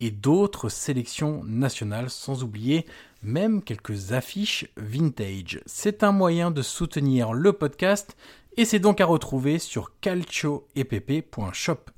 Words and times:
et 0.00 0.10
d'autres 0.10 0.68
sélections 0.68 1.42
nationales, 1.44 2.10
sans 2.10 2.42
oublier 2.42 2.86
même 3.22 3.62
quelques 3.62 4.12
affiches 4.12 4.66
vintage. 4.76 5.60
C'est 5.66 6.02
un 6.02 6.12
moyen 6.12 6.50
de 6.50 6.62
soutenir 6.62 7.32
le 7.32 7.52
podcast 7.52 8.16
et 8.56 8.64
c'est 8.64 8.78
donc 8.78 9.00
à 9.00 9.06
retrouver 9.06 9.58
sur 9.58 9.92
calcioepp.shop. 10.00 11.90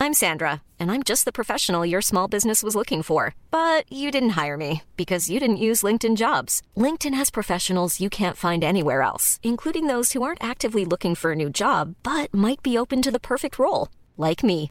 I'm 0.00 0.12
Sandra, 0.12 0.60
and 0.78 0.90
I'm 0.90 1.02
just 1.02 1.24
the 1.24 1.32
professional 1.32 1.86
your 1.86 2.02
small 2.02 2.28
business 2.28 2.62
was 2.62 2.74
looking 2.74 3.02
for. 3.02 3.34
But 3.50 3.90
you 3.90 4.10
didn't 4.10 4.36
hire 4.36 4.56
me 4.56 4.82
because 4.96 5.30
you 5.30 5.40
didn't 5.40 5.64
use 5.68 5.82
LinkedIn 5.82 6.16
jobs. 6.16 6.60
LinkedIn 6.76 7.14
has 7.14 7.30
professionals 7.30 8.00
you 8.00 8.10
can't 8.10 8.36
find 8.36 8.62
anywhere 8.62 9.02
else, 9.02 9.38
including 9.42 9.86
those 9.86 10.12
who 10.12 10.22
aren't 10.22 10.44
actively 10.44 10.84
looking 10.84 11.14
for 11.14 11.32
a 11.32 11.36
new 11.36 11.48
job 11.48 11.94
but 12.02 12.34
might 12.34 12.62
be 12.62 12.76
open 12.76 13.00
to 13.02 13.10
the 13.10 13.20
perfect 13.20 13.58
role, 13.58 13.88
like 14.18 14.44
me. 14.44 14.70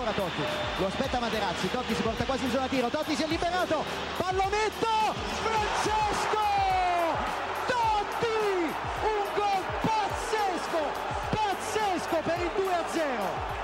Ancora 0.00 0.16
Totti, 0.16 0.42
lo 0.78 0.86
aspetta 0.86 1.18
Materazzi, 1.18 1.70
Totti 1.70 1.94
si 1.94 2.00
porta 2.00 2.24
quasi 2.24 2.44
in 2.44 2.50
zona 2.50 2.66
tiro, 2.68 2.88
Totti 2.88 3.14
si 3.14 3.22
è 3.22 3.26
liberato, 3.26 3.84
pallonetto, 4.16 4.88
Francesco! 5.42 6.40
Totti! 7.66 8.72
Un 9.02 9.28
gol 9.34 9.62
pazzesco, 9.82 10.80
pazzesco 11.28 12.16
per 12.24 12.38
il 12.40 12.50
2-0. 12.56 13.58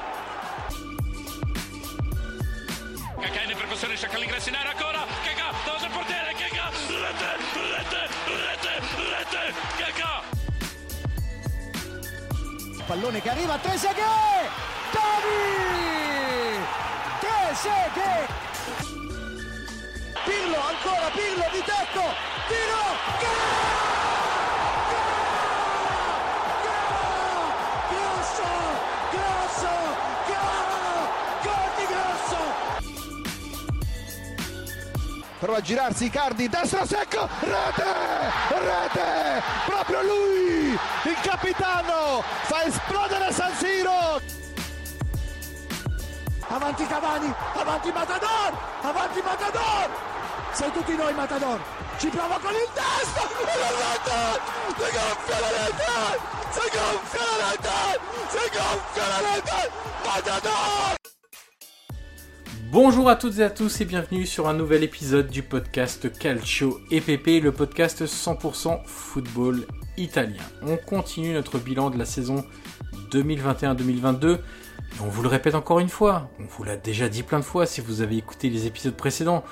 Cacà 3.19 3.41
in 3.41 3.57
percussione, 3.57 3.97
cerca 3.97 4.19
l'ingresso 4.19 4.51
in 4.51 4.57
area 4.57 4.73
ancora, 4.73 5.07
Cacà, 5.25 5.53
davanti 5.65 5.85
al 5.87 5.91
portiere, 5.91 6.35
Cacà, 6.35 6.69
rete, 6.69 7.37
rete, 7.73 8.09
rete, 8.27 8.81
rete, 9.09 9.55
Cacà! 9.79 10.21
Pallone 12.85 13.23
che 13.23 13.31
arriva, 13.31 13.57
Trezeguet! 13.57 14.51
Totti! 14.93 15.96
Trezeguet! 17.57 18.29
Pirlo, 20.25 20.61
ancora 20.61 21.09
Pirlo 21.11 21.49
di 21.53 21.63
tecco, 21.65 22.05
tiro, 22.49 22.85
gol! 23.21 23.55
Grosso, 27.89 28.49
grosso, 29.11 29.73
gol! 30.27 31.09
Gol 31.43 31.71
grosso! 31.87 32.41
Prova 35.39 35.57
a 35.57 35.61
girarsi 35.63 36.05
Icardi, 36.05 36.49
destro 36.51 36.85
secco, 36.85 37.27
rete, 37.41 37.85
rete, 38.51 39.43
proprio 39.65 40.03
lui, 40.03 40.79
il 41.05 41.17
capitano, 41.23 42.23
fa 42.43 42.65
esplodere 42.65 43.33
San 43.33 43.55
Siro. 43.55 44.36
Avanti 46.57 46.87
Cavani, 46.87 47.29
avanti 47.55 47.93
Matador, 47.93 48.51
avanti 48.83 49.21
Matador, 49.23 49.91
Matador, 51.15 51.61
Matador. 60.07 60.97
Bonjour 62.73 63.11
à 63.11 63.17
toutes 63.17 63.39
et 63.39 63.43
à 63.43 63.51
tous 63.51 63.83
et 63.83 63.85
bienvenue 63.85 64.25
sur 64.25 64.49
un 64.49 64.55
nouvel 64.55 64.83
épisode 64.83 65.29
du 65.29 65.43
podcast 65.43 66.11
Calcio 66.19 66.81
EPP, 66.91 67.43
le 67.43 67.53
podcast 67.53 68.07
100% 68.07 68.81
football 68.87 69.67
italien. 69.99 70.43
On 70.63 70.79
continue 70.79 71.35
notre 71.35 71.59
bilan 71.59 71.91
de 71.91 71.99
la 71.99 72.07
saison 72.07 72.47
2021-2022. 73.11 74.39
On 75.03 75.09
vous 75.09 75.23
le 75.23 75.29
répète 75.29 75.55
encore 75.55 75.79
une 75.79 75.91
fois, 75.91 76.31
on 76.41 76.45
vous 76.45 76.65
l'a 76.65 76.77
déjà 76.77 77.09
dit 77.09 77.23
plein 77.23 77.39
de 77.39 77.45
fois 77.45 77.67
si 77.67 77.83
vous 77.83 78.01
avez 78.01 78.17
écouté 78.17 78.49
les 78.49 78.67
épisodes 78.67 78.97
précédents. 78.97 79.45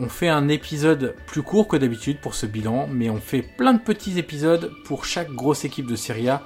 On 0.00 0.08
fait 0.08 0.28
un 0.28 0.48
épisode 0.48 1.14
plus 1.26 1.42
court 1.42 1.68
que 1.68 1.76
d'habitude 1.76 2.20
pour 2.20 2.34
ce 2.34 2.46
bilan, 2.46 2.88
mais 2.90 3.08
on 3.08 3.20
fait 3.20 3.42
plein 3.42 3.74
de 3.74 3.80
petits 3.80 4.18
épisodes 4.18 4.72
pour 4.84 5.04
chaque 5.04 5.30
grosse 5.30 5.64
équipe 5.64 5.86
de 5.86 5.94
Serie 5.94 6.28
A. 6.28 6.42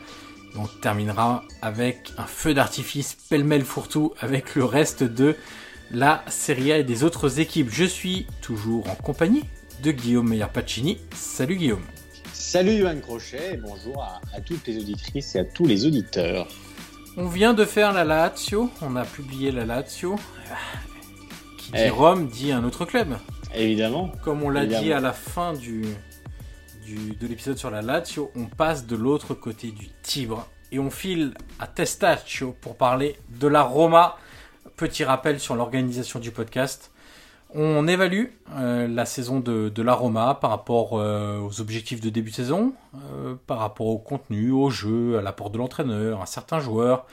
On 0.56 0.66
terminera 0.66 1.44
avec 1.62 2.12
un 2.18 2.26
feu 2.26 2.52
d'artifice 2.52 3.14
pêle-mêle 3.14 3.64
fourre-tout 3.64 4.12
avec 4.20 4.54
le 4.54 4.64
reste 4.64 5.02
de 5.02 5.34
la 5.90 6.22
Serie 6.28 6.72
A 6.72 6.78
et 6.78 6.84
des 6.84 7.04
autres 7.04 7.40
équipes. 7.40 7.68
Je 7.70 7.84
suis 7.84 8.26
toujours 8.42 8.90
en 8.90 8.94
compagnie 8.96 9.44
de 9.82 9.92
Guillaume 9.92 10.28
Meyer-Pacini. 10.28 10.98
Salut 11.14 11.56
Guillaume. 11.56 11.84
Salut 12.34 12.78
Johan 12.78 13.00
Crochet 13.00 13.54
et 13.54 13.56
bonjour 13.56 14.02
à 14.02 14.40
toutes 14.42 14.66
les 14.66 14.76
auditrices 14.76 15.36
et 15.36 15.38
à 15.38 15.44
tous 15.44 15.64
les 15.64 15.86
auditeurs. 15.86 16.48
On 17.16 17.26
vient 17.28 17.52
de 17.54 17.64
faire 17.64 17.92
la 17.92 18.04
Lazio, 18.04 18.70
on 18.80 18.96
a 18.96 19.04
publié 19.04 19.50
la 19.52 19.64
Lazio. 19.66 20.16
Qui 21.58 21.72
dit 21.72 21.78
Eh. 21.78 21.90
Rome 21.90 22.28
dit 22.28 22.52
un 22.52 22.64
autre 22.64 22.84
club. 22.84 23.16
Évidemment. 23.54 24.10
Comme 24.24 24.42
on 24.42 24.48
l'a 24.50 24.64
dit 24.80 24.92
à 24.92 25.00
la 25.00 25.12
fin 25.12 25.52
du, 25.52 25.84
du- 26.86 27.14
de 27.14 27.26
l'épisode 27.26 27.58
sur 27.58 27.70
la 27.70 27.82
Lazio, 27.82 28.30
on 28.34 28.46
passe 28.46 28.86
de 28.86 28.96
l'autre 28.96 29.34
côté 29.34 29.70
du 29.72 29.88
Tibre 30.02 30.48
et 30.70 30.78
on 30.78 30.90
file 30.90 31.34
à 31.58 31.66
Testaccio 31.66 32.56
pour 32.60 32.76
parler 32.76 33.16
de 33.28 33.46
la 33.46 33.62
Roma. 33.62 34.16
Petit 34.76 35.04
rappel 35.04 35.38
sur 35.38 35.54
l'organisation 35.54 36.18
du 36.18 36.30
podcast. 36.30 36.91
On 37.54 37.86
évalue 37.86 38.26
euh, 38.56 38.88
la 38.88 39.04
saison 39.04 39.38
de, 39.38 39.68
de 39.68 39.82
la 39.82 39.92
Roma 39.92 40.38
par 40.40 40.50
rapport 40.50 40.98
euh, 40.98 41.38
aux 41.38 41.60
objectifs 41.60 42.00
de 42.00 42.08
début 42.08 42.30
de 42.30 42.34
saison, 42.36 42.72
euh, 42.94 43.34
par 43.46 43.58
rapport 43.58 43.88
au 43.88 43.98
contenu, 43.98 44.50
au 44.50 44.70
jeu, 44.70 45.18
à 45.18 45.22
l'apport 45.22 45.50
de 45.50 45.58
l'entraîneur, 45.58 46.22
à 46.22 46.26
certains 46.26 46.60
joueurs. 46.60 47.06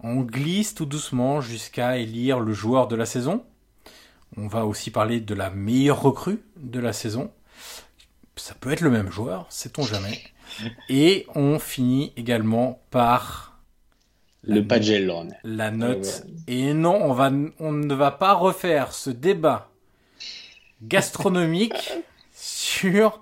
On 0.00 0.20
glisse 0.20 0.74
tout 0.74 0.86
doucement 0.86 1.40
jusqu'à 1.40 1.96
élire 1.96 2.38
le 2.38 2.52
joueur 2.52 2.86
de 2.86 2.94
la 2.94 3.06
saison. 3.06 3.44
On 4.36 4.46
va 4.46 4.66
aussi 4.66 4.90
parler 4.90 5.20
de 5.20 5.34
la 5.34 5.50
meilleure 5.50 6.00
recrue 6.00 6.42
de 6.56 6.78
la 6.78 6.92
saison. 6.92 7.30
Ça 8.36 8.54
peut 8.54 8.70
être 8.72 8.80
le 8.80 8.90
même 8.90 9.10
joueur, 9.10 9.46
sait-on 9.50 9.82
jamais. 9.82 10.18
Et 10.88 11.26
on 11.34 11.58
finit 11.58 12.12
également 12.16 12.80
par 12.90 13.58
Le 14.42 14.66
Pagellone. 14.66 15.34
la 15.44 15.70
note. 15.70 16.24
Ouais, 16.26 16.54
Et 16.54 16.72
non, 16.72 16.94
on, 17.02 17.12
va, 17.12 17.30
on 17.58 17.72
ne 17.72 17.94
va 17.94 18.10
pas 18.10 18.32
refaire 18.34 18.92
ce 18.92 19.10
débat 19.10 19.71
gastronomique 20.82 21.92
sur 22.32 23.20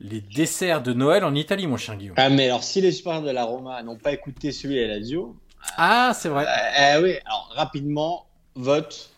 les 0.00 0.20
desserts 0.20 0.82
de 0.82 0.92
Noël 0.92 1.24
en 1.24 1.34
Italie, 1.34 1.66
mon 1.66 1.76
cher 1.76 1.96
Guillaume. 1.96 2.14
Ah 2.18 2.30
mais 2.30 2.46
alors 2.46 2.64
si 2.64 2.80
les 2.80 2.92
supporters 2.92 3.22
de 3.22 3.30
la 3.30 3.44
Roma 3.44 3.82
n'ont 3.82 3.96
pas 3.98 4.12
écouté 4.12 4.52
celui 4.52 4.76
de 4.76 4.80
la 4.82 4.98
Lazio, 4.98 5.36
Ah, 5.76 6.12
c'est 6.14 6.28
vrai. 6.28 6.46
euh, 6.46 6.94
eh 6.98 7.02
oui, 7.02 7.14
alors 7.26 7.50
rapidement, 7.54 8.26
vote 8.54 9.10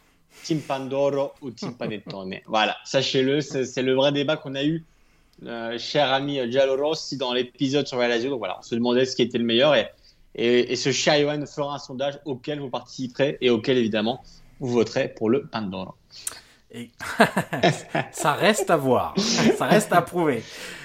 Team 0.42 0.60
Pandoro 0.60 1.32
ou 1.40 1.50
Team 1.50 1.74
Panettone. 1.74 2.34
voilà, 2.46 2.76
sachez-le, 2.84 3.40
c'est 3.40 3.64
c'est 3.64 3.82
le 3.82 3.94
vrai 3.94 4.10
débat 4.10 4.36
qu'on 4.36 4.56
a 4.56 4.64
eu, 4.64 4.84
euh, 5.46 5.78
cher 5.78 6.12
ami 6.12 6.40
Giallo 6.50 6.76
Rossi, 6.76 7.16
dans 7.16 7.32
l'épisode 7.32 7.86
sur 7.86 7.98
la 7.98 8.08
Lazio. 8.08 8.30
Donc 8.30 8.40
voilà, 8.40 8.58
on 8.58 8.62
se 8.62 8.74
demandait 8.74 9.04
ce 9.04 9.14
qui 9.14 9.22
était 9.22 9.38
le 9.38 9.44
meilleur 9.44 9.76
et, 9.76 9.88
et, 10.34 10.72
et 10.72 10.76
ce 10.76 10.90
cher 10.90 11.20
Johan 11.20 11.44
fera 11.46 11.74
un 11.76 11.78
sondage 11.78 12.18
auquel 12.24 12.58
vous 12.58 12.70
participerez 12.70 13.38
et 13.40 13.50
auquel 13.50 13.78
évidemment 13.78 14.24
vous 14.58 14.68
voterez 14.68 15.08
pour 15.08 15.30
le 15.30 15.46
Pandoro. 15.46 15.94
Et 16.74 16.90
ça 18.12 18.32
reste 18.32 18.70
à 18.70 18.76
voir, 18.78 19.14
ça 19.18 19.66
reste 19.66 19.92
à 19.92 20.00
prouver. 20.00 20.42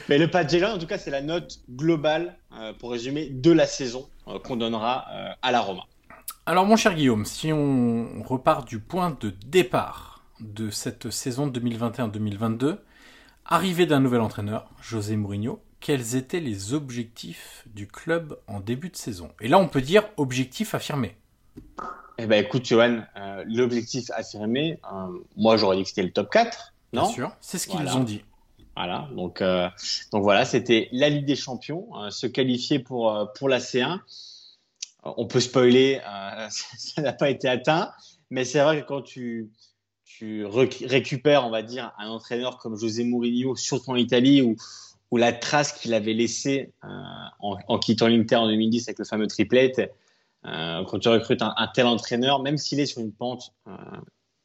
Mais 0.10 0.18
le 0.18 0.30
Pagellan, 0.30 0.74
en 0.74 0.78
tout 0.78 0.86
cas, 0.86 0.98
c'est 0.98 1.12
la 1.12 1.22
note 1.22 1.60
globale, 1.70 2.38
euh, 2.54 2.74
pour 2.74 2.92
résumer, 2.92 3.30
de 3.30 3.52
la 3.52 3.66
saison 3.66 4.10
euh, 4.28 4.38
qu'on 4.38 4.58
donnera 4.58 5.06
euh, 5.12 5.30
à 5.42 5.52
la 5.52 5.62
Roma. 5.62 5.84
Alors, 6.46 6.66
mon 6.66 6.76
cher 6.76 6.94
Guillaume, 6.94 7.26
si 7.26 7.54
on 7.54 8.22
repart 8.24 8.68
du 8.68 8.80
point 8.80 9.18
de 9.20 9.34
départ 9.46 10.26
de 10.42 10.70
cette 10.70 11.10
saison 11.10 11.48
2021-2022, 11.48 12.78
arrivée 13.46 13.86
d'un 13.86 14.02
nouvel 14.02 14.20
entraîneur, 14.20 14.70
José 14.82 15.16
Mourinho, 15.16 15.62
quels 15.80 16.18
étaient 16.18 16.42
les 16.42 16.74
objectifs 16.74 17.64
du 17.66 17.88
club 17.88 18.38
en 18.48 18.60
début 18.60 18.90
de 18.90 18.98
saison? 18.98 19.30
Et 19.40 19.48
là, 19.48 19.58
on 19.58 19.70
peut 19.70 19.82
dire 19.82 20.04
objectif 20.18 20.76
affirmé. 20.76 21.16
Eh 22.20 22.26
ben, 22.26 22.44
écoute, 22.44 22.66
Johan, 22.66 23.04
l'objectif 23.46 24.10
affirmé, 24.12 24.80
moi, 25.36 25.58
j'aurais 25.58 25.78
dit 25.78 25.84
que 25.84 25.90
c'était 25.90 26.04
le 26.04 26.12
top 26.12 26.30
4. 26.32 26.74
Non 26.94 27.04
Bien 27.04 27.12
sûr, 27.12 27.32
c'est 27.42 27.58
ce 27.58 27.68
qu'ils 27.68 27.88
ont 27.90 28.04
dit. 28.04 28.24
Voilà, 28.78 29.10
donc, 29.16 29.42
euh, 29.42 29.68
donc 30.12 30.22
voilà, 30.22 30.46
c'était 30.46 30.88
la 30.92 31.10
Ligue 31.10 31.26
des 31.26 31.36
Champions, 31.36 31.88
euh, 31.96 32.12
se 32.12 32.28
qualifier 32.28 32.78
pour, 32.78 33.12
euh, 33.12 33.26
pour 33.26 33.50
la 33.50 33.58
C1. 33.58 34.02
On 35.04 35.26
peut 35.26 35.40
spoiler, 35.40 36.00
ça 36.50 37.02
n'a 37.02 37.12
pas 37.12 37.32
été 37.32 37.50
atteint, 37.50 37.92
mais 38.30 38.46
c'est 38.46 38.62
vrai 38.62 38.82
que 38.82 38.88
quand 38.88 39.02
tu, 39.02 39.50
tu 40.06 40.46
récupères, 40.46 41.44
on 41.44 41.50
va 41.50 41.64
dire, 41.64 41.92
un 41.98 42.10
entraîneur 42.10 42.60
comme 42.60 42.78
José 42.78 43.04
Mourinho, 43.04 43.56
surtout 43.56 43.90
en 43.90 43.96
Italie, 43.96 44.44
où, 44.44 44.56
où 45.10 45.18
la 45.18 45.34
trace 45.34 45.74
qu'il 45.74 45.96
avait 45.96 46.14
laissée 46.14 46.72
en, 47.40 47.58
en, 47.68 47.80
quittant 47.80 48.08
l'Inter 48.08 48.36
en 48.36 48.48
2010 48.48 48.90
avec 48.90 49.00
le 49.00 49.06
fameux 49.06 49.28
triplette, 49.28 49.92
quand 50.44 51.00
tu 51.00 51.10
recrutes 51.10 51.42
un, 51.42 51.54
un 51.58 51.68
tel 51.68 51.86
entraîneur, 51.86 52.42
même 52.42 52.58
s'il 52.58 52.80
est 52.80 52.86
sur 52.86 53.02
une 53.02 53.12
pente 53.12 53.54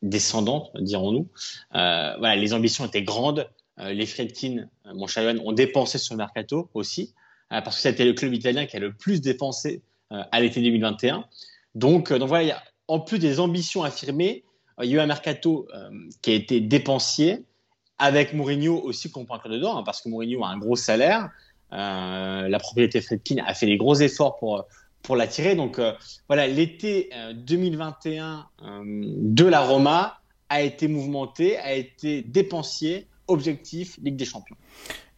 descendante, 0.02 0.70
dirons-nous, 0.80 1.28
voilà, 1.70 2.36
les 2.36 2.54
ambitions 2.54 2.84
étaient 2.84 3.02
grandes. 3.02 3.48
Euh, 3.78 3.92
les 3.92 4.06
Fredkin, 4.06 4.68
euh, 4.86 4.94
mon 4.94 5.06
cher 5.06 5.34
ont 5.44 5.52
dépensé 5.52 5.98
sur 5.98 6.14
le 6.14 6.18
mercato 6.18 6.70
aussi, 6.74 7.14
euh, 7.52 7.60
parce 7.62 7.76
que 7.76 7.82
c'était 7.82 8.04
le 8.04 8.12
club 8.12 8.34
italien 8.34 8.66
qui 8.66 8.76
a 8.76 8.80
le 8.80 8.92
plus 8.92 9.20
dépensé 9.20 9.82
à 10.10 10.42
l'été 10.42 10.60
2021. 10.60 11.24
Donc, 11.74 12.12
donc 12.12 12.28
voilà, 12.28 12.62
en 12.86 13.00
plus 13.00 13.18
des 13.18 13.40
ambitions 13.40 13.82
affirmées, 13.82 14.44
il 14.82 14.90
y 14.90 14.92
a 14.92 14.96
eu 14.96 15.00
un 15.00 15.06
mercato 15.06 15.66
qui 16.20 16.32
a 16.32 16.34
été 16.34 16.60
dépensier, 16.60 17.46
avec 17.96 18.34
Mourinho 18.34 18.78
aussi 18.78 19.10
qu'on 19.10 19.24
prend 19.24 19.38
dedans, 19.48 19.82
parce 19.84 20.02
que 20.02 20.10
Mourinho 20.10 20.44
a 20.44 20.48
un 20.48 20.58
gros 20.58 20.76
salaire. 20.76 21.30
la 21.70 22.58
propriété 22.58 23.00
Fredkin 23.00 23.42
a 23.46 23.54
fait 23.54 23.64
des 23.64 23.78
gros 23.78 23.94
efforts 23.94 24.36
pour, 24.36 24.66
pour 25.02 25.16
l'attirer. 25.16 25.54
Donc 25.54 25.80
voilà, 26.28 26.46
l'été 26.46 27.10
2021 27.34 28.46
de 28.94 29.44
la 29.44 29.60
Roma 29.60 30.20
a 30.48 30.62
été 30.62 30.86
mouvementé, 30.86 31.58
a 31.58 31.72
été 31.72 32.22
dépensier 32.22 33.08
objectif 33.26 33.98
Ligue 34.02 34.16
des 34.16 34.24
Champions. 34.24 34.56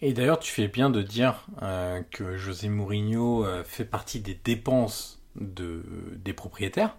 Et 0.01 0.13
d'ailleurs, 0.13 0.39
tu 0.39 0.53
fais 0.53 0.69
bien 0.69 0.91
de 0.91 1.03
dire 1.03 1.47
euh, 1.63 2.03
que 2.11 2.37
José 2.37 2.69
Mourinho 2.69 3.45
euh, 3.45 3.65
fait 3.65 3.85
partie 3.85 4.21
des 4.21 4.35
dépenses 4.35 5.23
de, 5.37 5.83
des 6.17 6.33
propriétaires. 6.33 6.97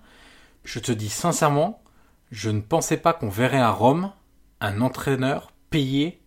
Je 0.63 0.79
te 0.79 0.91
dis 0.91 1.09
sincèrement, 1.09 1.83
je 2.31 2.49
ne 2.49 2.61
pensais 2.61 2.97
pas 2.97 3.13
qu'on 3.13 3.29
verrait 3.29 3.59
à 3.59 3.71
Rome 3.71 4.11
un 4.59 4.81
entraîneur 4.81 5.53
payé 5.69 6.21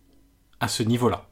à 0.59 0.67
ce 0.67 0.83
niveau-là. 0.83 1.28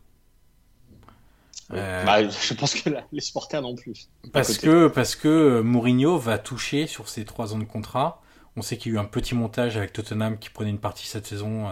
Euh, 1.74 2.06
bah, 2.06 2.28
je 2.28 2.54
pense 2.54 2.76
que 2.76 2.90
les 3.12 3.22
supporters 3.22 3.62
non 3.62 3.76
plus. 3.76 4.10
Parce 4.32 4.58
que, 4.58 4.88
parce 4.88 5.16
que 5.16 5.62
Mourinho 5.62 6.18
va 6.18 6.38
toucher 6.38 6.88
sur 6.88 7.10
ces 7.10 7.26
trois 7.26 7.54
ans 7.54 7.60
de 7.60 7.66
contrat. 7.66 8.22
On 8.56 8.62
sait 8.62 8.78
qu'il 8.78 8.92
y 8.92 8.96
a 8.96 8.98
eu 8.98 9.02
un 9.02 9.06
petit 9.06 9.36
montage 9.36 9.78
avec 9.78 9.94
Tottenham 9.94 10.40
qui 10.40 10.50
prenait 10.50 10.70
une 10.70 10.80
partie 10.80 11.06
cette 11.06 11.28
saison 11.28 11.68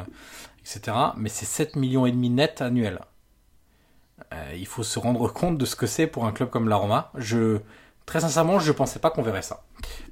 etc. 0.66 0.98
Mais 1.18 1.30
c'est 1.30 1.46
7 1.46 1.76
millions 1.76 2.06
et 2.06 2.12
demi 2.12 2.30
net 2.30 2.62
annuels. 2.62 3.00
Euh, 4.34 4.54
il 4.58 4.66
faut 4.66 4.84
se 4.84 4.98
rendre 4.98 5.28
compte 5.32 5.58
de 5.58 5.66
ce 5.66 5.76
que 5.76 5.86
c'est 5.86 6.08
pour 6.08 6.26
un 6.26 6.32
club 6.32 6.50
comme 6.50 6.68
la 6.68 6.78
Roma. 6.78 7.12
Je, 7.16 7.60
très 8.06 8.22
sincèrement, 8.22 8.60
je 8.60 8.72
ne 8.72 8.76
pensais 8.76 9.00
pas 9.00 9.12
qu'on 9.12 9.22
verrait 9.22 9.44
ça. 9.44 9.64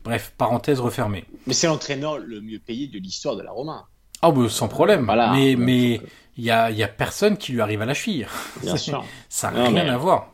Bref, 0.04 0.34
parenthèse 0.38 0.80
refermée. 0.80 1.26
Mais 1.48 1.54
c'est 1.54 1.68
l'entraîneur 1.68 2.20
le 2.20 2.42
mieux 2.42 2.60
payé 2.60 2.88
de 2.88 3.00
l'histoire 3.00 3.36
de 3.36 3.42
la 3.42 3.52
Roma. 3.52 3.88
Ah, 4.22 4.30
oh, 4.30 4.48
sans 4.48 4.68
problème. 4.68 5.06
mais 5.34 5.56
mais 5.58 6.02
il 6.38 6.44
y 6.44 6.52
a, 6.52 6.72
y 6.72 6.84
a, 6.84 6.88
personne 6.88 7.38
qui 7.38 7.52
lui 7.52 7.62
arrive 7.62 7.82
à 7.82 7.86
la 7.86 7.94
cheville. 7.94 8.28
Bien 8.62 8.78
sûr. 8.78 9.06
Ça 9.30 9.52
n'a 9.52 9.66
rien 9.68 9.94
à 9.94 9.98
voir. 9.98 10.34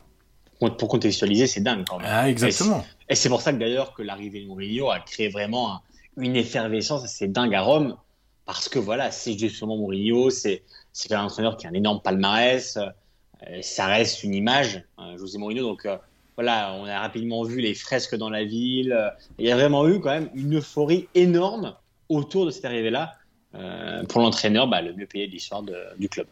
Pour 0.58 0.88
contextualiser, 0.88 1.46
c'est 1.46 1.62
dingue 1.62 1.84
quand 1.88 1.98
même. 1.98 2.06
Ah, 2.10 2.28
exactement. 2.28 2.84
Et 3.08 3.14
c'est 3.14 3.30
pour 3.30 3.40
ça 3.40 3.52
que 3.52 3.58
d'ailleurs 3.58 3.94
que 3.94 4.02
l'arrivée 4.02 4.42
de 4.42 4.46
Mourinho 4.46 4.90
a 4.90 5.00
créé 5.00 5.30
vraiment 5.30 5.80
une 6.18 6.36
effervescence 6.36 7.02
assez 7.02 7.28
dingue 7.28 7.54
à 7.54 7.62
Rome 7.62 7.96
parce 8.44 8.68
que 8.68 8.78
voilà, 8.78 9.10
c'est 9.10 9.38
justement 9.38 9.76
Mourinho, 9.76 10.28
c'est 10.30 10.62
un 11.10 11.24
entraîneur 11.24 11.56
qui 11.56 11.66
a 11.66 11.70
un 11.70 11.74
énorme 11.74 12.00
palmarès, 12.02 12.76
euh, 12.76 13.62
ça 13.62 13.86
reste 13.86 14.22
une 14.22 14.34
image, 14.34 14.84
euh, 14.98 15.16
José 15.16 15.38
Mourinho. 15.38 15.62
Donc 15.62 15.86
euh, 15.86 15.96
voilà, 16.36 16.74
on 16.74 16.84
a 16.84 16.98
rapidement 17.00 17.42
vu 17.44 17.60
les 17.60 17.74
fresques 17.74 18.16
dans 18.16 18.28
la 18.28 18.44
ville. 18.44 18.96
il 19.38 19.46
y 19.46 19.52
a 19.52 19.56
vraiment 19.56 19.88
eu 19.88 20.00
quand 20.00 20.10
même 20.10 20.30
une 20.34 20.58
euphorie 20.58 21.08
énorme 21.14 21.76
autour 22.08 22.44
de 22.44 22.50
cette 22.50 22.64
arrivée-là. 22.64 23.14
Pour 23.52 24.20
l'entraîneur, 24.20 24.68
bah, 24.68 24.80
le 24.80 24.92
mieux 24.92 25.06
payé 25.06 25.26
de 25.26 25.32
l'histoire 25.32 25.62
du 25.62 26.08
club. 26.08 26.26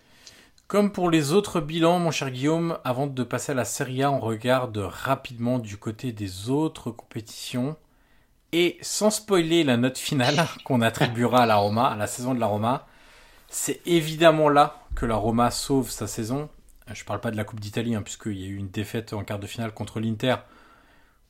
Comme 0.69 0.93
pour 0.93 1.09
les 1.09 1.33
autres 1.33 1.63
bilans, 1.63 1.99
mon 1.99 2.11
cher 2.11 2.31
Guillaume, 2.31 2.79
avant 2.85 3.07
de 3.07 3.23
passer 3.23 3.53
à 3.53 3.55
la 3.55 3.65
Serie 3.65 4.03
A, 4.03 4.11
on 4.11 4.21
regarde 4.21 4.77
rapidement 4.77 5.59
du 5.59 5.79
côté 5.79 6.13
des 6.13 6.51
autres 6.51 6.91
compétitions. 6.91 7.75
Et 8.53 8.77
sans 8.83 9.11
spoiler 9.11 9.65
la 9.65 9.79
note 9.79 9.97
finale 9.97 10.47
qu'on 10.65 10.83
attribuera 10.83 11.45
à 11.45 11.47
la 11.47 11.57
Roma, 11.57 11.87
à 11.89 11.97
la 11.97 12.07
saison 12.07 12.35
de 12.35 12.41
la 12.41 12.47
Roma, 12.47 12.87
c'est 13.49 13.81
évidemment 13.87 14.51
là 14.51 14.83
que 14.95 15.07
la 15.07 15.17
Roma 15.17 15.51
sauve 15.51 15.89
sa 15.89 16.07
saison. 16.07 16.51
Je 16.93 17.03
ne 17.03 17.07
parle 17.07 17.21
pas 17.21 17.31
de 17.31 17.39
la 17.39 17.45
Coupe 17.45 17.61
d'Italie, 17.61 17.95
hein, 17.95 18.03
puisqu'il 18.03 18.39
y 18.39 18.45
a 18.45 18.49
eu 18.49 18.57
une 18.57 18.69
défaite 18.69 19.15
en 19.15 19.25
quart 19.25 19.39
de 19.39 19.47
finale 19.47 19.73
contre 19.73 20.01
l'Inter, 20.01 20.37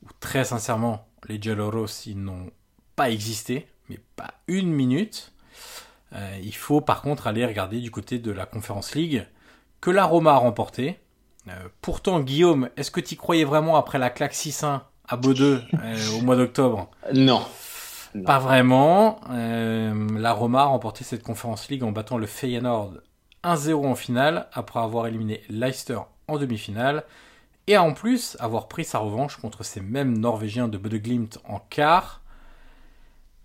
où 0.03 0.07
très 0.19 0.43
sincèrement, 0.43 1.07
les 1.29 1.41
Giallorossi 1.41 2.13
n'ont 2.13 2.51
pas 2.97 3.09
existé, 3.09 3.67
mais 3.87 4.01
pas 4.17 4.33
une 4.49 4.69
minute. 4.69 5.31
Euh, 6.13 6.37
il 6.41 6.55
faut 6.55 6.81
par 6.81 7.01
contre 7.01 7.27
aller 7.27 7.45
regarder 7.45 7.79
du 7.79 7.91
côté 7.91 8.19
de 8.19 8.31
la 8.31 8.45
Conference 8.45 8.95
League, 8.95 9.25
que 9.81 9.91
la 9.91 10.05
Roma 10.05 10.33
a 10.33 10.37
remporté. 10.37 10.99
Euh, 11.47 11.51
pourtant, 11.81 12.19
Guillaume, 12.19 12.69
est-ce 12.77 12.91
que 12.91 12.99
tu 12.99 13.15
croyais 13.15 13.45
vraiment 13.45 13.75
après 13.75 13.97
la 13.97 14.09
claque 14.09 14.33
6-1 14.33 14.81
à 15.07 15.17
Bodeux 15.17 15.63
euh, 15.83 16.17
au 16.17 16.21
mois 16.21 16.35
d'octobre? 16.35 16.89
Non. 17.13 17.41
Pas 18.25 18.39
vraiment. 18.39 19.21
Euh, 19.29 20.07
la 20.17 20.33
Roma 20.33 20.61
a 20.61 20.65
remporté 20.65 21.03
cette 21.03 21.23
Conférence 21.23 21.69
League 21.69 21.83
en 21.83 21.91
battant 21.91 22.17
le 22.17 22.25
Feyenoord 22.25 22.93
1-0 23.43 23.85
en 23.85 23.95
finale 23.95 24.47
après 24.51 24.79
avoir 24.79 25.07
éliminé 25.07 25.41
Leicester 25.49 25.99
en 26.27 26.37
demi-finale 26.37 27.03
et 27.67 27.77
en 27.77 27.93
plus 27.93 28.35
avoir 28.39 28.67
pris 28.67 28.83
sa 28.83 28.97
revanche 28.97 29.37
contre 29.37 29.63
ces 29.63 29.79
mêmes 29.79 30.17
Norvégiens 30.17 30.67
de 30.67 30.77
Bodø 30.77 30.97
Glimt 30.97 31.37
en 31.47 31.59
quart. 31.69 32.21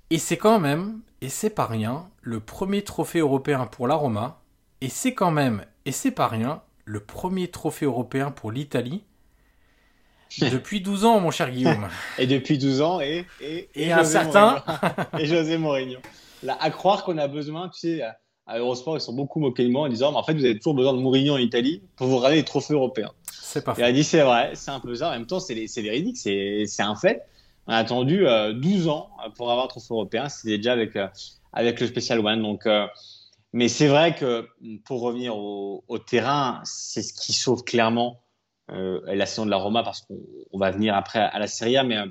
Et 0.09 0.19
c'est 0.19 0.39
quand 0.39 0.59
même, 0.59 1.01
et 1.25 1.31
c'est 1.31 1.49
pas 1.49 1.65
rien, 1.65 2.11
le 2.21 2.39
premier 2.39 2.83
trophée 2.83 3.21
européen 3.21 3.65
pour 3.65 3.89
la 3.89 3.95
Roma, 3.95 4.43
et 4.83 4.91
c'est 4.91 5.15
quand 5.15 5.31
même, 5.31 5.65
et 5.87 5.91
c'est 5.91 6.11
pas 6.11 6.29
rien, 6.29 6.61
le 6.85 7.01
premier 7.01 7.49
trophée 7.49 7.87
européen 7.87 8.31
pour 8.31 8.53
l'Italie, 8.53 9.05
depuis 10.39 10.83
12 10.83 11.07
ans, 11.07 11.21
mon 11.21 11.31
cher 11.31 11.51
Guillaume. 11.51 11.89
et 12.19 12.27
depuis 12.27 12.59
12 12.59 12.83
ans, 12.83 13.01
et, 13.01 13.25
et, 13.41 13.91
un 13.91 14.05
certain. 14.05 14.63
et 15.19 15.25
José 15.25 15.57
Mourinho. 15.57 15.99
Là, 16.43 16.59
à 16.61 16.69
croire 16.69 17.05
qu'on 17.05 17.17
a 17.17 17.27
besoin, 17.27 17.71
tu 17.71 17.79
sais, 17.79 18.03
à 18.47 18.59
Eurosport, 18.59 18.99
ils 18.99 19.01
sont 19.01 19.15
beaucoup 19.15 19.41
moqués 19.41 19.65
de 19.65 19.71
moi 19.71 19.87
en 19.87 19.89
disant 19.89 20.13
mais 20.13 20.19
en 20.19 20.25
fait, 20.25 20.35
vous 20.35 20.45
avez 20.45 20.59
toujours 20.59 20.75
besoin 20.75 20.93
de 20.93 20.99
Mourinho 20.99 21.33
en 21.33 21.39
Italie 21.39 21.81
pour 21.97 22.07
vous 22.07 22.19
ramener 22.19 22.41
les 22.41 22.45
trophées 22.45 22.75
européens. 22.75 23.13
C'est 23.33 23.65
pas 23.65 23.73
faux. 23.73 23.81
Il 23.81 23.85
a 23.85 23.93
dit 23.93 24.05
c'est 24.05 24.21
vrai, 24.21 24.51
c'est 24.53 24.73
un 24.73 24.81
peu 24.81 24.95
ça. 24.95 25.09
En 25.09 25.13
même 25.13 25.25
temps, 25.25 25.41
c'est 25.41 25.55
véridique, 25.55 26.19
c'est 26.19 26.67
un 26.81 26.97
fait. 26.97 27.23
On 27.67 27.73
a 27.73 27.77
attendu 27.77 28.19
12 28.19 28.27
euh, 28.27 28.91
ans 28.91 29.11
pour 29.37 29.51
avoir 29.51 29.67
un 29.67 29.69
trophée 29.69 29.89
européen. 29.91 30.29
C'était 30.29 30.59
déjà 30.59 30.73
avec, 30.73 30.97
euh, 30.97 31.09
avec 31.53 31.81
le 31.81 31.87
Special 31.87 32.21
One. 32.21 32.43
Donc, 32.43 32.67
euh, 32.67 32.87
mais 33.53 33.69
c'est 33.69 33.89
vrai 33.89 34.15
que 34.15 34.49
pour 34.85 35.01
revenir 35.01 35.37
au, 35.37 35.99
terrain, 36.07 36.61
c'est 36.65 37.03
ce 37.03 37.15
qui 37.15 37.33
sauve 37.33 37.63
clairement 37.65 38.21
la 38.69 39.27
saison 39.27 39.45
de 39.45 39.51
la 39.51 39.59
Roma 39.59 39.83
parce 39.83 40.01
qu'on 40.01 40.59
va 40.59 40.71
venir 40.71 40.97
après 40.97 41.21
à 41.21 41.39
la 41.39 41.47
Serie 41.47 41.77
A. 41.77 41.85
Mais 41.85 41.99
euh, 41.99 42.07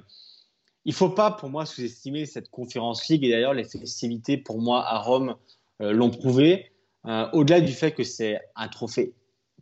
il 0.85 0.93
faut 0.93 1.09
pas, 1.09 1.31
pour 1.31 1.49
moi, 1.49 1.65
sous-estimer 1.65 2.25
cette 2.25 2.49
conférence 2.49 3.07
League. 3.09 3.25
Et 3.25 3.29
d'ailleurs, 3.29 3.53
les 3.53 3.65
festivités, 3.65 4.37
pour 4.37 4.61
moi, 4.61 4.85
à 4.85 4.99
Rome, 4.99 5.35
l'ont 5.79 6.11
prouvé. 6.11 6.71
Au-delà 7.05 7.59
du 7.59 7.73
fait 7.73 7.91
que 7.91 8.03
c'est 8.03 8.39
un 8.55 8.67
trophée 8.69 9.13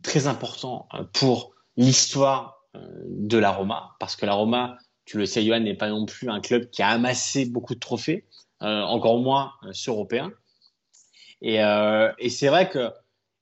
très 0.02 0.26
important 0.26 0.88
pour 1.12 1.52
l'histoire 1.76 2.64
de 2.74 3.38
la 3.38 3.50
Roma, 3.50 3.96
parce 3.98 4.14
que 4.14 4.26
la 4.26 4.34
Roma, 4.34 4.78
tu 5.04 5.18
le 5.18 5.26
sais, 5.26 5.44
Johan, 5.44 5.60
n'est 5.60 5.74
pas 5.74 5.90
non 5.90 6.06
plus 6.06 6.30
un 6.30 6.40
club 6.40 6.70
qui 6.70 6.82
a 6.82 6.88
amassé 6.88 7.46
beaucoup 7.46 7.74
de 7.74 7.80
trophées, 7.80 8.24
encore 8.60 9.18
moins 9.18 9.52
sur 9.72 9.94
européen. 9.94 10.32
Et, 11.40 11.56
et 11.56 12.30
c'est 12.30 12.48
vrai 12.48 12.68
que 12.70 12.90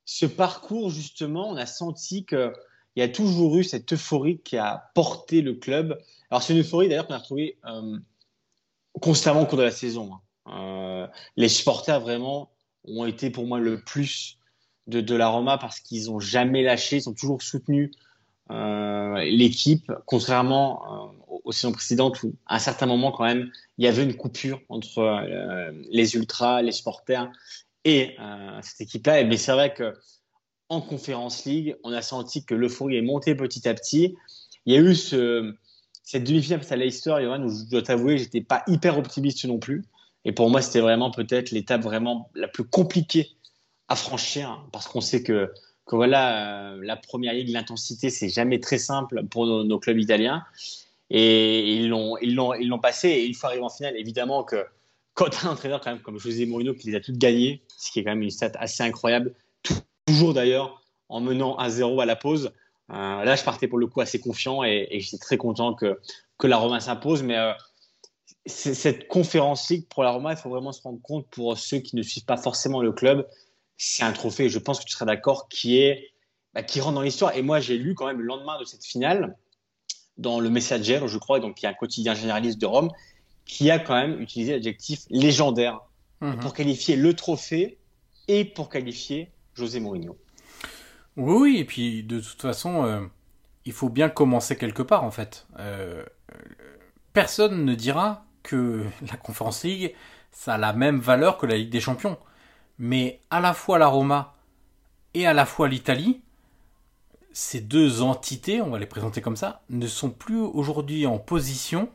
ce 0.06 0.24
parcours, 0.24 0.88
justement, 0.88 1.50
on 1.50 1.56
a 1.56 1.66
senti 1.66 2.24
que 2.24 2.52
il 2.96 3.00
y 3.00 3.02
a 3.02 3.08
toujours 3.08 3.56
eu 3.56 3.64
cette 3.64 3.92
euphorie 3.92 4.40
qui 4.40 4.56
a 4.56 4.90
porté 4.94 5.42
le 5.42 5.54
club. 5.54 5.98
Alors 6.30 6.42
c'est 6.42 6.52
une 6.52 6.60
euphorie 6.60 6.88
d'ailleurs 6.88 7.06
qu'on 7.06 7.14
a 7.14 7.18
retrouvée 7.18 7.58
euh, 7.64 7.98
constamment 9.00 9.42
au 9.42 9.46
cours 9.46 9.58
de 9.58 9.62
la 9.62 9.70
saison. 9.70 10.10
Hein. 10.46 10.52
Euh, 10.52 11.06
les 11.36 11.48
supporters 11.48 12.00
vraiment 12.00 12.50
ont 12.84 13.06
été 13.06 13.30
pour 13.30 13.46
moi 13.46 13.60
le 13.60 13.80
plus 13.80 14.38
de, 14.86 15.00
de 15.00 15.14
la 15.14 15.28
Roma 15.28 15.58
parce 15.58 15.80
qu'ils 15.80 16.06
n'ont 16.06 16.20
jamais 16.20 16.62
lâché, 16.62 16.96
ils 16.96 17.08
ont 17.08 17.14
toujours 17.14 17.42
soutenu 17.42 17.92
euh, 18.50 19.22
l'équipe, 19.22 19.92
contrairement 20.06 20.82
euh, 20.84 21.19
aux 21.44 21.52
saisons 21.52 21.72
précédentes 21.72 22.22
où 22.22 22.34
à 22.46 22.56
un 22.56 22.58
certain 22.58 22.86
moment 22.86 23.12
quand 23.12 23.24
même 23.24 23.50
il 23.78 23.84
y 23.84 23.88
avait 23.88 24.04
une 24.04 24.14
coupure 24.14 24.60
entre 24.68 24.98
euh, 24.98 25.72
les 25.90 26.14
ultras, 26.14 26.62
les 26.62 26.72
supporters 26.72 27.30
et 27.84 28.16
cette 28.60 28.82
équipe-là. 28.82 29.24
Mais 29.24 29.38
c'est 29.38 29.52
vrai 29.52 29.72
que 29.72 29.94
en 30.68 30.80
Conférence 30.80 31.46
League, 31.46 31.76
on 31.82 31.92
a 31.92 32.02
senti 32.02 32.44
que 32.44 32.54
l'euphorie 32.54 32.96
est 32.96 33.02
montée 33.02 33.34
petit 33.34 33.66
à 33.68 33.74
petit. 33.74 34.14
Il 34.66 34.74
y 34.74 34.76
a 34.76 34.80
eu 34.80 34.94
ce, 34.94 35.54
cette 36.04 36.24
demi-finale 36.24 36.60
face 36.60 36.72
à 36.72 36.76
Leicester, 36.76 37.16
Johan, 37.22 37.42
où 37.42 37.48
je 37.48 37.70
dois 37.70 37.82
t'avouer, 37.82 38.18
j'étais 38.18 38.40
pas 38.40 38.62
hyper 38.66 38.98
optimiste 38.98 39.44
non 39.46 39.58
plus. 39.58 39.84
Et 40.24 40.32
pour 40.32 40.50
moi, 40.50 40.60
c'était 40.60 40.80
vraiment 40.80 41.10
peut-être 41.10 41.50
l'étape 41.50 41.82
vraiment 41.82 42.30
la 42.34 42.48
plus 42.48 42.64
compliquée 42.64 43.30
à 43.88 43.96
franchir, 43.96 44.64
parce 44.72 44.86
qu'on 44.86 45.00
sait 45.00 45.22
que 45.22 45.50
que 45.86 45.96
voilà, 45.96 46.72
euh, 46.72 46.80
la 46.84 46.96
première 46.96 47.32
ligue, 47.32 47.48
l'intensité, 47.48 48.10
c'est 48.10 48.28
jamais 48.28 48.60
très 48.60 48.78
simple 48.78 49.24
pour 49.26 49.44
nos, 49.46 49.78
clubs 49.80 49.98
italiens. 49.98 50.44
Et 51.10 51.74
ils 51.74 51.88
l'ont, 51.88 52.16
ils 52.18 52.34
l'ont, 52.34 52.54
ils 52.54 52.68
l'ont 52.68 52.78
passé. 52.78 53.08
Et 53.08 53.26
une 53.26 53.34
fois 53.34 53.50
arrivé 53.50 53.64
en 53.64 53.68
finale, 53.68 53.96
évidemment 53.96 54.44
que 54.44 54.64
quand 55.14 55.44
un 55.44 55.50
entraîneur 55.50 55.80
quand 55.80 55.90
même 55.90 56.02
comme 56.02 56.18
José 56.18 56.46
Mourinho 56.46 56.74
qui 56.74 56.88
les 56.88 56.94
a 56.94 57.00
toutes 57.00 57.18
gagnées, 57.18 57.62
ce 57.76 57.90
qui 57.90 58.00
est 58.00 58.04
quand 58.04 58.10
même 58.10 58.22
une 58.22 58.30
stat 58.30 58.52
assez 58.54 58.82
incroyable, 58.82 59.34
toujours 60.06 60.34
d'ailleurs 60.34 60.82
en 61.08 61.20
menant 61.20 61.58
1-0 61.58 62.00
à 62.00 62.06
la 62.06 62.16
pause. 62.16 62.52
Euh, 62.90 63.24
là, 63.24 63.36
je 63.36 63.44
partais 63.44 63.68
pour 63.68 63.78
le 63.78 63.86
coup 63.86 64.00
assez 64.00 64.20
confiant 64.20 64.64
et, 64.64 64.86
et 64.90 65.00
j'étais 65.00 65.18
très 65.18 65.36
content 65.36 65.74
que, 65.74 66.00
que 66.38 66.46
la 66.46 66.56
Roma 66.56 66.80
s'impose. 66.80 67.22
Mais 67.22 67.36
euh, 67.36 67.52
cette 68.46 69.08
conférence 69.08 69.68
ligue 69.68 69.86
pour 69.88 70.02
la 70.02 70.12
Roma, 70.12 70.32
il 70.32 70.36
faut 70.36 70.48
vraiment 70.48 70.72
se 70.72 70.82
rendre 70.82 71.00
compte 71.02 71.28
pour 71.28 71.58
ceux 71.58 71.78
qui 71.78 71.96
ne 71.96 72.02
suivent 72.02 72.24
pas 72.24 72.36
forcément 72.36 72.80
le 72.80 72.92
club, 72.92 73.28
c'est 73.76 74.02
un 74.02 74.12
trophée, 74.12 74.50
je 74.50 74.58
pense 74.58 74.78
que 74.78 74.84
tu 74.84 74.92
seras 74.92 75.06
d'accord, 75.06 75.48
qui 75.48 75.90
bah, 76.52 76.62
qui 76.62 76.80
rentre 76.80 76.96
dans 76.96 77.02
l'histoire. 77.02 77.34
Et 77.34 77.42
moi, 77.42 77.60
j'ai 77.60 77.78
lu 77.78 77.94
quand 77.94 78.06
même 78.06 78.18
le 78.18 78.26
lendemain 78.26 78.58
de 78.58 78.64
cette 78.64 78.84
finale 78.84 79.36
dans 80.20 80.40
le 80.40 80.50
Messager, 80.50 81.00
je 81.06 81.18
crois, 81.18 81.40
donc 81.40 81.56
qui 81.56 81.66
est 81.66 81.68
un 81.68 81.74
quotidien 81.74 82.14
généraliste 82.14 82.60
de 82.60 82.66
Rome, 82.66 82.90
qui 83.44 83.70
a 83.70 83.78
quand 83.78 83.94
même 83.94 84.20
utilisé 84.20 84.52
l'adjectif 84.52 85.00
légendaire 85.10 85.80
mhm. 86.20 86.38
pour 86.38 86.54
qualifier 86.54 86.96
le 86.96 87.14
trophée 87.14 87.78
et 88.28 88.44
pour 88.44 88.68
qualifier 88.68 89.30
José 89.54 89.80
Mourinho. 89.80 90.16
Oui, 91.16 91.58
et 91.58 91.64
puis 91.64 92.02
de 92.02 92.20
toute 92.20 92.40
façon, 92.40 92.84
euh, 92.84 93.00
il 93.64 93.72
faut 93.72 93.88
bien 93.88 94.08
commencer 94.08 94.56
quelque 94.56 94.82
part 94.82 95.04
en 95.04 95.10
fait. 95.10 95.46
Euh, 95.58 96.04
personne 97.12 97.64
ne 97.64 97.74
dira 97.74 98.24
que 98.42 98.84
la 99.10 99.16
Conference 99.16 99.64
League, 99.64 99.94
ça 100.30 100.54
a 100.54 100.58
la 100.58 100.72
même 100.72 101.00
valeur 101.00 101.38
que 101.38 101.46
la 101.46 101.56
Ligue 101.56 101.70
des 101.70 101.80
Champions 101.80 102.16
mais 102.80 103.20
à 103.28 103.40
la 103.40 103.52
fois 103.52 103.78
la 103.78 103.86
Roma 103.86 104.34
et 105.12 105.26
à 105.26 105.34
la 105.34 105.44
fois 105.44 105.68
l'Italie, 105.68 106.22
ces 107.32 107.60
deux 107.60 108.02
entités, 108.02 108.60
on 108.60 108.70
va 108.70 108.78
les 108.78 108.86
présenter 108.86 109.20
comme 109.20 109.36
ça, 109.36 109.62
ne 109.70 109.86
sont 109.86 110.10
plus 110.10 110.38
aujourd'hui 110.38 111.06
en 111.06 111.18
position 111.18 111.88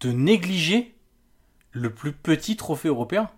de 0.00 0.12
négliger 0.12 0.94
le 1.72 1.92
plus 1.92 2.12
petit 2.12 2.56
trophée 2.56 2.88
européen. 2.88 3.30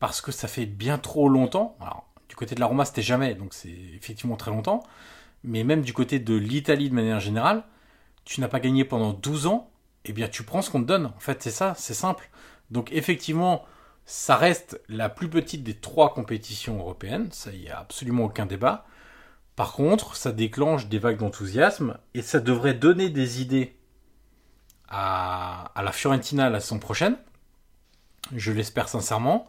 Parce 0.00 0.20
que 0.20 0.32
ça 0.32 0.48
fait 0.48 0.66
bien 0.66 0.98
trop 0.98 1.28
longtemps. 1.28 1.76
Alors, 1.80 2.06
du 2.28 2.36
côté 2.36 2.54
de 2.54 2.60
la 2.60 2.66
Roma, 2.66 2.84
c'était 2.84 3.02
jamais, 3.02 3.34
donc 3.34 3.54
c'est 3.54 3.70
effectivement 3.70 4.36
très 4.36 4.50
longtemps. 4.50 4.82
Mais 5.44 5.64
même 5.64 5.82
du 5.82 5.92
côté 5.92 6.18
de 6.18 6.34
l'Italie 6.34 6.90
de 6.90 6.94
manière 6.94 7.20
générale, 7.20 7.64
tu 8.24 8.40
n'as 8.40 8.48
pas 8.48 8.60
gagné 8.60 8.84
pendant 8.84 9.12
12 9.12 9.46
ans, 9.46 9.70
eh 10.04 10.12
bien 10.12 10.28
tu 10.28 10.42
prends 10.42 10.62
ce 10.62 10.70
qu'on 10.70 10.82
te 10.82 10.86
donne. 10.86 11.06
En 11.06 11.20
fait, 11.20 11.42
c'est 11.42 11.50
ça, 11.50 11.74
c'est 11.76 11.94
simple. 11.94 12.30
Donc 12.70 12.90
effectivement, 12.92 13.64
ça 14.06 14.36
reste 14.36 14.80
la 14.88 15.08
plus 15.08 15.28
petite 15.28 15.62
des 15.62 15.74
trois 15.74 16.12
compétitions 16.12 16.78
européennes, 16.78 17.28
ça 17.32 17.52
y 17.52 17.68
a 17.68 17.78
absolument 17.78 18.24
aucun 18.24 18.46
débat. 18.46 18.86
Par 19.56 19.72
contre, 19.72 20.16
ça 20.16 20.32
déclenche 20.32 20.88
des 20.88 20.98
vagues 20.98 21.18
d'enthousiasme 21.18 21.98
et 22.14 22.22
ça 22.22 22.40
devrait 22.40 22.74
donner 22.74 23.08
des 23.08 23.40
idées 23.40 23.76
à, 24.88 25.72
la 25.76 25.92
Fiorentina 25.92 26.50
la 26.50 26.60
saison 26.60 26.78
prochaine. 26.78 27.16
Je 28.34 28.52
l'espère 28.52 28.88
sincèrement. 28.88 29.46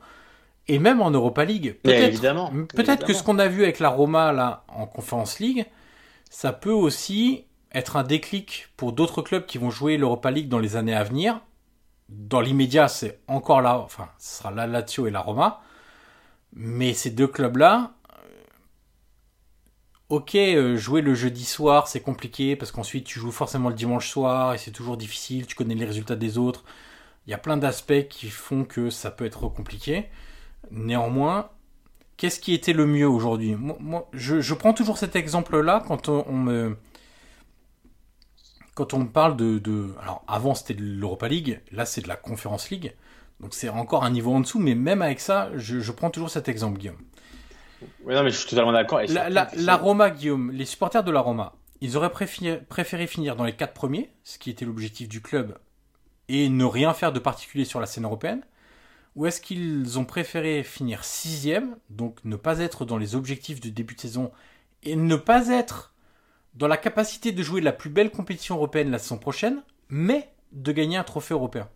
Et 0.67 0.79
même 0.79 1.01
en 1.01 1.11
Europa 1.11 1.45
League. 1.45 1.79
Peut-être, 1.83 3.05
que 3.05 3.13
ce 3.13 3.23
qu'on 3.23 3.39
a 3.39 3.47
vu 3.47 3.63
avec 3.63 3.79
la 3.79 3.89
Roma 3.89 4.31
là 4.31 4.63
en 4.67 4.87
Conference 4.87 5.39
League, 5.39 5.65
ça 6.29 6.53
peut 6.53 6.71
aussi 6.71 7.45
être 7.71 7.97
un 7.97 8.03
déclic 8.03 8.69
pour 8.77 8.93
d'autres 8.93 9.21
clubs 9.21 9.45
qui 9.45 9.57
vont 9.57 9.69
jouer 9.69 9.97
l'Europa 9.97 10.31
League 10.31 10.49
dans 10.49 10.59
les 10.59 10.75
années 10.75 10.95
à 10.95 11.03
venir 11.03 11.39
dans 12.09 12.41
l'immédiat, 12.41 12.87
c'est 12.87 13.19
encore 13.27 13.61
là, 13.61 13.79
enfin, 13.79 14.09
ce 14.19 14.37
sera 14.37 14.51
la 14.51 14.67
Lazio 14.67 15.07
et 15.07 15.11
la 15.11 15.21
Roma. 15.21 15.61
Mais 16.53 16.93
ces 16.93 17.09
deux 17.09 17.27
clubs-là, 17.27 17.91
ok, 20.09 20.35
euh, 20.35 20.77
jouer 20.77 21.01
le 21.01 21.13
jeudi 21.13 21.45
soir, 21.45 21.87
c'est 21.87 22.01
compliqué 22.01 22.55
parce 22.55 22.71
qu'ensuite 22.71 23.05
tu 23.05 23.19
joues 23.19 23.31
forcément 23.31 23.69
le 23.69 23.75
dimanche 23.75 24.09
soir 24.09 24.53
et 24.53 24.57
c'est 24.57 24.71
toujours 24.71 24.97
difficile, 24.97 25.47
tu 25.47 25.55
connais 25.55 25.75
les 25.75 25.85
résultats 25.85 26.15
des 26.15 26.37
autres. 26.37 26.63
Il 27.27 27.31
y 27.31 27.33
a 27.33 27.37
plein 27.37 27.57
d'aspects 27.57 28.07
qui 28.09 28.29
font 28.29 28.65
que 28.65 28.89
ça 28.89 29.11
peut 29.11 29.25
être 29.25 29.47
compliqué. 29.49 30.05
Néanmoins, 30.71 31.49
qu'est-ce 32.17 32.39
qui 32.39 32.53
était 32.53 32.73
le 32.73 32.85
mieux 32.85 33.07
aujourd'hui? 33.07 33.55
Je, 34.13 34.53
prends 34.53 34.73
toujours 34.73 34.97
cet 34.97 35.15
exemple-là 35.15 35.83
quand 35.87 36.09
on 36.09 36.33
me 36.33 36.77
quand 38.75 38.93
on 38.93 39.05
parle 39.05 39.37
de, 39.37 39.95
alors 40.01 40.23
avant 40.27 40.53
c'était 40.53 40.73
de 40.73 40.83
l'Europa 40.83 41.29
League, 41.29 41.61
là 41.71 41.85
c'est 41.85 42.01
de 42.01 42.09
la 42.09 42.17
Conference 42.17 42.69
League, 42.69 42.93
donc 43.39 43.53
c'est 43.53 43.69
encore 43.69 44.03
un 44.03 44.09
niveau 44.09 44.33
en 44.33 44.41
dessous, 44.41 44.59
mais 44.59 44.75
même 44.75 45.01
avec 45.01 45.19
ça, 45.19 45.49
je, 45.55 45.91
prends 45.91 46.09
toujours 46.09 46.29
cet 46.29 46.49
exemple, 46.49 46.79
Guillaume. 46.79 46.97
Oui, 48.03 48.13
non, 48.13 48.23
mais 48.23 48.31
je 48.31 48.37
suis 48.37 48.49
totalement 48.49 48.71
d'accord. 48.71 49.01
La, 49.09 49.75
Roma, 49.75 50.09
Guillaume, 50.09 50.51
les 50.51 50.65
supporters 50.65 51.03
de 51.03 51.11
la 51.11 51.19
Roma, 51.19 51.53
ils 51.81 51.97
auraient 51.97 52.11
préféré, 52.11 53.07
finir 53.07 53.35
dans 53.35 53.43
les 53.43 53.53
quatre 53.53 53.73
premiers, 53.73 54.11
ce 54.23 54.37
qui 54.37 54.49
était 54.49 54.65
l'objectif 54.65 55.07
du 55.07 55.21
club, 55.21 55.57
et 56.27 56.49
ne 56.49 56.65
rien 56.65 56.93
faire 56.93 57.11
de 57.11 57.19
particulier 57.19 57.65
sur 57.65 57.79
la 57.79 57.85
scène 57.85 58.05
européenne, 58.05 58.41
ou 59.15 59.25
est-ce 59.25 59.41
qu'ils 59.41 59.97
ont 59.97 60.05
préféré 60.05 60.63
finir 60.63 61.03
sixième, 61.03 61.77
donc 61.89 62.19
ne 62.23 62.35
pas 62.35 62.59
être 62.59 62.85
dans 62.85 62.97
les 62.97 63.15
objectifs 63.15 63.59
du 63.59 63.71
début 63.71 63.95
de 63.95 64.01
saison, 64.01 64.31
et 64.83 64.95
ne 64.95 65.15
pas 65.15 65.49
être 65.49 65.93
dans 66.53 66.67
la 66.67 66.77
capacité 66.77 67.31
de 67.31 67.43
jouer 67.43 67.61
la 67.61 67.73
plus 67.73 67.89
belle 67.89 68.11
compétition 68.11 68.55
européenne 68.55 68.91
la 68.91 68.99
saison 68.99 69.17
prochaine, 69.17 69.61
mais 69.89 70.31
de 70.51 70.71
gagner 70.71 70.97
un 70.97 71.03
trophée 71.03 71.33
européen? 71.33 71.69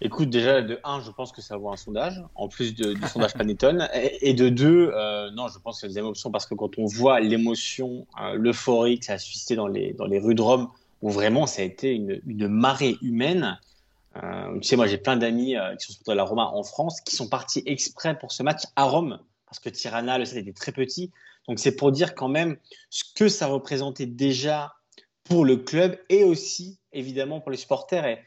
Écoute, 0.00 0.28
déjà, 0.28 0.60
de 0.60 0.80
1, 0.84 1.00
je 1.00 1.10
pense 1.10 1.32
que 1.32 1.40
ça 1.40 1.56
vaut 1.56 1.70
un 1.70 1.76
sondage, 1.76 2.22
en 2.34 2.48
plus 2.48 2.74
du 2.74 2.94
sondage 3.06 3.34
Panettone. 3.34 3.88
Et, 3.94 4.34
de 4.34 4.48
2, 4.48 4.90
euh, 4.92 5.30
non, 5.30 5.48
je 5.48 5.58
pense 5.58 5.76
que 5.76 5.80
c'est 5.80 5.86
la 5.86 5.90
deuxième 5.90 6.06
option 6.06 6.30
parce 6.30 6.46
que 6.46 6.54
quand 6.54 6.78
on 6.78 6.86
voit 6.86 7.20
l'émotion, 7.20 8.06
euh, 8.20 8.34
l'euphorie 8.34 8.98
que 8.98 9.06
ça 9.06 9.14
a 9.14 9.18
suscité 9.18 9.56
dans 9.56 9.68
les, 9.68 9.92
dans 9.92 10.06
les 10.06 10.18
rues 10.18 10.34
de 10.34 10.42
Rome, 10.42 10.68
où 11.02 11.10
vraiment 11.10 11.46
ça 11.46 11.62
a 11.62 11.64
été 11.64 11.92
une, 11.92 12.20
une 12.26 12.48
marée 12.48 12.96
humaine. 13.02 13.58
Euh, 14.22 14.58
tu 14.60 14.68
sais, 14.68 14.76
moi 14.76 14.86
j'ai 14.86 14.98
plein 14.98 15.16
d'amis 15.16 15.56
qui 15.78 15.86
sont 15.86 15.92
supporters 15.92 16.14
de 16.14 16.16
la 16.16 16.24
Roma 16.24 16.46
en 16.46 16.62
France 16.62 17.00
qui 17.00 17.16
sont 17.16 17.28
partis 17.28 17.62
exprès 17.66 18.16
pour 18.18 18.32
ce 18.32 18.42
match 18.42 18.62
à 18.76 18.84
Rome 18.84 19.18
parce 19.46 19.58
que 19.58 19.68
Tirana, 19.68 20.18
le 20.18 20.24
stade 20.24 20.38
était 20.38 20.52
très 20.52 20.72
petit. 20.72 21.12
Donc 21.48 21.58
c'est 21.58 21.76
pour 21.76 21.92
dire 21.92 22.14
quand 22.14 22.28
même 22.28 22.56
ce 22.90 23.04
que 23.14 23.28
ça 23.28 23.46
représentait 23.46 24.06
déjà 24.06 24.74
pour 25.24 25.44
le 25.44 25.56
club 25.56 25.98
et 26.08 26.24
aussi 26.24 26.78
évidemment 26.92 27.40
pour 27.40 27.50
les 27.50 27.56
supporters. 27.56 28.18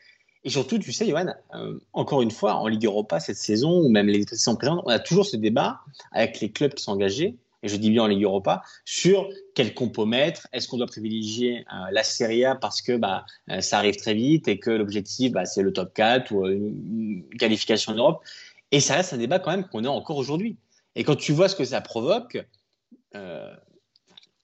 Surtout, 0.45 0.79
tu 0.79 0.91
sais, 0.91 1.07
Johan, 1.07 1.33
euh, 1.55 1.79
encore 1.93 2.21
une 2.21 2.31
fois, 2.31 2.55
en 2.55 2.67
Ligue 2.67 2.85
Europa 2.85 3.19
cette 3.19 3.37
saison, 3.37 3.81
ou 3.81 3.89
même 3.89 4.07
les 4.07 4.23
saisons 4.23 4.55
présentes, 4.55 4.81
on 4.85 4.89
a 4.89 4.99
toujours 4.99 5.25
ce 5.25 5.37
débat 5.37 5.79
avec 6.11 6.39
les 6.39 6.51
clubs 6.51 6.73
qui 6.73 6.83
sont 6.83 6.91
engagés, 6.91 7.37
et 7.63 7.67
je 7.67 7.75
dis 7.75 7.89
bien 7.89 8.03
en 8.03 8.07
Ligue 8.07 8.23
Europa, 8.23 8.61
sur 8.85 9.29
quel 9.55 9.73
compo 9.73 10.05
mettre. 10.05 10.47
Est-ce 10.53 10.67
qu'on 10.67 10.77
doit 10.77 10.87
privilégier 10.87 11.65
euh, 11.73 11.91
la 11.91 12.03
Serie 12.03 12.45
A 12.45 12.55
parce 12.55 12.81
que 12.81 12.95
bah, 12.95 13.25
euh, 13.49 13.61
ça 13.61 13.79
arrive 13.79 13.95
très 13.95 14.13
vite 14.13 14.47
et 14.47 14.59
que 14.59 14.69
l'objectif, 14.69 15.31
bah, 15.31 15.45
c'est 15.45 15.63
le 15.63 15.73
top 15.73 15.93
4 15.93 16.31
ou 16.31 16.45
une 16.45 17.25
qualification 17.39 17.93
en 17.93 17.95
Europe 17.95 18.23
Et 18.71 18.79
ça 18.79 18.95
reste 18.95 19.13
un 19.13 19.17
débat 19.17 19.39
quand 19.39 19.51
même 19.51 19.67
qu'on 19.67 19.83
a 19.85 19.89
encore 19.89 20.17
aujourd'hui. 20.17 20.57
Et 20.95 21.03
quand 21.03 21.15
tu 21.15 21.31
vois 21.31 21.49
ce 21.49 21.55
que 21.55 21.65
ça 21.65 21.81
provoque, 21.81 22.37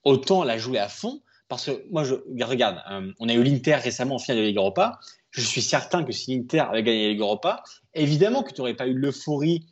autant 0.04 0.44
la 0.44 0.58
jouer 0.58 0.80
à 0.80 0.90
fond. 0.90 1.22
Parce 1.48 1.66
que 1.66 1.86
moi, 1.92 2.04
je 2.04 2.16
regarde, 2.44 2.82
on 3.20 3.30
a 3.30 3.34
eu 3.34 3.44
l'Inter 3.44 3.76
récemment 3.76 4.16
en 4.16 4.20
finale 4.20 4.42
de 4.42 4.48
Ligue 4.48 4.58
Europa. 4.58 5.00
Je 5.34 5.42
suis 5.42 5.62
certain 5.62 6.04
que 6.04 6.12
si 6.12 6.36
l'Inter 6.36 6.62
avait 6.62 6.84
gagné 6.84 7.04
la 7.04 7.10
Ligue 7.10 7.20
Europa, 7.20 7.64
évidemment 7.94 8.44
que 8.44 8.54
tu 8.54 8.62
n'aurais 8.62 8.76
pas 8.76 8.88
eu 8.88 8.94
l'euphorie 8.94 9.66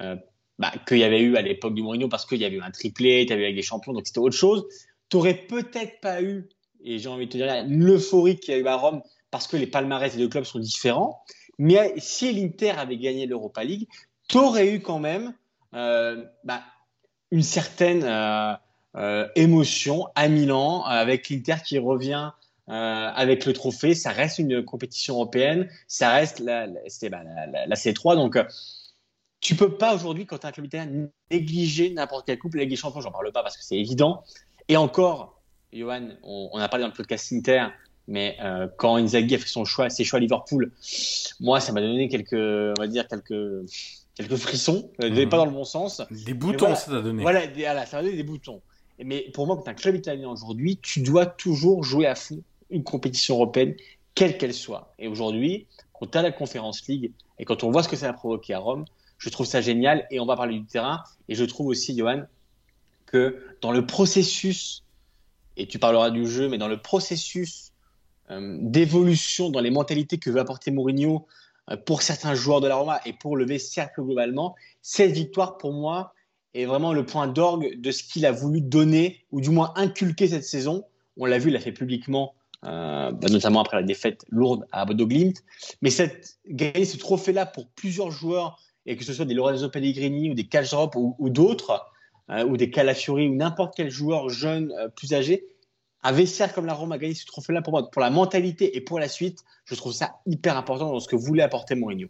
euh, 0.00 0.16
bah, 0.58 0.72
qu'il 0.86 0.98
y 0.98 1.04
avait 1.04 1.20
eu 1.20 1.36
à 1.36 1.42
l'époque 1.42 1.74
du 1.74 1.82
Mourinho 1.82 2.08
parce 2.08 2.26
qu'il 2.26 2.38
y 2.38 2.44
avait 2.44 2.56
eu 2.56 2.62
un 2.62 2.70
triplé, 2.70 3.24
tu 3.26 3.32
avais 3.32 3.42
eu 3.42 3.44
avec 3.46 3.56
des 3.56 3.62
champions, 3.62 3.92
donc 3.92 4.06
c'était 4.06 4.18
autre 4.18 4.36
chose. 4.36 4.66
Tu 5.08 5.16
n'aurais 5.16 5.34
peut-être 5.34 6.00
pas 6.00 6.22
eu, 6.22 6.48
et 6.84 6.98
j'ai 6.98 7.08
envie 7.08 7.26
de 7.26 7.32
te 7.32 7.36
dire, 7.36 7.64
l'euphorie 7.68 8.38
qu'il 8.38 8.54
y 8.54 8.56
a 8.56 8.60
eu 8.60 8.66
à 8.66 8.76
Rome 8.76 9.02
parce 9.30 9.46
que 9.46 9.56
les 9.56 9.66
palmarès 9.66 10.14
des 10.14 10.18
deux 10.18 10.28
clubs 10.28 10.44
sont 10.44 10.58
différents. 10.58 11.22
Mais 11.58 11.94
si 11.98 12.32
l'Inter 12.32 12.70
avait 12.70 12.96
gagné 12.96 13.26
l'Europa 13.26 13.64
League, 13.64 13.88
tu 14.28 14.38
aurais 14.38 14.68
eu 14.68 14.80
quand 14.80 14.98
même 14.98 15.34
bah, 15.72 16.62
une 17.34 17.42
certaine 17.42 18.04
euh, 18.04 18.54
euh, 18.96 19.28
émotion 19.34 20.06
à 20.14 20.28
Milan 20.28 20.84
avec 20.84 21.28
l'Inter 21.28 21.56
qui 21.64 21.78
revient 21.78 22.30
euh, 22.68 22.72
avec 22.72 23.44
le 23.46 23.52
trophée. 23.52 23.94
Ça 23.94 24.10
reste 24.10 24.38
une 24.38 24.64
compétition 24.64 25.14
européenne, 25.14 25.68
ça 25.86 26.12
reste 26.12 26.40
la, 26.40 26.66
la, 26.66 26.80
bah, 27.10 27.22
la, 27.24 27.66
la 27.66 27.76
C3. 27.76 28.16
Donc, 28.16 28.38
tu 29.44 29.54
peux 29.54 29.76
pas 29.76 29.94
aujourd'hui, 29.94 30.24
quand 30.24 30.38
tu 30.38 30.46
as 30.46 30.48
un 30.48 30.52
club 30.52 30.66
italien, 30.66 31.08
négliger 31.30 31.90
n'importe 31.90 32.26
quelle 32.26 32.38
coupe. 32.38 32.54
La 32.54 32.62
Ligue 32.62 32.70
des 32.70 32.76
Champions, 32.76 33.02
j'en 33.02 33.12
parle 33.12 33.30
pas 33.30 33.42
parce 33.42 33.58
que 33.58 33.62
c'est 33.62 33.76
évident. 33.76 34.22
Et 34.68 34.78
encore, 34.78 35.42
Johan, 35.74 36.08
on, 36.22 36.58
a 36.58 36.68
parlé 36.68 36.84
dans 36.84 36.88
le 36.88 36.94
podcast 36.94 37.30
Inter, 37.32 37.66
mais 38.08 38.38
euh, 38.42 38.68
quand 38.78 38.96
Inzaghi 38.96 39.34
a 39.34 39.38
fait 39.38 39.46
son 39.46 39.66
choix, 39.66 39.90
ses 39.90 40.04
choix 40.04 40.16
à 40.16 40.20
Liverpool, 40.20 40.72
moi, 41.40 41.60
ça 41.60 41.72
m'a 41.72 41.82
donné 41.82 42.08
quelques, 42.08 42.32
on 42.32 42.80
va 42.80 42.86
dire, 42.86 43.06
quelques, 43.06 43.68
quelques 44.14 44.36
frissons. 44.36 44.90
Mmh. 44.98 45.28
Pas 45.28 45.36
dans 45.36 45.44
le 45.44 45.52
bon 45.52 45.64
sens. 45.64 46.00
Des 46.10 46.32
boutons, 46.32 46.74
ça 46.74 46.90
t'a 46.90 47.02
donné. 47.02 47.22
Voilà, 47.22 47.84
ça 47.84 47.98
m'a 47.98 48.02
donné 48.02 48.16
des 48.16 48.22
boutons. 48.22 48.62
Mais 48.98 49.30
pour 49.34 49.46
moi, 49.46 49.56
quand 49.56 49.64
tu 49.64 49.68
as 49.68 49.72
un 49.72 49.76
club 49.76 49.96
italien 49.96 50.30
aujourd'hui, 50.30 50.78
tu 50.80 51.00
dois 51.00 51.26
toujours 51.26 51.84
jouer 51.84 52.06
à 52.06 52.14
fond 52.14 52.42
une 52.74 52.84
compétition 52.84 53.36
européenne, 53.36 53.74
quelle 54.14 54.36
qu'elle 54.36 54.54
soit. 54.54 54.92
Et 54.98 55.08
aujourd'hui, 55.08 55.66
quand 55.92 56.14
as 56.16 56.22
la 56.22 56.32
Conférence 56.32 56.86
League 56.86 57.12
et 57.38 57.44
quand 57.44 57.64
on 57.64 57.70
voit 57.70 57.82
ce 57.82 57.88
que 57.88 57.96
ça 57.96 58.08
a 58.08 58.12
provoqué 58.12 58.52
à 58.54 58.58
Rome, 58.58 58.84
je 59.18 59.30
trouve 59.30 59.46
ça 59.46 59.60
génial. 59.60 60.06
Et 60.10 60.20
on 60.20 60.26
va 60.26 60.36
parler 60.36 60.58
du 60.58 60.66
terrain. 60.66 61.02
Et 61.28 61.34
je 61.34 61.44
trouve 61.44 61.68
aussi, 61.68 61.96
Johan, 61.96 62.24
que 63.06 63.42
dans 63.60 63.72
le 63.72 63.86
processus, 63.86 64.84
et 65.56 65.66
tu 65.66 65.78
parleras 65.78 66.10
du 66.10 66.26
jeu, 66.28 66.48
mais 66.48 66.58
dans 66.58 66.68
le 66.68 66.80
processus 66.80 67.72
euh, 68.30 68.58
d'évolution 68.60 69.50
dans 69.50 69.60
les 69.60 69.70
mentalités 69.70 70.18
que 70.18 70.30
veut 70.30 70.40
apporter 70.40 70.70
Mourinho 70.70 71.26
euh, 71.70 71.76
pour 71.76 72.02
certains 72.02 72.34
joueurs 72.34 72.60
de 72.60 72.68
la 72.68 72.76
Roma 72.76 73.00
et 73.04 73.12
pour 73.12 73.36
le 73.36 73.58
cercle 73.58 74.02
globalement, 74.02 74.54
cette 74.82 75.12
victoire 75.12 75.58
pour 75.58 75.72
moi 75.72 76.14
est 76.54 76.64
vraiment 76.64 76.92
le 76.92 77.04
point 77.04 77.26
d'orgue 77.26 77.80
de 77.80 77.90
ce 77.90 78.02
qu'il 78.02 78.26
a 78.26 78.32
voulu 78.32 78.60
donner 78.60 79.24
ou 79.30 79.40
du 79.40 79.50
moins 79.50 79.72
inculquer 79.76 80.28
cette 80.28 80.44
saison. 80.44 80.84
On 81.16 81.26
l'a 81.26 81.38
vu, 81.38 81.50
il 81.50 81.52
l'a 81.52 81.60
fait 81.60 81.72
publiquement, 81.72 82.34
euh, 82.64 83.12
bah, 83.12 83.28
notamment 83.30 83.62
après 83.62 83.76
la 83.76 83.82
défaite 83.82 84.24
lourde 84.28 84.66
à 84.72 84.84
Bodo 84.84 85.06
Glimt. 85.06 85.42
Mais 85.82 85.90
gagner 86.48 86.84
ce 86.84 86.96
trophée-là 86.96 87.46
pour 87.46 87.68
plusieurs 87.68 88.10
joueurs, 88.10 88.58
et 88.86 88.96
que 88.96 89.04
ce 89.04 89.12
soit 89.12 89.24
des 89.24 89.34
Lorenzo 89.34 89.68
Pellegrini 89.68 90.30
ou 90.30 90.34
des 90.34 90.46
Kajrop 90.46 90.94
ou, 90.96 91.16
ou 91.18 91.30
d'autres, 91.30 91.86
ou 92.46 92.56
des 92.56 92.70
Calafiori 92.70 93.28
ou 93.28 93.34
n'importe 93.34 93.74
quel 93.76 93.90
joueur 93.90 94.30
jeune 94.30 94.72
plus 94.96 95.12
âgé, 95.12 95.46
un 96.04 96.12
vestiaire 96.12 96.52
comme 96.52 96.66
la 96.66 96.74
Rome 96.74 96.92
a 96.92 96.98
gagné 96.98 97.14
ce 97.14 97.26
trophée-là 97.26 97.62
pour 97.62 97.72
moi, 97.72 97.90
pour 97.90 98.02
la 98.02 98.10
mentalité 98.10 98.76
et 98.76 98.80
pour 98.82 99.00
la 99.00 99.08
suite, 99.08 99.42
je 99.64 99.74
trouve 99.74 99.92
ça 99.92 100.16
hyper 100.26 100.56
important 100.56 100.92
dans 100.92 101.00
ce 101.00 101.08
que 101.08 101.16
voulait 101.16 101.42
apporter 101.42 101.74
Mourinho. 101.74 102.08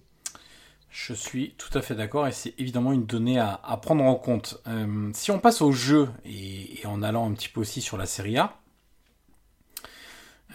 Je 0.90 1.12
suis 1.12 1.54
tout 1.58 1.76
à 1.76 1.82
fait 1.82 1.94
d'accord 1.94 2.26
et 2.26 2.32
c'est 2.32 2.54
évidemment 2.58 2.92
une 2.92 3.06
donnée 3.06 3.38
à, 3.38 3.58
prendre 3.82 4.04
en 4.04 4.14
compte. 4.16 4.61
Euh, 4.66 5.11
si 5.12 5.30
on 5.30 5.38
passe 5.38 5.62
au 5.62 5.73
jeu 5.73 6.08
et, 6.25 6.80
en 6.84 7.02
allant 7.02 7.28
un 7.28 7.34
petit 7.34 7.49
peu 7.49 7.61
aussi 7.61 7.80
sur 7.80 7.96
la 7.96 8.06
Serie 8.06 8.37
A, 8.37 8.56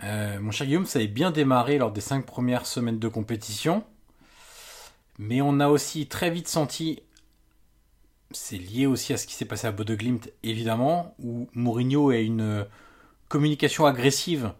euh, 0.04 0.40
mon 0.40 0.52
cher 0.52 0.68
Guillaume, 0.68 0.86
ça 0.86 1.00
avait 1.00 1.08
bien 1.08 1.32
démarré 1.32 1.78
lors 1.78 1.92
des 1.92 2.02
cinq 2.02 2.26
premières 2.26 2.66
semaines 2.66 3.00
de 3.00 3.08
compétition, 3.08 3.84
mais 5.18 5.42
on 5.42 5.60
a 5.60 5.68
aussi 5.68 6.08
très 6.08 6.30
vite 6.30 6.48
senti, 6.48 7.02
c'est 8.32 8.58
lié 8.58 8.86
aussi 8.86 9.14
à 9.14 9.18
ce 9.18 9.28
qui 9.28 9.34
s'est 9.34 9.46
passé 9.46 9.68
à 9.68 9.72
Bode 9.72 9.92
Glimt 9.92 10.32
évidemment, 10.44 11.16
où 11.20 11.50
Mourinho 11.54 12.12
est 12.12 12.26
une 12.26 12.66
communication 13.28 13.86
agressive 13.86 14.54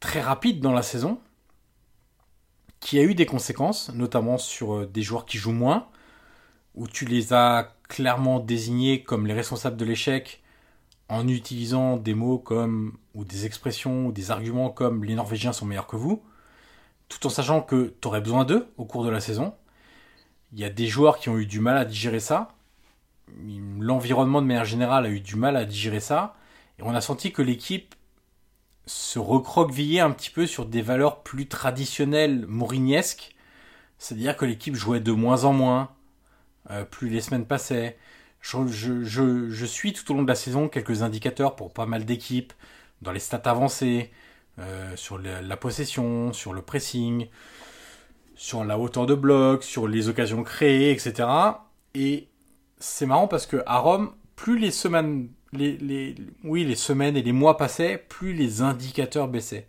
très 0.00 0.20
rapide 0.20 0.60
dans 0.60 0.72
la 0.72 0.82
saison, 0.82 1.20
qui 2.80 2.98
a 2.98 3.02
eu 3.02 3.14
des 3.14 3.26
conséquences, 3.26 3.92
notamment 3.94 4.38
sur 4.38 4.74
euh, 4.74 4.86
des 4.86 5.02
joueurs 5.02 5.26
qui 5.26 5.38
jouent 5.38 5.52
moins, 5.52 5.88
où 6.74 6.86
tu 6.86 7.04
les 7.04 7.32
as 7.32 7.74
clairement 7.88 8.40
désignés 8.40 9.02
comme 9.02 9.26
les 9.26 9.34
responsables 9.34 9.76
de 9.76 9.84
l'échec 9.84 10.42
en 11.08 11.28
utilisant 11.28 11.96
des 11.96 12.14
mots 12.14 12.38
comme 12.38 12.96
ou 13.14 13.24
des 13.24 13.46
expressions 13.46 14.06
ou 14.06 14.12
des 14.12 14.30
arguments 14.30 14.70
comme 14.70 15.04
les 15.04 15.14
Norvégiens 15.14 15.52
sont 15.52 15.66
meilleurs 15.66 15.86
que 15.86 15.96
vous, 15.96 16.22
tout 17.08 17.24
en 17.26 17.30
sachant 17.30 17.62
que 17.62 17.94
tu 18.00 18.08
aurais 18.08 18.20
besoin 18.20 18.44
d'eux 18.44 18.68
au 18.76 18.84
cours 18.84 19.04
de 19.04 19.10
la 19.10 19.20
saison. 19.20 19.54
Il 20.52 20.58
y 20.58 20.64
a 20.64 20.70
des 20.70 20.86
joueurs 20.86 21.18
qui 21.18 21.28
ont 21.28 21.38
eu 21.38 21.46
du 21.46 21.60
mal 21.60 21.76
à 21.76 21.84
digérer 21.84 22.20
ça. 22.20 22.54
L'environnement 23.78 24.40
de 24.40 24.46
manière 24.46 24.64
générale 24.64 25.06
a 25.06 25.10
eu 25.10 25.20
du 25.20 25.36
mal 25.36 25.56
à 25.56 25.64
digérer 25.64 26.00
ça. 26.00 26.36
Et 26.78 26.82
on 26.82 26.94
a 26.94 27.00
senti 27.00 27.32
que 27.32 27.42
l'équipe 27.42 27.94
se 28.86 29.18
recroquevillait 29.18 30.00
un 30.00 30.12
petit 30.12 30.30
peu 30.30 30.46
sur 30.46 30.66
des 30.66 30.82
valeurs 30.82 31.22
plus 31.22 31.48
traditionnelles 31.48 32.46
mourignesques. 32.46 33.34
C'est-à-dire 33.98 34.36
que 34.36 34.44
l'équipe 34.44 34.76
jouait 34.76 35.00
de 35.00 35.12
moins 35.12 35.44
en 35.44 35.52
moins, 35.52 35.90
euh, 36.70 36.84
plus 36.84 37.08
les 37.08 37.20
semaines 37.20 37.46
passaient. 37.46 37.98
Je, 38.40 39.64
suis 39.66 39.92
tout 39.92 40.10
au 40.12 40.14
long 40.14 40.22
de 40.22 40.28
la 40.28 40.34
saison 40.34 40.68
quelques 40.68 41.02
indicateurs 41.02 41.56
pour 41.56 41.72
pas 41.72 41.86
mal 41.86 42.04
d'équipes, 42.04 42.52
dans 43.02 43.12
les 43.12 43.18
stats 43.18 43.42
avancées, 43.44 44.10
euh, 44.58 44.94
sur 44.96 45.18
la 45.18 45.56
possession, 45.56 46.32
sur 46.32 46.52
le 46.52 46.62
pressing, 46.62 47.28
sur 48.36 48.64
la 48.64 48.78
hauteur 48.78 49.06
de 49.06 49.14
bloc, 49.14 49.64
sur 49.64 49.88
les 49.88 50.08
occasions 50.08 50.42
créées, 50.44 50.92
etc. 50.92 51.28
Et 51.94 52.28
c'est 52.78 53.06
marrant 53.06 53.28
parce 53.28 53.46
que 53.46 53.62
à 53.66 53.78
Rome, 53.78 54.12
plus 54.36 54.58
les 54.58 54.70
semaines 54.70 55.28
oui, 56.44 56.64
les 56.64 56.74
semaines 56.74 57.16
et 57.16 57.22
les 57.22 57.32
mois 57.32 57.56
passaient, 57.56 57.98
plus 58.08 58.32
les 58.32 58.62
indicateurs 58.62 59.28
baissaient. 59.28 59.66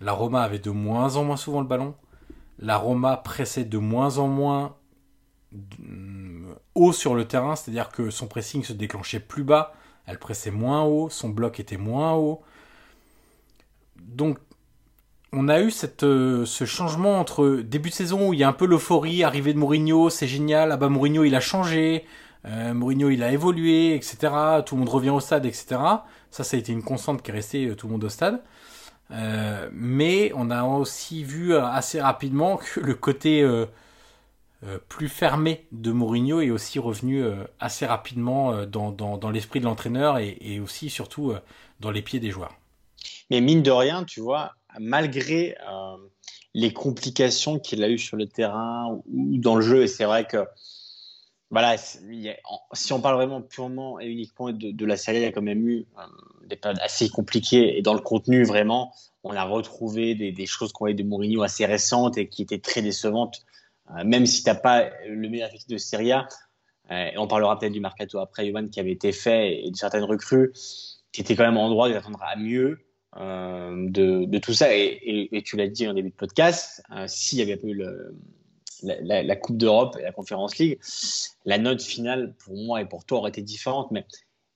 La 0.00 0.12
Roma 0.12 0.42
avait 0.42 0.58
de 0.58 0.70
moins 0.70 1.16
en 1.16 1.24
moins 1.24 1.36
souvent 1.36 1.60
le 1.60 1.66
ballon. 1.66 1.94
La 2.58 2.76
Roma 2.76 3.16
pressait 3.16 3.64
de 3.64 3.78
moins 3.78 4.18
en 4.18 4.28
moins 4.28 4.76
sur 6.90 7.14
le 7.14 7.26
terrain, 7.26 7.54
c'est-à-dire 7.54 7.90
que 7.90 8.10
son 8.10 8.26
pressing 8.26 8.64
se 8.64 8.72
déclenchait 8.72 9.20
plus 9.20 9.44
bas, 9.44 9.74
elle 10.06 10.18
pressait 10.18 10.50
moins 10.50 10.82
haut, 10.82 11.08
son 11.08 11.28
bloc 11.28 11.60
était 11.60 11.76
moins 11.76 12.14
haut. 12.14 12.42
Donc, 14.00 14.38
on 15.32 15.48
a 15.48 15.60
eu 15.60 15.70
cette, 15.70 16.02
euh, 16.02 16.44
ce 16.44 16.64
changement 16.64 17.18
entre 17.18 17.62
début 17.64 17.90
de 17.90 17.94
saison 17.94 18.28
où 18.28 18.34
il 18.34 18.40
y 18.40 18.44
a 18.44 18.48
un 18.48 18.52
peu 18.52 18.66
l'euphorie, 18.66 19.22
arrivée 19.22 19.54
de 19.54 19.58
Mourinho, 19.58 20.10
c'est 20.10 20.26
génial, 20.26 20.72
ah 20.72 20.76
bah 20.76 20.88
Mourinho 20.88 21.24
il 21.24 21.34
a 21.34 21.40
changé, 21.40 22.04
euh, 22.44 22.74
Mourinho, 22.74 23.08
il 23.10 23.22
a 23.22 23.32
évolué, 23.32 23.94
etc. 23.94 24.16
Tout 24.66 24.74
le 24.74 24.80
monde 24.80 24.88
revient 24.88 25.10
au 25.10 25.20
stade, 25.20 25.46
etc. 25.46 25.80
Ça, 26.30 26.44
ça 26.44 26.56
a 26.56 26.60
été 26.60 26.72
une 26.72 26.82
constante 26.82 27.22
qui 27.22 27.30
est 27.30 27.34
restée 27.34 27.66
euh, 27.66 27.76
tout 27.76 27.86
le 27.86 27.92
monde 27.92 28.04
au 28.04 28.08
stade. 28.08 28.42
Mais 29.72 30.32
on 30.34 30.50
a 30.50 30.64
aussi 30.64 31.22
vu 31.22 31.54
assez 31.54 32.00
rapidement 32.00 32.56
que 32.56 32.80
le 32.80 32.94
côté 32.94 33.46
plus 34.88 35.08
fermé 35.08 35.66
de 35.72 35.90
Mourinho 35.90 36.40
est 36.40 36.50
aussi 36.50 36.78
revenu 36.78 37.24
assez 37.58 37.84
rapidement 37.84 38.64
dans, 38.66 39.30
l'esprit 39.30 39.60
de 39.60 39.64
l'entraîneur 39.64 40.18
et, 40.18 40.60
aussi 40.60 40.88
surtout 40.88 41.32
dans 41.80 41.90
les 41.90 42.02
pieds 42.02 42.20
des 42.20 42.30
joueurs. 42.30 42.54
Mais 43.30 43.40
mine 43.40 43.62
de 43.62 43.70
rien, 43.70 44.04
tu 44.04 44.20
vois, 44.20 44.54
malgré 44.78 45.56
les 46.54 46.72
complications 46.72 47.58
qu'il 47.58 47.82
a 47.82 47.88
eues 47.88 47.98
sur 47.98 48.16
le 48.16 48.26
terrain 48.26 49.00
ou 49.12 49.38
dans 49.38 49.56
le 49.56 49.62
jeu, 49.62 49.82
et 49.82 49.88
c'est 49.88 50.04
vrai 50.04 50.26
que 50.26 50.46
voilà, 51.52 51.76
si 51.76 52.92
on 52.94 53.00
parle 53.02 53.16
vraiment 53.16 53.42
purement 53.42 54.00
et 54.00 54.06
uniquement 54.06 54.50
de, 54.50 54.86
la 54.86 54.96
série, 54.96 55.18
il 55.18 55.22
y 55.22 55.26
a 55.26 55.32
quand 55.32 55.42
même 55.42 55.68
eu 55.68 55.86
euh, 55.98 56.02
des 56.46 56.56
périodes 56.56 56.80
assez 56.80 57.10
compliquées. 57.10 57.76
Et 57.76 57.82
dans 57.82 57.92
le 57.92 58.00
contenu, 58.00 58.42
vraiment, 58.42 58.94
on 59.22 59.34
a 59.36 59.44
retrouvé 59.44 60.14
des, 60.14 60.46
choses 60.46 60.72
qu'on 60.72 60.84
voyait 60.84 60.94
de 60.94 61.02
Mourinho 61.02 61.42
assez 61.42 61.66
récentes 61.66 62.16
et 62.16 62.26
qui 62.26 62.40
étaient 62.40 62.58
très 62.58 62.80
décevantes. 62.80 63.44
Euh, 63.90 64.04
même 64.04 64.26
si 64.26 64.42
tu 64.42 64.50
n'as 64.50 64.56
pas 64.56 64.90
le 65.06 65.28
meilleur 65.28 65.48
effectif 65.48 65.68
de 65.68 65.78
Serie 65.78 66.12
A, 66.12 66.28
euh, 66.90 67.10
on 67.16 67.26
parlera 67.26 67.58
peut-être 67.58 67.72
du 67.72 67.80
mercato 67.80 68.18
après, 68.18 68.46
Yohan, 68.46 68.68
qui 68.68 68.80
avait 68.80 68.92
été 68.92 69.12
fait 69.12 69.64
et 69.64 69.70
de 69.70 69.76
certaines 69.76 70.04
recrues, 70.04 70.52
qui 71.12 71.20
étaient 71.20 71.36
quand 71.36 71.44
même 71.44 71.56
en 71.56 71.68
droit 71.68 71.88
d'attendre 71.88 72.22
à 72.22 72.36
mieux. 72.36 72.78
de, 73.16 74.38
tout 74.38 74.54
ça 74.54 74.74
et, 74.74 75.42
tu 75.44 75.56
l'as 75.56 75.68
dit 75.68 75.86
en 75.86 75.94
début 75.94 76.10
de 76.10 76.14
podcast 76.14 76.82
s'il 77.06 77.38
y 77.38 77.42
avait 77.42 77.56
pas 77.56 77.66
eu 77.66 77.82
la, 78.82 79.36
Coupe 79.36 79.58
d'Europe 79.58 79.96
et 79.98 80.02
la 80.02 80.12
Conférence 80.12 80.56
League, 80.58 80.78
la 81.44 81.58
note 81.58 81.82
finale 81.82 82.34
pour 82.44 82.56
moi 82.56 82.80
et 82.80 82.86
pour 82.86 83.04
toi 83.04 83.18
aurait 83.18 83.30
été 83.30 83.42
différente. 83.42 83.90
Mais 83.90 84.06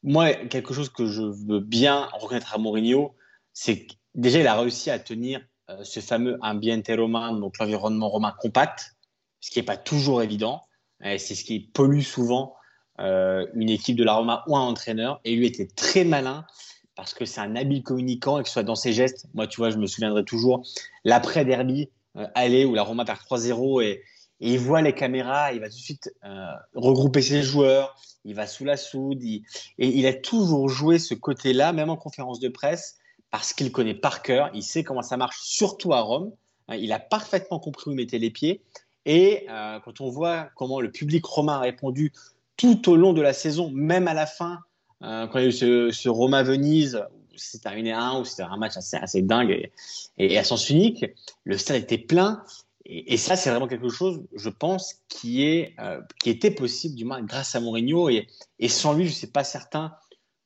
moi, 0.02 0.32
quelque 0.34 0.72
chose 0.72 0.88
que 0.88 1.06
je 1.06 1.22
veux 1.22 1.60
bien 1.60 2.08
reconnaître 2.12 2.54
à 2.54 2.58
Mourinho, 2.58 3.14
c'est 3.52 3.86
que 3.86 3.94
déjà, 4.14 4.40
il 4.40 4.46
a 4.46 4.58
réussi 4.58 4.90
à 4.90 4.98
tenir 4.98 5.40
euh, 5.70 5.82
ce 5.82 6.00
fameux 6.00 6.38
ambiente 6.42 6.88
romain, 6.88 7.32
donc 7.32 7.58
l'environnement 7.58 8.08
romain 8.08 8.32
compact, 8.38 8.95
ce 9.40 9.50
qui 9.50 9.58
n'est 9.58 9.64
pas 9.64 9.76
toujours 9.76 10.22
évident. 10.22 10.62
C'est 11.02 11.34
ce 11.34 11.44
qui 11.44 11.60
pollue 11.60 12.00
souvent 12.00 12.56
euh, 12.98 13.46
une 13.54 13.68
équipe 13.68 13.96
de 13.96 14.04
la 14.04 14.14
Roma 14.14 14.42
ou 14.46 14.56
un 14.56 14.62
entraîneur. 14.62 15.20
Et 15.24 15.36
lui 15.36 15.46
était 15.46 15.66
très 15.66 16.04
malin 16.04 16.46
parce 16.94 17.12
que 17.12 17.26
c'est 17.26 17.40
un 17.40 17.54
habile 17.54 17.82
communicant 17.82 18.38
et 18.38 18.42
que 18.42 18.48
ce 18.48 18.54
soit 18.54 18.62
dans 18.62 18.74
ses 18.74 18.92
gestes. 18.92 19.26
Moi, 19.34 19.46
tu 19.46 19.58
vois, 19.58 19.70
je 19.70 19.76
me 19.76 19.86
souviendrai 19.86 20.24
toujours 20.24 20.66
l'après-derby, 21.04 21.90
euh, 22.16 22.26
aller 22.34 22.64
où 22.64 22.74
la 22.74 22.82
Roma 22.82 23.04
perd 23.04 23.18
3-0 23.18 23.82
et, 23.82 24.02
il 24.38 24.58
voit 24.58 24.82
les 24.82 24.94
caméras, 24.94 25.54
il 25.54 25.60
va 25.60 25.70
tout 25.70 25.76
de 25.76 25.80
suite 25.80 26.12
euh, 26.22 26.44
regrouper 26.74 27.22
ses 27.22 27.42
joueurs, 27.42 27.98
il 28.26 28.34
va 28.34 28.46
sous 28.46 28.66
la 28.66 28.76
soude, 28.76 29.22
et 29.24 29.42
il 29.78 30.06
a 30.06 30.12
toujours 30.12 30.68
joué 30.68 30.98
ce 30.98 31.14
côté-là, 31.14 31.72
même 31.72 31.88
en 31.88 31.96
conférence 31.96 32.38
de 32.38 32.50
presse, 32.50 32.98
parce 33.30 33.54
qu'il 33.54 33.72
connaît 33.72 33.94
par 33.94 34.20
cœur, 34.20 34.50
il 34.52 34.62
sait 34.62 34.84
comment 34.84 35.00
ça 35.00 35.16
marche, 35.16 35.38
surtout 35.40 35.94
à 35.94 36.02
Rome. 36.02 36.32
Hein, 36.68 36.76
il 36.76 36.92
a 36.92 36.98
parfaitement 36.98 37.58
compris 37.58 37.88
où 37.88 37.92
il 37.94 37.96
mettait 37.96 38.18
les 38.18 38.28
pieds. 38.28 38.62
Et 39.06 39.46
euh, 39.48 39.78
quand 39.80 40.00
on 40.00 40.10
voit 40.10 40.50
comment 40.56 40.80
le 40.80 40.90
public 40.90 41.24
romain 41.24 41.54
a 41.54 41.60
répondu 41.60 42.12
tout 42.56 42.90
au 42.90 42.96
long 42.96 43.12
de 43.12 43.22
la 43.22 43.32
saison, 43.32 43.70
même 43.70 44.08
à 44.08 44.14
la 44.14 44.26
fin, 44.26 44.58
euh, 45.02 45.28
quand 45.28 45.38
il 45.38 45.42
y 45.42 45.44
a 45.44 45.48
eu 45.48 45.52
ce, 45.52 45.90
ce 45.92 46.08
Roma-Venise, 46.08 47.04
c'est 47.36 47.62
terminé 47.62 47.92
à 47.92 48.02
1 48.02 48.20
ou 48.20 48.24
c'était 48.24 48.42
un 48.42 48.56
match 48.56 48.76
assez, 48.76 49.22
dingue 49.22 49.70
et, 50.18 50.38
à 50.38 50.42
sens 50.44 50.68
unique, 50.70 51.04
le 51.44 51.56
stade 51.56 51.76
était 51.76 51.98
plein 51.98 52.42
et, 52.88 53.16
ça, 53.16 53.34
c'est 53.34 53.50
vraiment 53.50 53.66
quelque 53.66 53.88
chose, 53.88 54.22
je 54.36 54.48
pense, 54.48 55.02
qui, 55.08 55.42
est, 55.42 55.74
euh, 55.80 56.00
qui 56.22 56.30
était 56.30 56.52
possible, 56.52 56.94
du 56.94 57.04
moins 57.04 57.20
grâce 57.20 57.56
à 57.56 57.60
Mourinho. 57.60 58.08
Et, 58.08 58.28
sans 58.68 58.92
lui, 58.94 59.06
je 59.06 59.10
ne 59.10 59.14
suis 59.14 59.26
pas 59.26 59.42
certain 59.42 59.92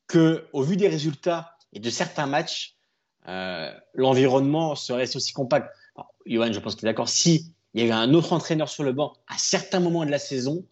que, 0.07 0.47
au 0.55 0.63
vu 0.63 0.79
des 0.79 0.89
résultats 0.89 1.59
et 1.75 1.81
de 1.81 1.91
certains 1.91 2.27
matchs, 2.27 2.77
l'environnement 3.93 4.75
serait 4.75 5.15
aussi 5.15 5.35
compact. 5.35 5.71
Johan, 6.25 6.51
je 6.51 6.61
pense 6.61 6.77
que 6.77 6.81
tu 6.81 6.87
es 6.87 6.89
d'accord. 6.89 7.11
Si 7.11 7.53
il 7.75 7.83
y 7.83 7.85
avait 7.85 7.93
un 7.93 8.15
autre 8.15 8.33
entraîneur 8.33 8.69
sur 8.69 8.83
le 8.83 8.93
banc 8.93 9.15
à 9.29 9.39
certains 9.39 9.81
moments 9.81 10.05
de 10.05 10.11
la 10.11 10.19
saison, 10.19 10.65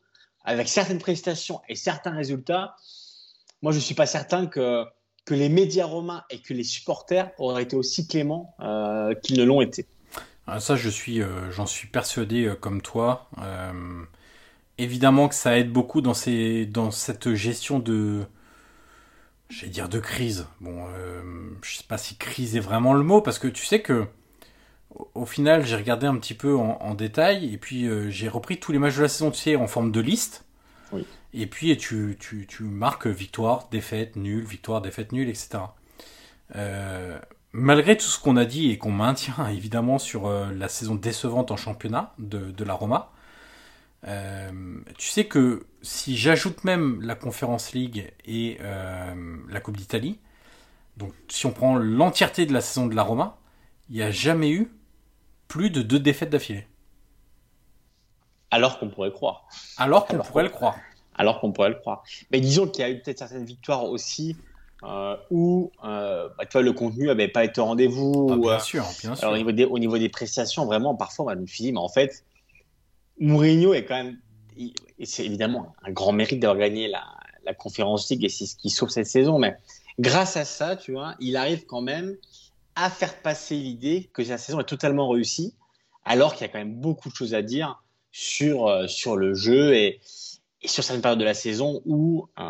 avec 0.44 0.68
certaines 0.68 0.98
prestations 0.98 1.60
et 1.68 1.74
certains 1.74 2.12
résultats, 2.12 2.74
moi, 3.62 3.72
je 3.72 3.78
ne 3.78 3.82
suis 3.82 3.94
pas 3.94 4.06
certain 4.06 4.46
que, 4.46 4.84
les 5.30 5.50
médias 5.50 5.84
romains 5.84 6.24
et 6.30 6.40
que 6.40 6.54
les 6.54 6.64
supporters 6.64 7.30
auraient 7.36 7.64
été 7.64 7.76
aussi 7.76 8.06
cléments 8.06 8.54
euh, 8.60 9.14
qu'ils 9.14 9.38
ne 9.38 9.44
l'ont 9.44 9.60
été. 9.60 9.84
Ah, 10.46 10.58
ça, 10.58 10.74
je 10.74 10.88
suis, 10.88 11.20
euh, 11.20 11.50
j'en 11.50 11.66
suis 11.66 11.86
persuadé 11.86 12.46
euh, 12.46 12.54
comme 12.54 12.80
toi. 12.80 13.28
évidemment 14.78 15.28
que 15.28 15.34
ça 15.34 15.58
aide 15.58 15.70
beaucoup 15.70 16.00
dans, 16.00 16.14
dans 16.68 16.90
cette 16.90 17.34
gestion 17.34 17.78
de, 17.78 18.24
j'allais 19.50 19.70
dire 19.70 19.90
de 19.90 19.98
crise. 19.98 20.46
Bon, 20.62 20.86
je 21.62 21.76
sais 21.76 21.84
pas 21.86 21.98
si 21.98 22.16
crise 22.16 22.56
est 22.56 22.60
vraiment 22.60 22.94
le 22.94 23.02
mot, 23.02 23.20
parce 23.20 23.38
que 23.38 23.48
tu 23.48 23.66
sais 23.66 23.82
que 23.82 24.06
au 25.14 25.26
final, 25.26 25.64
j'ai 25.64 25.76
regardé 25.76 26.06
un 26.06 26.16
petit 26.16 26.34
peu 26.34 26.56
en, 26.56 26.94
détail, 26.94 27.52
et 27.52 27.58
puis 27.58 27.88
j'ai 28.10 28.28
repris 28.28 28.58
tous 28.58 28.72
les 28.72 28.78
matchs 28.78 28.96
de 28.96 29.02
la 29.02 29.08
saison, 29.08 29.30
tu 29.30 29.38
sais, 29.38 29.56
en 29.56 29.66
forme 29.66 29.92
de 29.92 30.00
liste. 30.00 30.44
Oui. 30.92 31.04
Et 31.34 31.46
puis 31.46 31.76
tu, 31.76 32.16
tu, 32.18 32.46
tu, 32.46 32.62
marques 32.62 33.06
victoire, 33.06 33.68
défaite, 33.70 34.16
nul, 34.16 34.44
victoire, 34.44 34.80
défaite, 34.80 35.12
nul, 35.12 35.28
etc. 35.28 35.58
Euh, 36.56 37.18
malgré 37.52 37.96
tout 37.96 38.06
ce 38.06 38.18
qu'on 38.18 38.36
a 38.36 38.44
dit 38.44 38.70
et 38.70 38.78
qu'on 38.78 38.92
maintient 38.92 39.48
évidemment 39.52 39.98
sur 39.98 40.26
euh, 40.26 40.50
la 40.52 40.68
saison 40.68 40.94
décevante 40.94 41.50
en 41.50 41.56
championnat 41.56 42.14
de, 42.18 42.50
de 42.50 42.64
la 42.64 42.74
Roma, 42.74 43.12
euh, 44.06 44.50
tu 44.96 45.08
sais 45.08 45.26
que 45.26 45.66
si 45.82 46.16
j'ajoute 46.16 46.64
même 46.64 47.02
la 47.02 47.14
Conference 47.14 47.72
League 47.72 48.12
et 48.24 48.58
la 48.60 49.60
Coupe 49.60 49.76
d'Italie, 49.76 50.18
donc 50.96 51.12
si 51.28 51.46
on 51.46 51.52
prend 51.52 51.76
l'entièreté 51.76 52.46
de 52.46 52.52
la 52.52 52.60
saison 52.60 52.86
de 52.86 52.94
la 52.94 53.02
Roma, 53.02 53.38
il 53.88 53.96
n'y 53.96 54.02
a 54.02 54.10
jamais 54.10 54.50
eu 54.50 54.70
plus 55.48 55.70
de 55.70 55.82
deux 55.82 55.98
défaites 55.98 56.30
d'affilée. 56.30 56.66
Alors 58.50 58.78
qu'on 58.78 58.88
pourrait 58.88 59.12
croire. 59.12 59.46
Alors 59.76 60.06
qu'on 60.06 60.18
pourrait 60.18 60.44
le 60.44 60.50
croire 60.50 60.76
alors 61.18 61.40
qu'on 61.40 61.52
pourrait 61.52 61.70
le 61.70 61.74
croire. 61.74 62.04
Mais 62.30 62.40
disons 62.40 62.68
qu'il 62.68 62.82
y 62.82 62.84
a 62.84 62.90
eu 62.90 63.00
peut-être 63.00 63.18
certaines 63.18 63.44
victoires 63.44 63.84
aussi 63.84 64.36
euh, 64.84 65.16
où 65.30 65.72
euh, 65.84 66.28
bah, 66.38 66.46
tu 66.46 66.52
vois, 66.52 66.62
le 66.62 66.72
contenu 66.72 67.06
n'avait 67.06 67.28
pas 67.28 67.44
été 67.44 67.60
au 67.60 67.64
rendez-vous. 67.64 68.28
Ah, 68.30 68.36
bien 68.36 68.50
euh, 68.52 68.58
sûr, 68.60 68.84
bien 69.00 69.16
sûr. 69.16 69.24
Alors, 69.24 69.34
au, 69.34 69.36
niveau 69.36 69.52
des, 69.52 69.64
au 69.64 69.78
niveau 69.78 69.98
des 69.98 70.08
prestations, 70.08 70.64
vraiment, 70.64 70.94
parfois, 70.94 71.34
je 71.34 71.40
me 71.40 71.46
suis 71.46 71.64
dit, 71.64 71.72
mais 71.72 71.80
en 71.80 71.88
fait, 71.88 72.24
Mourinho 73.18 73.74
est 73.74 73.84
quand 73.84 73.96
même. 73.96 74.18
C'est 75.04 75.24
évidemment 75.24 75.74
un 75.84 75.92
grand 75.92 76.12
mérite 76.12 76.40
d'avoir 76.40 76.58
gagné 76.58 76.88
la, 76.88 77.04
la 77.44 77.54
Conférence 77.54 78.10
League 78.10 78.24
et 78.24 78.28
c'est 78.28 78.46
ce 78.46 78.56
qui 78.56 78.70
sauve 78.70 78.88
cette 78.88 79.06
saison. 79.06 79.38
Mais 79.38 79.56
grâce 80.00 80.36
à 80.36 80.44
ça, 80.44 80.74
tu 80.74 80.92
vois, 80.92 81.14
il 81.20 81.36
arrive 81.36 81.64
quand 81.66 81.80
même 81.80 82.16
à 82.78 82.90
faire 82.90 83.20
passer 83.22 83.56
l'idée 83.56 84.08
que 84.12 84.22
sa 84.22 84.38
saison 84.38 84.60
est 84.60 84.64
totalement 84.64 85.08
réussie, 85.08 85.54
alors 86.04 86.34
qu'il 86.34 86.42
y 86.42 86.44
a 86.44 86.52
quand 86.52 86.58
même 86.58 86.80
beaucoup 86.80 87.08
de 87.08 87.14
choses 87.14 87.34
à 87.34 87.42
dire 87.42 87.82
sur, 88.12 88.88
sur 88.88 89.16
le 89.16 89.34
jeu 89.34 89.74
et, 89.74 90.00
et 90.62 90.68
sur 90.68 90.82
certaines 90.82 91.02
périodes 91.02 91.18
de 91.18 91.24
la 91.24 91.34
saison 91.34 91.82
où, 91.84 92.28
euh, 92.38 92.42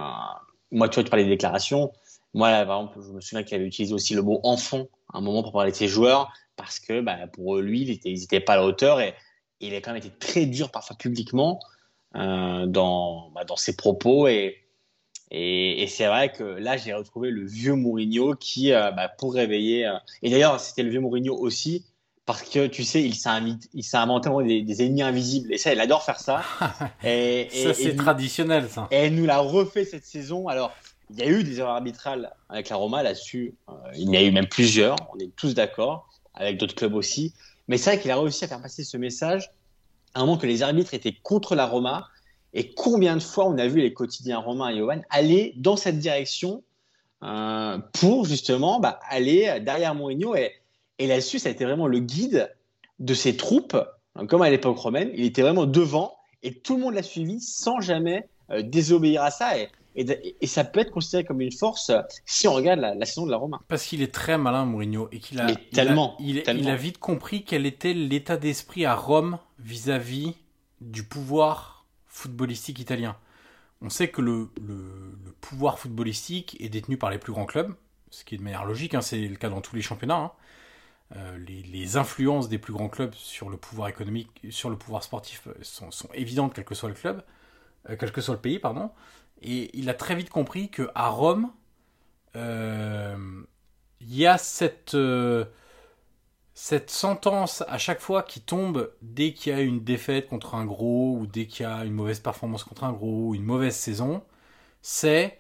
moi, 0.71 0.89
tu 0.89 0.97
vois, 0.97 1.05
tu 1.05 1.11
parlais 1.11 1.25
des 1.25 1.31
déclarations. 1.31 1.93
Moi, 2.35 2.51
par 2.51 2.81
exemple, 2.81 3.01
je 3.03 3.13
me 3.13 3.21
souviens 3.21 3.43
qu'il 3.43 3.57
avait 3.57 3.67
utilisé 3.67 3.95
aussi 3.95 4.15
le 4.15 4.23
mot 4.23 4.41
enfant 4.43 4.87
à 5.13 5.19
un 5.19 5.21
moment 5.21 5.43
pour 5.43 5.53
parler 5.53 5.71
de 5.71 5.77
ses 5.77 5.89
joueurs 5.89 6.33
parce 6.57 6.79
que 6.79 7.01
bah, 7.01 7.27
pour 7.33 7.57
lui, 7.57 8.01
ils 8.05 8.21
n'étaient 8.21 8.41
pas 8.41 8.55
à 8.55 8.57
la 8.57 8.65
hauteur 8.65 9.01
et, 9.01 9.15
il 9.61 9.75
a 9.75 9.79
quand 9.79 9.91
même 9.91 9.97
été 9.97 10.11
très 10.11 10.47
dur 10.47 10.71
parfois 10.71 10.97
publiquement 10.97 11.59
euh, 12.15 12.67
dans, 12.67 13.31
bah, 13.31 13.43
dans 13.43 13.57
ses 13.57 13.75
propos. 13.75 14.29
Et, 14.29 14.68
et, 15.31 15.83
et 15.83 15.87
c'est 15.87 16.07
vrai 16.07 16.33
que 16.33 16.43
là, 16.43 16.77
j'ai 16.77 16.95
retrouvé 16.95 17.31
le 17.31 17.47
vieux 17.47 17.75
Mourinho 17.75 18.35
qui, 18.35 18.73
euh, 18.73 18.91
bah, 18.91 19.09
pour 19.09 19.35
réveiller. 19.35 19.87
Euh, 19.87 19.97
et 20.23 20.31
d'ailleurs, 20.31 20.59
c'était 20.61 20.83
le 20.83 20.91
vieux 20.91 21.01
Mourinho 21.01 21.37
aussi 21.37 21.85
parce 22.29 22.43
que 22.43 22.67
tu 22.67 22.85
sais, 22.85 23.03
il 23.03 23.15
s'est 23.15 23.97
inventé 23.97 24.29
des, 24.45 24.61
des, 24.61 24.83
ennemis 24.83 25.01
invisibles 25.01 25.51
et 25.51 25.57
ça, 25.57 25.73
il 25.73 25.81
adore 25.81 26.03
faire 26.03 26.21
ça. 26.21 26.43
et, 27.03 27.49
ça, 27.51 27.73
c'est 27.73 27.97
traditionnel, 27.97 28.69
ça. 28.69 28.87
Et 28.91 28.97
elle 28.97 29.15
nous 29.15 29.25
l'a 29.25 29.39
refait 29.39 29.87
cette 29.87 30.05
saison. 30.05 30.47
Alors, 30.47 30.73
il 31.11 31.19
y 31.19 31.23
a 31.23 31.27
eu 31.27 31.43
des 31.43 31.59
erreurs 31.59 31.77
arbitrales 31.77 32.31
avec 32.51 32.69
la 32.69 32.77
Roma 32.77 33.03
là-dessus. 33.03 33.55
Euh, 33.71 33.73
il 33.95 34.11
y 34.11 34.19
en 34.19 34.21
a 34.21 34.23
eu 34.23 34.31
même 34.31 34.47
plusieurs, 34.47 34.97
on 35.15 35.19
est 35.19 35.35
tous 35.37 35.55
d'accord, 35.55 36.07
avec 36.35 36.59
d'autres 36.59 36.75
clubs 36.75 36.95
aussi. 36.95 37.33
Mais 37.67 37.79
c'est 37.79 37.93
vrai 37.93 38.01
qu'il 38.01 38.11
a 38.11 38.21
réussi 38.21 38.45
à 38.45 38.49
faire 38.49 38.61
passer 38.61 38.85
ce 38.85 38.99
message 38.99 39.51
à 40.13 40.21
un 40.21 40.27
moment 40.27 40.37
que 40.37 40.47
les 40.47 40.63
arbitres 40.63 40.93
étaient 40.93 41.17
contre 41.23 41.55
la 41.55 41.67
Roma. 41.67 42.09
Et 42.59 42.73
combien 42.75 43.15
de 43.17 43.23
fois 43.23 43.47
on 43.47 43.57
a 43.59 43.67
vu 43.67 43.81
les 43.81 43.93
quotidiens 43.93 44.39
romains 44.39 44.71
et 44.71 44.79
Johan 44.79 45.01
aller 45.11 45.55
dans 45.57 45.77
cette 45.77 45.99
direction 45.99 46.63
euh, 47.23 47.79
pour 47.95 48.27
justement 48.27 48.81
bah, 48.81 48.99
aller 49.09 49.61
derrière 49.61 49.95
Mourinho 49.95 50.35
et 50.35 50.53
et 50.99 51.07
là-dessus, 51.07 51.39
ça 51.39 51.49
a 51.49 51.53
été 51.53 51.65
vraiment 51.65 51.87
le 51.87 52.01
guide 52.01 52.55
de 52.99 53.15
ses 53.15 53.37
troupes, 53.37 53.77
hein, 54.17 54.27
comme 54.27 54.43
à 54.43 54.51
l'époque 54.51 54.79
romaine. 54.79 55.11
Il 55.15 55.25
était 55.25 55.43
vraiment 55.43 55.67
devant 55.67 56.17
et 56.43 56.55
tout 56.55 56.77
le 56.77 56.83
monde 56.83 56.95
l'a 56.95 57.03
suivi 57.03 57.41
sans 57.41 57.81
jamais 57.81 58.29
euh, 58.51 58.63
désobéir 58.63 59.23
à 59.23 59.31
ça. 59.31 59.59
Et, 59.59 59.69
et, 60.41 60.47
ça 60.47 60.63
peut 60.63 60.81
être 60.81 60.93
considéré 60.93 61.25
comme 61.25 61.41
une 61.41 61.53
force 61.53 61.91
euh, 61.91 62.01
si 62.25 62.47
on 62.47 62.55
regarde 62.55 62.81
la, 62.81 63.05
saison 63.05 63.27
de 63.27 63.31
la 63.31 63.37
Roma. 63.37 63.61
Parce 63.69 63.85
qu'il 63.85 64.03
est 64.03 64.13
très 64.13 64.39
malin, 64.39 64.65
Mourinho, 64.65 65.09
et 65.11 65.19
qu'il 65.19 65.41
a, 65.41 65.55
tellement, 65.73 66.17
il 66.21 66.69
a, 66.69 66.77
vite 66.77 66.99
compris 66.99 67.45
quel 67.45 67.67
était 67.67 67.95
l'état 67.95 68.37
d'esprit 68.37 68.85
à 68.85 68.95
Rome 68.95 69.39
vis-à-vis 69.59 70.35
du 70.81 71.03
pouvoir 71.03 71.78
footballistique 72.09 72.81
italien. 72.81 73.17
On 73.81 73.91
sait 73.91 74.09
que 74.09 74.21
le, 74.21 74.49
pouvoir 75.41 75.79
footballistique 75.79 76.57
est 76.61 76.69
détenu 76.69 76.97
par 76.97 77.11
les 77.11 77.19
plus 77.19 77.33
grands 77.33 77.47
clubs, 77.47 77.75
ce 78.11 78.25
qui 78.25 78.35
est 78.35 78.39
de 78.39 78.43
manière 78.43 78.65
logique, 78.65 78.95
hein, 78.95 79.01
c'est 79.01 79.21
le 79.21 79.37
cas 79.37 79.49
dans 79.49 79.61
tous 79.61 79.77
les 79.77 79.83
championnats. 79.83 80.17
Hein. 80.17 80.33
Euh, 81.17 81.39
les, 81.39 81.97
influences 81.97 82.49
des 82.49 82.59
plus 82.59 82.73
grands 82.73 82.89
clubs 82.89 83.15
sur 83.15 83.49
le 83.49 83.57
pouvoir 83.57 83.89
économique, 83.89 84.29
sur 84.51 84.69
le 84.69 84.77
pouvoir 84.77 85.03
sportif 85.03 85.47
euh, 85.47 85.55
sont, 85.63 86.09
évidentes, 86.13 86.53
quel 86.55 86.65
que 86.65 86.75
soit 86.75 86.91
le 86.91 86.95
club, 86.95 87.23
euh, 87.89 87.97
quel 87.99 88.13
que 88.13 88.21
soit 88.21 88.35
le 88.35 88.41
pays, 88.41 88.59
pardon. 88.59 88.91
Et 89.41 89.71
il 89.79 89.89
a 89.89 89.95
très 89.95 90.15
vite 90.17 90.29
compris 90.29 90.69
que 90.69 90.91
à 90.95 91.09
Rome, 91.09 91.51
il 92.35 94.15
y 94.15 94.27
a 94.27 94.39
cette 94.39 94.97
cette 96.61 96.91
sentence 96.91 97.63
à 97.69 97.79
chaque 97.79 98.01
fois 98.01 98.25
qui 98.25 98.41
tombe 98.41 98.91
dès 99.01 99.33
qu'il 99.33 99.53
y 99.53 99.55
a 99.55 99.61
une 99.61 99.85
défaite 99.85 100.27
contre 100.27 100.57
un 100.57 100.65
gros 100.65 101.17
ou 101.17 101.29
dès 101.29 101.47
qu'il 101.47 101.63
y 101.63 101.69
a 101.69 101.85
une 101.85 101.93
mauvaise 101.93 102.19
performance 102.19 102.65
contre 102.65 102.83
un 102.83 102.93
gros 102.93 103.29
ou 103.29 103.35
une 103.37 103.45
mauvaise 103.45 103.77
saison, 103.77 104.23
c'est 104.83 105.39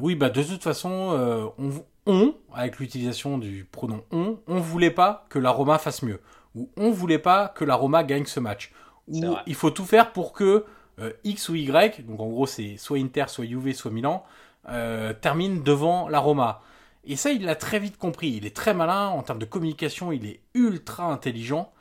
oui 0.00 0.14
bah 0.14 0.30
de 0.30 0.42
toute 0.42 0.62
façon 0.62 1.52
on, 1.58 1.84
on, 2.06 2.34
avec 2.54 2.78
l'utilisation 2.78 3.36
du 3.36 3.66
pronom 3.70 4.02
on, 4.12 4.38
on 4.48 4.60
voulait 4.60 4.90
pas 4.90 5.26
que 5.28 5.38
la 5.38 5.50
Roma 5.50 5.78
fasse 5.78 6.02
mieux. 6.02 6.20
Ou 6.54 6.70
on 6.78 6.90
voulait 6.90 7.18
pas 7.18 7.48
que 7.48 7.66
la 7.66 7.74
Roma 7.74 8.02
gagne 8.02 8.24
ce 8.24 8.40
match. 8.40 8.72
Ou 9.08 9.36
il 9.46 9.54
faut 9.54 9.70
tout 9.70 9.84
faire 9.84 10.10
pour 10.10 10.32
que 10.32 10.64
euh, 11.00 11.12
X 11.22 11.50
ou 11.50 11.54
Y, 11.54 12.00
donc 12.06 12.18
en 12.18 12.28
gros 12.28 12.46
c'est 12.46 12.78
soit 12.78 12.98
Inter, 12.98 13.24
soit 13.28 13.44
Juve, 13.44 13.74
soit 13.74 13.90
Milan, 13.90 14.24
euh, 14.70 15.12
termine 15.12 15.62
devant 15.62 16.08
la 16.08 16.18
Roma. 16.18 16.62
Et 17.04 17.16
ça, 17.16 17.30
il 17.30 17.44
l'a 17.44 17.56
très 17.56 17.78
vite 17.78 17.96
compris. 17.96 18.28
Il 18.28 18.46
est 18.46 18.54
très 18.54 18.74
malin 18.74 19.08
en 19.08 19.22
termes 19.22 19.38
de 19.38 19.44
communication, 19.44 20.12
il 20.12 20.26
est 20.26 20.40
ultra 20.54 21.04
intelligent. 21.04 21.72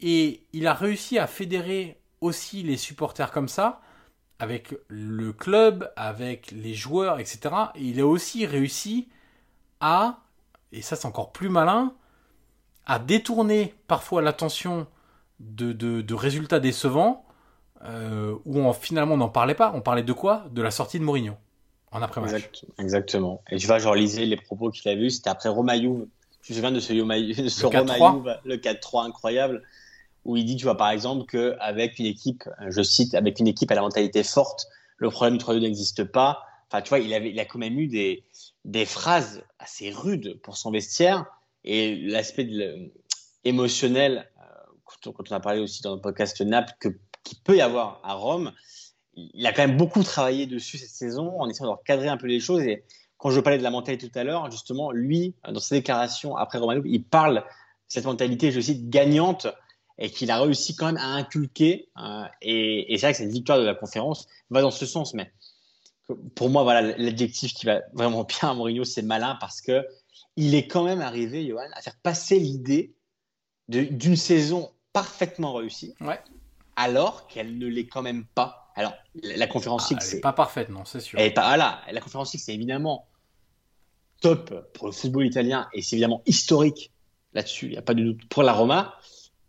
Et 0.00 0.44
il 0.52 0.66
a 0.66 0.74
réussi 0.74 1.18
à 1.18 1.26
fédérer 1.26 2.00
aussi 2.20 2.62
les 2.62 2.76
supporters 2.76 3.30
comme 3.30 3.48
ça, 3.48 3.80
avec 4.38 4.74
le 4.88 5.32
club, 5.32 5.92
avec 5.96 6.50
les 6.50 6.74
joueurs, 6.74 7.20
etc. 7.20 7.54
Et 7.76 7.84
il 7.84 8.00
a 8.00 8.06
aussi 8.06 8.46
réussi 8.46 9.08
à, 9.80 10.18
et 10.72 10.82
ça 10.82 10.96
c'est 10.96 11.06
encore 11.06 11.32
plus 11.32 11.48
malin, 11.48 11.94
à 12.86 12.98
détourner 12.98 13.74
parfois 13.86 14.22
l'attention 14.22 14.86
de, 15.40 16.14
résultats 16.14 16.60
décevants 16.60 17.24
euh, 17.84 18.36
où 18.44 18.58
on, 18.58 18.72
finalement 18.72 19.14
on 19.14 19.18
n'en 19.18 19.28
parlait 19.28 19.54
pas. 19.54 19.72
On 19.74 19.80
parlait 19.80 20.02
de 20.02 20.12
quoi? 20.12 20.44
De 20.50 20.62
la 20.62 20.70
sortie 20.70 20.98
de 20.98 21.04
Mourinho 21.04 21.36
en 21.92 22.02
après-match. 22.02 22.64
exactement. 22.78 23.42
Et 23.50 23.58
tu 23.58 23.66
vois, 23.66 23.78
genre 23.78 23.94
lisais 23.94 24.24
les 24.24 24.36
propos 24.36 24.70
qu'il 24.70 24.90
a 24.90 24.94
vus, 24.94 25.10
c'était 25.10 25.30
après 25.30 25.48
Romaillou. 25.48 26.08
Tu 26.42 26.48
te 26.48 26.54
souviens 26.54 26.72
de 26.72 26.80
ce, 26.80 26.88
ce 26.88 27.66
Romaillou, 27.66 28.24
le 28.44 28.56
4-3 28.56 29.06
incroyable, 29.06 29.62
où 30.24 30.36
il 30.36 30.44
dit, 30.44 30.56
tu 30.56 30.64
vois, 30.64 30.76
par 30.76 30.90
exemple, 30.90 31.26
qu'avec 31.26 31.98
une 31.98 32.06
équipe, 32.06 32.48
je 32.68 32.82
cite, 32.82 33.14
avec 33.14 33.38
une 33.38 33.46
équipe 33.46 33.70
à 33.70 33.74
la 33.74 33.82
mentalité 33.82 34.22
forte, 34.24 34.66
le 34.96 35.10
problème 35.10 35.34
du 35.34 35.38
3 35.38 35.56
n'existe 35.56 36.04
pas. 36.04 36.42
Enfin, 36.68 36.82
tu 36.82 36.88
vois, 36.88 36.98
il, 36.98 37.12
avait, 37.12 37.30
il 37.30 37.38
a 37.38 37.44
quand 37.44 37.58
même 37.58 37.78
eu 37.78 37.86
des, 37.86 38.24
des 38.64 38.86
phrases 38.86 39.42
assez 39.58 39.90
rudes 39.90 40.40
pour 40.42 40.56
son 40.56 40.70
vestiaire 40.70 41.26
et 41.64 41.96
l'aspect 41.96 42.48
émotionnel, 43.44 44.30
euh, 44.40 45.02
quand 45.12 45.30
on 45.30 45.34
a 45.34 45.40
parlé 45.40 45.60
aussi 45.60 45.82
dans 45.82 45.94
le 45.94 46.00
podcast 46.00 46.40
Naples, 46.40 46.72
que, 46.80 46.88
qu'il 47.22 47.38
peut 47.38 47.56
y 47.56 47.60
avoir 47.60 48.00
à 48.04 48.14
Rome, 48.14 48.52
il 49.14 49.46
a 49.46 49.52
quand 49.52 49.66
même 49.66 49.76
beaucoup 49.76 50.02
travaillé 50.02 50.46
dessus 50.46 50.78
cette 50.78 50.90
saison 50.90 51.40
en 51.40 51.48
essayant 51.48 51.70
de 51.72 51.76
recadrer 51.76 52.08
un 52.08 52.16
peu 52.16 52.26
les 52.26 52.40
choses. 52.40 52.62
Et 52.62 52.84
quand 53.18 53.30
je 53.30 53.40
parlais 53.40 53.58
de 53.58 53.62
la 53.62 53.70
mentalité 53.70 54.08
tout 54.08 54.18
à 54.18 54.24
l'heure, 54.24 54.50
justement, 54.50 54.90
lui, 54.90 55.34
dans 55.48 55.60
ses 55.60 55.76
déclarations 55.76 56.36
après 56.36 56.58
Romano, 56.58 56.82
il 56.84 57.04
parle 57.04 57.36
de 57.36 57.42
cette 57.88 58.04
mentalité, 58.04 58.50
je 58.50 58.60
cite, 58.60 58.88
gagnante. 58.88 59.46
et 59.98 60.10
qu'il 60.10 60.30
a 60.30 60.40
réussi 60.40 60.74
quand 60.74 60.86
même 60.86 60.96
à 60.96 61.14
inculquer. 61.14 61.90
Euh, 61.98 62.24
et, 62.40 62.92
et 62.92 62.98
c'est 62.98 63.06
vrai 63.06 63.12
que 63.12 63.18
cette 63.18 63.32
victoire 63.32 63.58
de 63.58 63.64
la 63.64 63.74
conférence 63.74 64.26
va 64.50 64.62
dans 64.62 64.70
ce 64.70 64.86
sens. 64.86 65.14
Mais 65.14 65.30
pour 66.34 66.50
moi, 66.50 66.62
voilà, 66.62 66.96
l'adjectif 66.96 67.54
qui 67.54 67.66
va 67.66 67.80
vraiment 67.92 68.24
bien 68.24 68.50
à 68.50 68.54
Mourinho, 68.54 68.84
c'est 68.84 69.02
malin 69.02 69.36
parce 69.40 69.60
que 69.60 69.86
il 70.36 70.54
est 70.54 70.66
quand 70.66 70.84
même 70.84 71.00
arrivé, 71.00 71.46
Johan, 71.46 71.68
à 71.74 71.82
faire 71.82 71.96
passer 72.02 72.38
l'idée 72.38 72.94
d'une 73.68 74.16
saison 74.16 74.70
parfaitement 74.92 75.54
réussie, 75.54 75.94
ouais. 76.00 76.20
alors 76.76 77.26
qu'elle 77.26 77.58
ne 77.58 77.66
l'est 77.66 77.86
quand 77.86 78.02
même 78.02 78.24
pas. 78.34 78.61
Alors, 78.74 78.94
la, 79.22 79.46
conférence 79.46 79.92
ah, 79.94 80.00
c'est 80.00 80.20
pas 80.20 80.32
parfaite, 80.32 80.68
non, 80.68 80.84
c'est 80.84 81.00
sûr. 81.00 81.18
Elle 81.18 81.34
pas, 81.34 81.46
voilà, 81.48 81.82
la 81.90 82.00
conférence 82.00 82.34
c'est 82.36 82.54
évidemment 82.54 83.06
top 84.20 84.72
pour 84.72 84.86
le 84.86 84.92
football 84.92 85.26
italien 85.26 85.68
et 85.74 85.82
c'est 85.82 85.96
évidemment 85.96 86.22
historique 86.26 86.92
là-dessus. 87.34 87.66
Il 87.66 87.72
n'y 87.72 87.78
a 87.78 87.82
pas 87.82 87.94
de 87.94 88.02
doute 88.02 88.28
pour 88.28 88.42
la 88.42 88.52
Roma, 88.52 88.94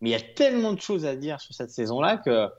mais 0.01 0.09
il 0.09 0.11
y 0.11 0.15
a 0.15 0.21
tellement 0.21 0.73
de 0.73 0.81
choses 0.81 1.05
à 1.05 1.15
dire 1.15 1.39
sur 1.39 1.53
cette 1.53 1.71
saison-là 1.71 2.17
que, 2.17 2.49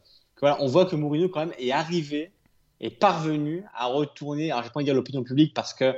voilà, 0.40 0.56
on 0.60 0.66
voit 0.66 0.86
que 0.86 0.96
Mourinho 0.96 1.28
quand 1.28 1.40
même 1.40 1.54
est 1.58 1.72
arrivé, 1.72 2.32
est 2.80 2.90
parvenu 2.90 3.64
à 3.74 3.86
retourner. 3.86 4.50
Alors, 4.50 4.62
je 4.62 4.68
vais 4.68 4.72
pas 4.72 4.82
dire 4.82 4.94
l'opinion 4.94 5.22
publique 5.22 5.54
parce 5.54 5.74
que 5.74 5.94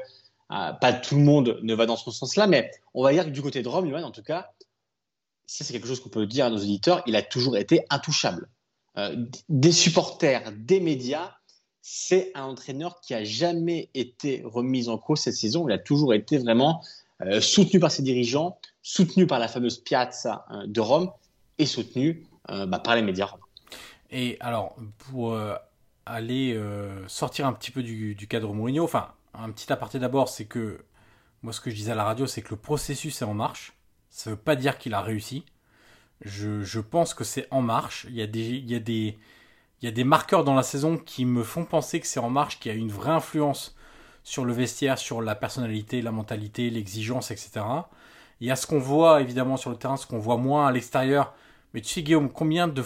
euh, 0.53 0.73
pas 0.73 0.93
tout 0.93 1.17
le 1.17 1.23
monde 1.23 1.59
ne 1.63 1.75
va 1.75 1.87
dans 1.87 1.97
ce 1.97 2.11
sens-là, 2.11 2.47
mais 2.47 2.71
on 2.95 3.03
va 3.03 3.13
dire 3.13 3.25
que 3.25 3.31
du 3.31 3.43
côté 3.43 3.63
de 3.63 3.69
Rome, 3.69 3.93
en 3.95 4.11
tout 4.11 4.23
cas, 4.23 4.51
ça 5.47 5.65
c'est 5.65 5.73
quelque 5.73 5.89
chose 5.89 6.01
qu'on 6.01 6.09
peut 6.09 6.27
dire 6.27 6.47
à 6.47 6.51
nos 6.51 6.59
auditeurs, 6.59 7.03
il 7.07 7.17
a 7.17 7.23
toujours 7.23 7.57
été 7.57 7.85
intouchable. 7.91 8.49
Euh, 8.99 9.27
des 9.49 9.73
supporters, 9.73 10.53
des 10.57 10.81
médias, 10.81 11.35
c'est 11.83 12.33
un 12.35 12.45
entraîneur 12.45 13.01
qui 13.01 13.15
a 13.15 13.25
jamais 13.25 13.91
été 13.95 14.43
remis 14.45 14.89
en 14.89 14.99
cause 14.99 15.21
cette 15.21 15.35
saison. 15.35 15.69
Il 15.69 15.73
a 15.73 15.79
toujours 15.79 16.15
été 16.15 16.39
vraiment 16.39 16.83
euh, 17.23 17.41
soutenu 17.41 17.79
par 17.81 17.91
ses 17.91 18.03
dirigeants, 18.03 18.59
soutenu 18.83 19.27
par 19.27 19.39
la 19.39 19.49
fameuse 19.49 19.79
piazza 19.79 20.47
de 20.67 20.81
Rome 20.81 21.11
et 21.59 21.67
soutenu 21.67 22.27
bah, 22.49 22.79
par 22.79 22.95
les 22.95 23.03
médias 23.03 23.35
Et 24.11 24.37
alors, 24.41 24.77
pour 24.99 25.37
aller 26.05 26.61
sortir 27.09 27.47
un 27.47 27.53
petit 27.53 27.71
peu 27.71 27.83
du, 27.83 28.15
du 28.15 28.29
cadre 28.29 28.53
Mourinho, 28.53 28.85
enfin, 28.85 29.09
un 29.35 29.51
petit 29.51 29.73
aparté 29.73 29.99
d'abord, 29.99 30.29
c'est 30.29 30.45
que 30.45 30.85
moi 31.43 31.53
ce 31.53 31.61
que 31.61 31.71
je 31.71 31.77
disais 31.77 31.93
à 31.93 31.95
la 31.95 32.05
radio, 32.05 32.27
c'est 32.27 32.43
que 32.43 32.51
le 32.51 32.57
processus 32.57 33.23
est 33.23 33.25
en 33.25 33.35
marche. 33.35 33.73
Ça 34.11 34.31
ne 34.31 34.35
veut 34.35 34.41
pas 34.41 34.57
dire 34.57 34.79
qu'il 34.79 34.95
a 34.95 35.01
réussi. 35.01 35.45
Je, 36.23 36.81
pense 36.81 37.15
que 37.15 37.25
c'est 37.25 37.47
en 37.51 37.63
marche. 37.63 38.07
Il 38.09 38.17
y, 38.17 38.23
a 38.23 38.27
des, 38.27 38.49
il, 38.49 38.71
y 38.71 38.81
des, 38.81 39.19
il 39.81 39.85
y 39.85 39.89
a 39.89 39.91
des 39.91 40.05
marqueurs 40.05 40.45
dans 40.45 40.55
la 40.55 40.63
saison 40.63 40.97
qui 40.97 41.25
me 41.25 41.43
font 41.43 41.65
penser 41.65 42.01
que 42.01 42.07
c'est 42.07 42.21
en 42.21 42.31
marche, 42.31 42.59
qu'il 42.59 42.73
y 42.73 42.75
a 42.75 42.79
une 42.79 42.91
vraie 42.91 43.11
influence 43.13 43.77
sur 44.25 44.45
le 44.45 44.53
vestiaire, 44.53 44.99
sur 44.99 45.23
la 45.23 45.35
personnalité, 45.35 46.03
la 46.03 46.13
mentalité, 46.13 46.71
l'exigence, 46.71 47.31
etc. 47.31 47.65
Il 48.41 48.49
y 48.49 48.51
a 48.51 48.57
ce 48.57 48.67
qu'on 48.67 48.79
voit 48.79 49.21
évidemment 49.21 49.57
sur 49.57 49.71
le 49.71 49.77
terrain, 49.77 49.97
ce 49.97 50.07
qu'on 50.07 50.19
voit 50.19 50.37
moins 50.37 50.67
à 50.67 50.73
l'extérieur. 50.73 51.35
Mais 51.75 51.81
tu 51.81 51.89
sais 51.89 52.03
Guillaume, 52.03 52.31
combien 52.31 52.69
de, 52.69 52.83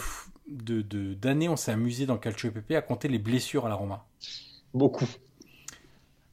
d'années 1.13 1.49
on 1.49 1.55
s'est 1.55 1.71
amusé 1.71 2.05
dans 2.05 2.17
Calcio 2.17 2.51
PP 2.51 2.71
à 2.71 2.81
compter 2.81 3.07
les 3.07 3.19
blessures 3.19 3.65
à 3.65 3.69
la 3.69 3.75
Roma? 3.75 4.05
Beaucoup 4.73 5.07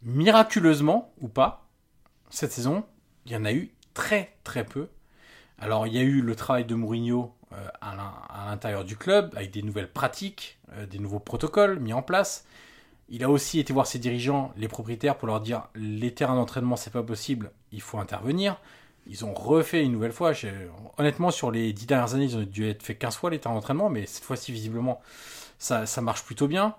miraculeusement 0.02 1.12
ou 1.20 1.28
pas, 1.28 1.66
cette 2.30 2.52
saison, 2.52 2.84
il 3.26 3.32
y 3.32 3.36
en 3.36 3.44
a 3.44 3.52
eu 3.52 3.74
très 3.94 4.36
très 4.44 4.64
peu. 4.64 4.88
Alors 5.58 5.86
il 5.86 5.94
y 5.94 5.98
a 5.98 6.02
eu 6.02 6.20
le 6.20 6.34
travail 6.34 6.64
de 6.64 6.74
Mourinho 6.74 7.34
euh, 7.52 7.68
à 7.80 8.46
l'intérieur 8.50 8.84
du 8.84 8.96
club, 8.96 9.32
avec 9.34 9.50
des 9.50 9.62
nouvelles 9.62 9.90
pratiques, 9.90 10.58
euh, 10.74 10.86
des 10.86 10.98
nouveaux 10.98 11.18
protocoles 11.18 11.78
mis 11.80 11.92
en 11.92 12.02
place. 12.02 12.44
Il 13.08 13.24
a 13.24 13.30
aussi 13.30 13.58
été 13.58 13.72
voir 13.72 13.86
ses 13.86 13.98
dirigeants, 13.98 14.52
les 14.56 14.68
propriétaires, 14.68 15.16
pour 15.16 15.28
leur 15.28 15.40
dire 15.40 15.68
les 15.74 16.12
terrains 16.12 16.34
d'entraînement 16.34 16.76
c'est 16.76 16.92
pas 16.92 17.02
possible, 17.02 17.50
il 17.72 17.80
faut 17.80 17.98
intervenir. 17.98 18.60
Ils 19.06 19.24
ont 19.24 19.32
refait 19.32 19.82
une 19.82 19.92
nouvelle 19.92 20.12
fois. 20.12 20.32
Honnêtement, 20.98 21.30
sur 21.30 21.50
les 21.50 21.72
dix 21.72 21.86
dernières 21.86 22.14
années, 22.14 22.26
ils 22.26 22.36
ont 22.36 22.42
dû 22.42 22.68
être 22.68 22.82
fait 22.82 22.94
15 22.94 23.16
fois 23.16 23.30
les 23.30 23.38
terrains 23.38 23.54
d'entraînement, 23.54 23.88
mais 23.88 24.04
cette 24.04 24.24
fois-ci, 24.24 24.52
visiblement, 24.52 25.00
ça, 25.58 25.86
marche 26.02 26.24
plutôt 26.24 26.46
bien. 26.46 26.74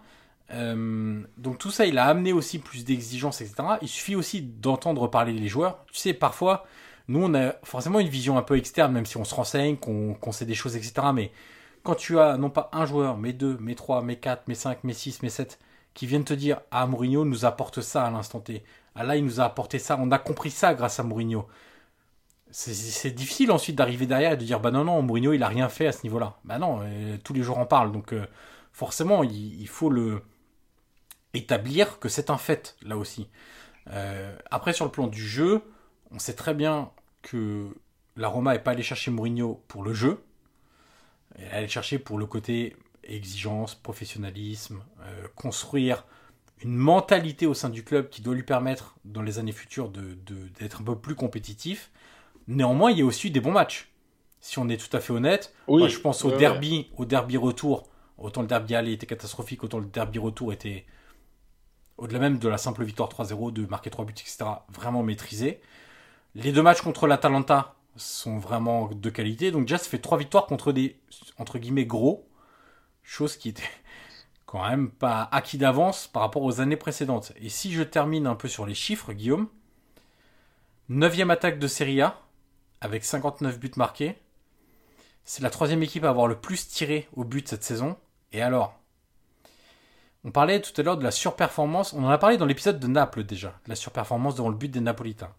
Euh, 0.52 1.22
donc 1.38 1.58
tout 1.58 1.72
ça, 1.72 1.86
il 1.86 1.98
a 1.98 2.06
amené 2.06 2.32
aussi 2.32 2.60
plus 2.60 2.86
d'exigences, 2.86 3.42
etc. 3.42 3.56
Il 3.82 3.88
suffit 3.88 4.16
aussi 4.16 4.42
d'entendre 4.42 5.08
parler 5.08 5.34
les 5.34 5.48
joueurs. 5.48 5.84
Tu 5.92 6.00
sais, 6.00 6.14
parfois, 6.14 6.68
nous, 7.10 7.24
on 7.24 7.34
a 7.34 7.56
forcément 7.64 8.00
une 8.00 8.08
vision 8.08 8.38
un 8.38 8.44
peu 8.44 8.56
externe, 8.56 8.94
même 8.94 9.08
si 9.08 9.18
on 9.18 9.26
se 9.26 9.34
renseigne, 9.34 9.78
qu'on 9.78 10.32
sait 10.32 10.46
des 10.46 10.54
choses, 10.54 10.76
etc. 10.76 11.08
Mais 11.12 11.32
quand 11.82 11.96
tu 11.96 12.20
as 12.20 12.38
non 12.38 12.52
pas 12.52 12.70
un 12.72 12.86
joueur, 12.86 13.18
mais 13.18 13.34
deux, 13.34 13.58
mais 13.60 13.74
trois, 13.74 14.04
mais 14.04 14.18
quatre, 14.18 14.44
mais 14.48 14.54
cinq, 14.54 14.84
mais 14.84 14.94
six, 14.94 15.24
mais 15.24 15.30
sept, 15.30 15.60
qui 15.96 16.06
viennent 16.06 16.24
te 16.24 16.36
dire 16.36 16.62
Ah, 16.70 16.86
Mourinho 16.86 17.26
nous 17.26 17.46
apporte 17.46 17.82
ça 17.82 18.06
à 18.06 18.12
l'instant 18.12 18.40
T. 18.40 18.64
Ah 18.94 19.04
là, 19.04 19.16
il 19.16 19.26
nous 19.26 19.42
a 19.42 19.46
apporté 19.46 19.80
ça. 19.80 19.98
On 20.00 20.12
a 20.12 20.20
compris 20.20 20.52
ça 20.52 20.76
grâce 20.76 21.00
à 21.00 21.04
Mourinho. 21.04 21.48
C'est 22.52 23.12
difficile 23.12 23.52
ensuite 23.52 23.76
d'arriver 23.76 24.06
derrière 24.06 24.34
et 24.34 24.38
de 24.38 24.46
dire 24.46 24.60
Bah 24.60 24.70
non, 24.70 24.84
non, 24.84 25.02
Mourinho, 25.02 25.34
il 25.34 25.42
a 25.42 25.48
rien 25.48 25.68
fait 25.68 25.88
à 25.88 25.92
ce 25.92 26.04
niveau-là. 26.04 26.38
Bah 26.46 26.60
non, 26.60 26.82
euh, 26.84 27.18
tous 27.24 27.34
les 27.34 27.42
jours 27.42 27.58
en 27.58 27.66
parlent. 27.66 27.92
Donc 27.92 28.14
euh, 28.14 28.28
forcément, 28.72 29.24
il, 29.24 29.68
faut 29.68 29.90
le 29.90 30.22
établir 31.34 31.98
que 31.98 32.08
c'est 32.08 32.30
un 32.30 32.38
fait, 32.38 32.76
là 32.84 32.98
aussi. 32.98 33.30
Euh, 33.92 34.36
après, 34.52 34.74
sur 34.74 34.86
le 34.86 34.92
plan 34.92 35.08
du 35.08 35.26
jeu, 35.28 35.64
on 36.12 36.20
sait 36.20 36.34
très 36.34 36.54
bien 36.54 36.92
que 37.22 37.70
la 38.16 38.28
Roma 38.28 38.54
n'est 38.54 38.60
pas 38.60 38.72
allée 38.72 38.84
chercher 38.84 39.12
Mourinho 39.12 39.64
pour 39.68 39.84
le 39.84 39.94
jeu. 39.94 40.24
Elle 41.36 41.46
est 41.46 41.52
allée 41.52 41.68
chercher 41.68 42.00
pour 42.00 42.18
le 42.18 42.26
côté 42.26 42.76
exigence, 43.04 43.76
professionnalisme, 43.76 44.84
euh, 45.02 45.28
construire 45.36 46.06
une 46.62 46.76
mentalité 46.76 47.46
au 47.46 47.54
sein 47.54 47.70
du 47.70 47.84
club 47.84 48.10
qui 48.10 48.22
doit 48.22 48.36
lui 48.36 48.44
permettre, 48.44 48.96
dans 49.06 49.22
les 49.22 49.40
années 49.40 49.54
futures, 49.54 49.90
d'être 49.90 50.78
de, 50.78 50.82
un 50.82 50.84
peu 50.84 50.96
plus 50.98 51.16
compétitif. 51.16 51.92
Néanmoins, 52.48 52.92
il 52.92 53.00
y 53.00 53.02
a 53.02 53.06
aussi 53.06 53.32
des 53.32 53.40
bons 53.40 53.52
matchs. 53.52 53.90
Si 54.42 54.60
on 54.60 54.68
est 54.70 54.78
tout 54.78 54.96
à 54.96 55.00
fait 55.00 55.14
honnête, 55.14 55.54
moi, 55.68 55.88
je 55.88 56.00
pense 56.00 56.24
au 56.26 56.32
derby, 56.32 56.90
au 56.98 57.06
derby 57.06 57.38
retour. 57.38 57.88
Autant 58.18 58.42
le 58.42 58.48
derby 58.48 58.76
aller 58.76 58.92
était 58.92 59.06
catastrophique, 59.06 59.64
autant 59.64 59.80
le 59.80 59.86
derby 59.86 60.20
retour 60.20 60.52
était 60.52 60.86
au-delà 61.98 62.20
même 62.20 62.40
de 62.40 62.48
la 62.48 62.58
simple 62.58 62.84
victoire 62.84 63.10
3-0, 63.10 63.54
de 63.54 63.66
marquer 63.66 63.90
3 63.90 64.06
buts, 64.06 64.14
etc., 64.14 64.46
vraiment 64.70 65.04
maîtrisé. 65.04 65.62
Les 66.36 66.52
deux 66.52 66.62
matchs 66.62 66.82
contre 66.82 67.08
l'Atalanta 67.08 67.76
sont 67.96 68.38
vraiment 68.38 68.88
de 68.88 69.10
qualité. 69.10 69.52
Donc 69.52 69.64
déjà, 69.64 69.78
ça 69.78 69.90
fait 69.90 70.00
3 70.00 70.18
victoires 70.18 70.46
contre 70.46 70.72
des, 70.72 71.00
entre 71.38 71.60
guillemets, 71.60 71.86
gros. 71.86 72.28
Chose 73.04 73.38
qui 73.38 73.50
était 73.50 73.64
quand 74.46 74.68
même 74.68 74.92
pas 74.92 75.28
acquis 75.32 75.58
d'avance 75.58 76.08
par 76.08 76.22
rapport 76.22 76.44
aux 76.44 76.62
années 76.62 76.78
précédentes. 76.78 77.34
Et 77.38 77.50
si 77.50 77.72
je 77.72 77.84
termine 77.84 78.28
un 78.28 78.36
peu 78.36 78.48
sur 78.48 78.66
les 78.66 78.76
chiffres, 78.76 79.14
Guillaume, 79.14 79.48
9 80.90 81.30
attaque 81.30 81.60
de 81.60 81.68
Serie 81.68 82.02
A, 82.02 82.20
avec 82.82 83.04
59 83.04 83.60
buts 83.60 83.72
marqués. 83.76 84.18
C'est 85.24 85.44
la 85.44 85.50
troisième 85.50 85.84
équipe 85.84 86.04
à 86.04 86.10
avoir 86.10 86.28
le 86.28 86.40
plus 86.40 86.68
tiré 86.68 87.08
au 87.14 87.24
but 87.24 87.48
cette 87.48 87.64
saison. 87.64 87.98
Et 88.32 88.42
alors, 88.42 88.80
on 90.24 90.32
parlait 90.32 90.62
tout 90.62 90.80
à 90.80 90.84
l'heure 90.84 90.98
de 90.98 91.04
la 91.04 91.12
surperformance, 91.12 91.94
on 91.94 92.04
en 92.04 92.10
a 92.10 92.18
parlé 92.18 92.38
dans 92.38 92.46
l'épisode 92.46 92.80
de 92.80 92.88
Naples 92.88 93.24
déjà, 93.24 93.60
la 93.68 93.76
surperformance 93.76 94.36
devant 94.36 94.50
le 94.50 94.56
but 94.56 94.70
des 94.70 94.82
Napolitains. 94.82 95.34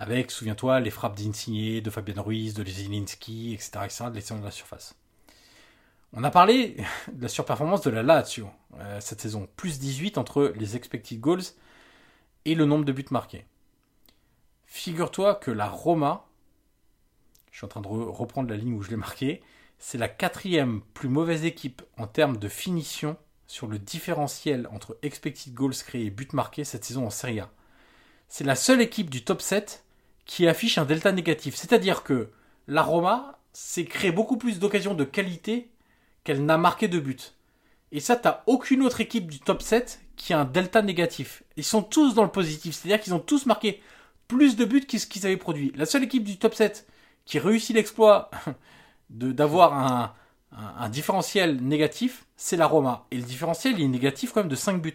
Avec, 0.00 0.30
souviens-toi, 0.30 0.78
les 0.78 0.90
frappes 0.90 1.16
d'Insigné, 1.16 1.80
de 1.80 1.90
Fabien 1.90 2.22
Ruiz, 2.22 2.54
de 2.54 2.64
Zielinski, 2.64 3.52
etc., 3.52 3.70
etc., 3.84 4.04
de 4.06 4.38
de 4.38 4.44
la 4.44 4.50
surface. 4.52 4.94
On 6.12 6.22
a 6.22 6.30
parlé 6.30 6.76
de 7.12 7.20
la 7.20 7.28
surperformance 7.28 7.82
de 7.82 7.90
la 7.90 8.04
Lazio 8.04 8.48
euh, 8.78 9.00
cette 9.00 9.20
saison, 9.20 9.48
plus 9.56 9.80
18 9.80 10.16
entre 10.16 10.54
les 10.56 10.76
expected 10.76 11.18
goals 11.18 11.42
et 12.44 12.54
le 12.54 12.64
nombre 12.64 12.84
de 12.84 12.92
buts 12.92 13.04
marqués. 13.10 13.44
Figure-toi 14.66 15.34
que 15.34 15.50
la 15.50 15.68
Roma, 15.68 16.26
je 17.50 17.56
suis 17.56 17.64
en 17.64 17.68
train 17.68 17.80
de 17.80 17.88
reprendre 17.88 18.48
la 18.48 18.56
ligne 18.56 18.74
où 18.74 18.82
je 18.82 18.90
l'ai 18.90 18.96
marqué, 18.96 19.42
c'est 19.80 19.98
la 19.98 20.08
quatrième 20.08 20.80
plus 20.94 21.08
mauvaise 21.08 21.44
équipe 21.44 21.82
en 21.96 22.06
termes 22.06 22.36
de 22.36 22.48
finition 22.48 23.16
sur 23.48 23.66
le 23.66 23.80
différentiel 23.80 24.68
entre 24.70 24.96
expected 25.02 25.54
goals 25.54 25.74
créés 25.74 26.06
et 26.06 26.10
buts 26.10 26.28
marqués 26.34 26.64
cette 26.64 26.84
saison 26.84 27.06
en 27.06 27.10
Serie 27.10 27.40
A. 27.40 27.50
C'est 28.28 28.44
la 28.44 28.54
seule 28.54 28.80
équipe 28.80 29.10
du 29.10 29.24
top 29.24 29.42
7 29.42 29.84
qui 30.28 30.46
affiche 30.46 30.78
un 30.78 30.84
delta 30.84 31.10
négatif. 31.10 31.56
C'est-à-dire 31.56 32.04
que 32.04 32.28
la 32.68 32.82
Roma 32.82 33.40
s'est 33.52 33.86
créé 33.86 34.12
beaucoup 34.12 34.36
plus 34.36 34.60
d'occasions 34.60 34.94
de 34.94 35.02
qualité 35.02 35.70
qu'elle 36.22 36.44
n'a 36.44 36.58
marqué 36.58 36.86
de 36.86 37.00
buts. 37.00 37.16
Et 37.90 37.98
ça, 37.98 38.14
t'as 38.14 38.42
aucune 38.46 38.82
autre 38.82 39.00
équipe 39.00 39.30
du 39.30 39.40
top 39.40 39.62
7 39.62 40.00
qui 40.16 40.34
a 40.34 40.40
un 40.40 40.44
delta 40.44 40.82
négatif. 40.82 41.42
Ils 41.56 41.64
sont 41.64 41.82
tous 41.82 42.14
dans 42.14 42.24
le 42.24 42.30
positif. 42.30 42.74
C'est-à-dire 42.74 43.00
qu'ils 43.00 43.14
ont 43.14 43.18
tous 43.18 43.46
marqué 43.46 43.82
plus 44.28 44.54
de 44.54 44.66
buts 44.66 44.84
qu'ils 44.84 45.00
qu'ils 45.00 45.24
avaient 45.24 45.38
produit. 45.38 45.72
La 45.74 45.86
seule 45.86 46.04
équipe 46.04 46.24
du 46.24 46.36
top 46.36 46.54
7 46.54 46.86
qui 47.24 47.38
réussit 47.38 47.74
l'exploit 47.74 48.30
d'avoir 49.10 50.12
un, 50.52 50.88
différentiel 50.90 51.56
négatif, 51.62 52.26
c'est 52.36 52.58
la 52.58 52.66
Roma. 52.66 53.06
Et 53.10 53.16
le 53.16 53.22
différentiel, 53.22 53.80
est 53.80 53.88
négatif 53.88 54.32
quand 54.32 54.40
même 54.40 54.50
de 54.50 54.56
5 54.56 54.82
buts. 54.82 54.94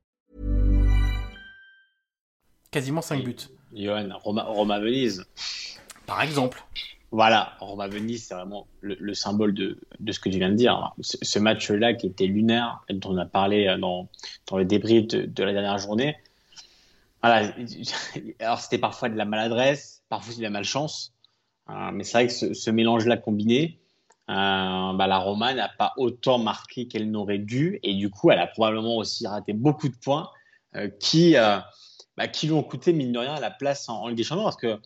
Quasiment 2.71 3.01
5 3.01 3.23
buts. 3.23 3.35
Johan, 3.73 4.09
Roma, 4.23 4.43
Roma 4.43 4.79
Venise. 4.79 5.25
Par 6.05 6.21
exemple. 6.21 6.63
Voilà, 7.11 7.57
Roma 7.59 7.89
Venise, 7.89 8.25
c'est 8.25 8.33
vraiment 8.33 8.67
le, 8.79 8.95
le 8.97 9.13
symbole 9.13 9.53
de, 9.53 9.77
de, 9.99 10.11
ce 10.13 10.19
que 10.21 10.29
tu 10.29 10.37
viens 10.37 10.49
de 10.49 10.55
dire. 10.55 10.93
Ce, 11.01 11.17
ce 11.21 11.39
match-là 11.39 11.93
qui 11.93 12.07
était 12.07 12.25
lunaire, 12.25 12.85
dont 12.89 13.11
on 13.11 13.17
a 13.17 13.25
parlé 13.25 13.75
dans, 13.79 14.07
dans 14.47 14.57
le 14.57 14.63
débrief 14.63 15.07
de, 15.07 15.25
de 15.25 15.43
la 15.43 15.51
dernière 15.51 15.77
journée. 15.77 16.15
Voilà, 17.21 17.53
alors 18.39 18.59
c'était 18.59 18.77
parfois 18.77 19.09
de 19.09 19.17
la 19.17 19.25
maladresse, 19.25 20.03
parfois 20.07 20.33
de 20.33 20.41
la 20.41 20.49
malchance. 20.49 21.13
Euh, 21.69 21.91
mais 21.91 22.05
c'est 22.05 22.13
vrai 22.13 22.27
que 22.27 22.33
ce, 22.33 22.53
ce 22.53 22.71
mélange-là 22.71 23.17
combiné, 23.17 23.81
euh, 24.29 24.93
bah, 24.93 25.07
la 25.07 25.17
Roma 25.17 25.53
n'a 25.53 25.67
pas 25.67 25.93
autant 25.97 26.37
marqué 26.37 26.87
qu'elle 26.87 27.11
n'aurait 27.11 27.37
dû. 27.37 27.79
Et 27.83 27.93
du 27.95 28.09
coup, 28.09 28.31
elle 28.31 28.39
a 28.39 28.47
probablement 28.47 28.95
aussi 28.95 29.27
raté 29.27 29.51
beaucoup 29.51 29.89
de 29.89 29.95
points 29.95 30.29
euh, 30.75 30.89
qui, 30.99 31.35
euh, 31.35 31.59
bah, 32.17 32.27
qui 32.27 32.47
lui 32.47 32.53
ont 32.53 32.63
coûté, 32.63 32.93
mine 32.93 33.11
de 33.11 33.19
rien, 33.19 33.39
la 33.39 33.51
place 33.51 33.89
en, 33.89 34.03
en 34.03 34.07
Ligue 34.07 34.17
des 34.17 34.23
Champions. 34.23 34.43
Parce 34.43 34.57
que, 34.57 34.79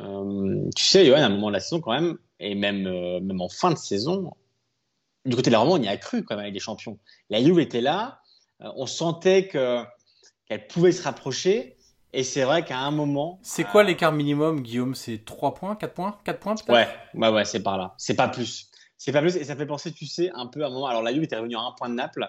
euh, 0.00 0.70
tu 0.76 0.84
sais, 0.84 1.06
Johan, 1.06 1.22
à 1.22 1.26
un 1.26 1.30
moment 1.30 1.48
de 1.48 1.54
la 1.54 1.60
saison, 1.60 1.80
quand 1.80 1.92
même, 1.92 2.18
et 2.40 2.54
même, 2.54 2.86
euh, 2.86 3.20
même 3.20 3.40
en 3.40 3.48
fin 3.48 3.70
de 3.70 3.78
saison, 3.78 4.32
du 5.24 5.36
côté 5.36 5.50
de 5.50 5.52
la 5.52 5.60
Roma, 5.60 5.72
on 5.72 5.82
y 5.82 5.88
a 5.88 5.96
cru 5.96 6.24
quand 6.24 6.34
même 6.34 6.42
avec 6.42 6.54
des 6.54 6.60
champions. 6.60 6.98
La 7.30 7.42
Juve 7.42 7.58
était 7.58 7.80
là, 7.80 8.20
on 8.60 8.86
sentait 8.86 9.46
que 9.48 9.84
qu'elle 10.48 10.66
pouvait 10.66 10.92
se 10.92 11.02
rapprocher. 11.02 11.76
Et 12.14 12.24
c'est 12.24 12.42
vrai 12.42 12.64
qu'à 12.64 12.78
un 12.78 12.90
moment. 12.90 13.38
C'est 13.42 13.64
quoi 13.64 13.82
euh, 13.82 13.86
l'écart 13.86 14.12
minimum, 14.12 14.62
Guillaume? 14.62 14.94
C'est 14.94 15.24
3 15.24 15.54
points 15.54 15.76
4 15.76 15.92
points 15.92 16.18
4 16.24 16.40
points 16.40 16.54
peut-être? 16.54 16.72
Ouais, 16.72 16.88
ouais, 17.14 17.28
ouais, 17.28 17.44
c'est 17.44 17.62
par 17.62 17.76
là. 17.76 17.94
C'est 17.98 18.14
pas 18.14 18.28
plus. 18.28 18.70
C'est 18.96 19.12
pas 19.12 19.20
plus. 19.20 19.36
Et 19.36 19.44
ça 19.44 19.56
fait 19.56 19.66
penser, 19.66 19.92
tu 19.92 20.06
sais, 20.06 20.30
un 20.34 20.46
peu 20.46 20.64
à 20.64 20.68
un 20.68 20.70
moment. 20.70 20.86
Alors 20.86 21.02
la 21.02 21.12
Juve 21.12 21.24
était 21.24 21.36
revenue 21.36 21.56
à 21.56 21.60
un 21.60 21.72
point 21.72 21.90
de 21.90 21.94
Naples. 21.94 22.28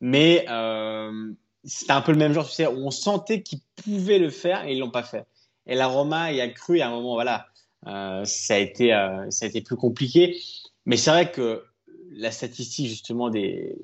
Mais 0.00 0.44
euh, 0.50 1.32
c'était 1.64 1.92
un 1.92 2.00
peu 2.00 2.12
le 2.12 2.18
même 2.18 2.32
genre, 2.32 2.46
tu 2.46 2.54
sais, 2.54 2.66
où 2.66 2.86
on 2.86 2.90
sentait 2.90 3.42
qu'ils 3.42 3.60
pouvaient 3.76 4.18
le 4.18 4.30
faire 4.30 4.64
et 4.66 4.74
ils 4.74 4.78
l'ont 4.78 4.90
pas 4.90 5.02
fait. 5.02 5.26
Et 5.66 5.74
la 5.74 5.86
Roma 5.86 6.32
y 6.32 6.40
a 6.40 6.48
cru 6.48 6.80
à 6.80 6.88
un 6.88 6.90
moment, 6.90 7.14
voilà, 7.14 7.46
euh, 7.86 8.24
ça, 8.24 8.54
a 8.54 8.58
été, 8.58 8.92
euh, 8.92 9.30
ça 9.30 9.46
a 9.46 9.48
été 9.48 9.60
plus 9.60 9.76
compliqué. 9.76 10.38
Mais 10.86 10.96
c'est 10.96 11.10
vrai 11.10 11.30
que 11.30 11.64
la 12.12 12.30
statistique, 12.30 12.88
justement, 12.88 13.30
des, 13.30 13.76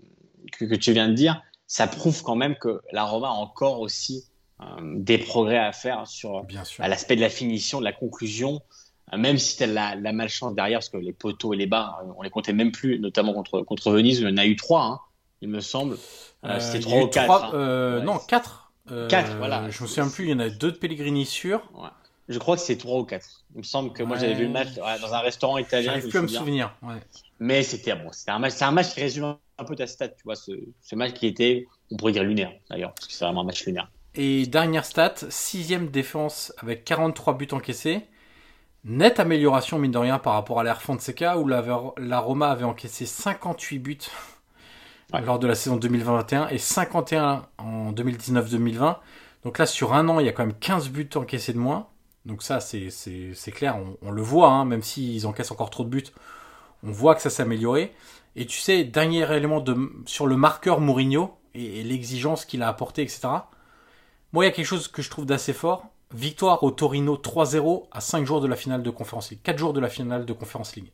que, 0.52 0.64
que 0.66 0.74
tu 0.74 0.92
viens 0.92 1.08
de 1.08 1.14
dire, 1.14 1.42
ça 1.66 1.86
prouve 1.86 2.22
quand 2.22 2.36
même 2.36 2.56
que 2.56 2.80
la 2.92 3.04
Roma 3.04 3.28
a 3.28 3.32
encore 3.32 3.80
aussi 3.80 4.24
euh, 4.60 4.64
des 4.96 5.18
progrès 5.18 5.58
à 5.58 5.72
faire 5.72 6.06
sur 6.06 6.46
l'aspect 6.78 7.16
de 7.16 7.20
la 7.20 7.30
finition, 7.30 7.78
de 7.80 7.84
la 7.84 7.92
conclusion, 7.92 8.60
même 9.16 9.38
si 9.38 9.56
tu 9.56 9.64
as 9.64 9.66
la, 9.66 9.94
la, 9.96 10.12
malchance 10.12 10.54
derrière, 10.54 10.78
parce 10.78 10.88
que 10.88 10.98
les 10.98 11.12
poteaux 11.12 11.52
et 11.52 11.56
les 11.56 11.66
barres, 11.66 12.04
on 12.16 12.22
les 12.22 12.30
comptait 12.30 12.52
même 12.52 12.70
plus, 12.70 13.00
notamment 13.00 13.32
contre, 13.32 13.62
contre 13.62 13.90
Venise, 13.90 14.20
il 14.20 14.28
y 14.28 14.32
en 14.32 14.36
a 14.36 14.46
eu 14.46 14.54
trois, 14.54 14.84
hein, 14.84 15.00
il 15.40 15.48
me 15.48 15.60
semble. 15.60 15.96
Euh, 16.44 16.61
C'était 16.61 16.81
trois 16.81 17.03
ou 17.03 17.09
quatre. 17.09 17.55
Hein. 17.55 17.98
Ouais. 17.98 18.05
Non, 18.05 18.18
quatre. 18.18 18.72
quatre, 19.09 19.37
voilà. 19.37 19.70
Je 19.70 19.83
me 19.83 19.88
souviens 19.88 20.09
plus, 20.09 20.24
il 20.24 20.31
y 20.31 20.35
en 20.35 20.38
a 20.40 20.48
deux 20.48 20.72
de 20.72 20.76
Pellegrini 20.76 21.26
sûr. 21.26 21.62
Ouais. 21.74 21.88
Je 22.29 22.38
crois 22.38 22.57
que 22.57 22.62
c'est 22.62 22.76
trois 22.76 23.00
ou 23.00 23.05
quatre. 23.05 23.44
Il 23.55 23.59
me 23.59 23.62
semble 23.64 23.92
que 23.92 24.05
moi 24.05 24.16
j'avais 24.16 24.35
vu 24.35 24.44
le 24.44 24.53
match 24.53 24.68
dans 24.74 25.14
un 25.14 25.18
restaurant 25.18 25.59
italien. 25.59 25.94
J'arrive 25.94 26.09
plus 26.09 26.18
à 26.18 26.22
me 26.22 26.29
souvenir. 26.29 26.74
Mais 27.40 27.62
c'était 27.62 27.94
bon, 27.94 28.12
c'était 28.12 28.31
un 28.31 28.38
match, 28.38 28.53
c'est 28.55 28.64
un 28.64 28.70
match 28.70 28.94
qui 28.94 29.00
résume 29.00 29.37
un 29.59 29.64
peu 29.64 29.74
ta 29.74 29.87
stat, 29.87 30.09
tu 30.09 30.24
vois, 30.24 30.37
ce, 30.37 30.53
ce 30.81 30.94
match 30.94 31.14
qui 31.14 31.26
était, 31.26 31.66
on 31.90 31.96
pourrait 31.96 32.12
dire 32.12 32.22
lunaire 32.22 32.53
d'ailleurs, 32.68 32.92
parce 32.94 33.07
que 33.07 33.12
c'est 33.12 33.24
vraiment 33.24 33.40
un 33.40 33.44
match 33.44 33.64
lunaire. 33.64 33.90
Et 34.14 34.46
dernière 34.46 34.85
stat, 34.85 35.14
sixième 35.29 35.88
défense 35.88 36.53
avec 36.59 36.85
43 36.85 37.35
buts 37.35 37.48
encaissés. 37.53 38.03
Nette 38.85 39.20
amélioration, 39.20 39.79
mine 39.79 39.90
de 39.90 39.98
rien, 39.98 40.18
par 40.18 40.35
rapport 40.35 40.61
à 40.61 40.64
l'Air 40.64 40.83
Fonseca, 40.83 41.38
où 41.38 41.46
la, 41.46 41.64
la, 41.98 42.18
Roma 42.18 42.50
avait 42.50 42.64
encaissé 42.64 43.07
58 43.07 43.79
buts 43.79 43.98
lors 45.18 45.38
de 45.38 45.46
la 45.46 45.54
saison 45.54 45.76
2021 45.76 46.48
et 46.48 46.58
51 46.58 47.46
en 47.58 47.92
2019-2020. 47.92 48.96
Donc 49.44 49.58
là, 49.58 49.66
sur 49.66 49.94
un 49.94 50.08
an, 50.08 50.20
il 50.20 50.26
y 50.26 50.28
a 50.28 50.32
quand 50.32 50.44
même 50.44 50.58
15 50.58 50.90
buts 50.90 51.08
encaissés 51.14 51.52
de 51.52 51.58
moins. 51.58 51.88
Donc 52.26 52.42
ça, 52.42 52.60
c'est 52.60 52.90
clair, 53.52 53.78
on, 54.02 54.10
le 54.10 54.22
voit, 54.22 54.50
hein, 54.50 54.64
même 54.64 54.82
s'ils 54.82 55.26
encaissent 55.26 55.50
encore 55.50 55.70
trop 55.70 55.84
de 55.84 55.88
buts, 55.88 56.04
on 56.82 56.92
voit 56.92 57.14
que 57.14 57.22
ça 57.22 57.30
s'est 57.30 57.42
amélioré. 57.42 57.94
Et 58.36 58.46
tu 58.46 58.58
sais, 58.58 58.84
dernier 58.84 59.30
élément 59.34 59.60
de, 59.60 59.76
sur 60.06 60.26
le 60.26 60.36
marqueur 60.36 60.80
Mourinho 60.80 61.34
et, 61.54 61.82
l'exigence 61.82 62.44
qu'il 62.44 62.62
a 62.62 62.68
apporté, 62.68 63.02
etc. 63.02 63.28
Moi, 64.32 64.44
il 64.44 64.48
y 64.48 64.50
a 64.50 64.52
quelque 64.52 64.66
chose 64.66 64.88
que 64.88 65.02
je 65.02 65.10
trouve 65.10 65.26
d'assez 65.26 65.52
fort. 65.52 65.86
Victoire 66.12 66.62
au 66.62 66.70
Torino 66.70 67.16
3-0 67.16 67.86
à 67.90 68.00
5 68.00 68.26
jours 68.26 68.40
de 68.40 68.46
la 68.46 68.56
finale 68.56 68.82
de 68.82 68.90
Conference 68.90 69.30
League. 69.30 69.40
4 69.42 69.58
jours 69.58 69.72
de 69.72 69.80
la 69.80 69.88
finale 69.88 70.26
de 70.26 70.32
Conference 70.32 70.76
League. 70.76 70.90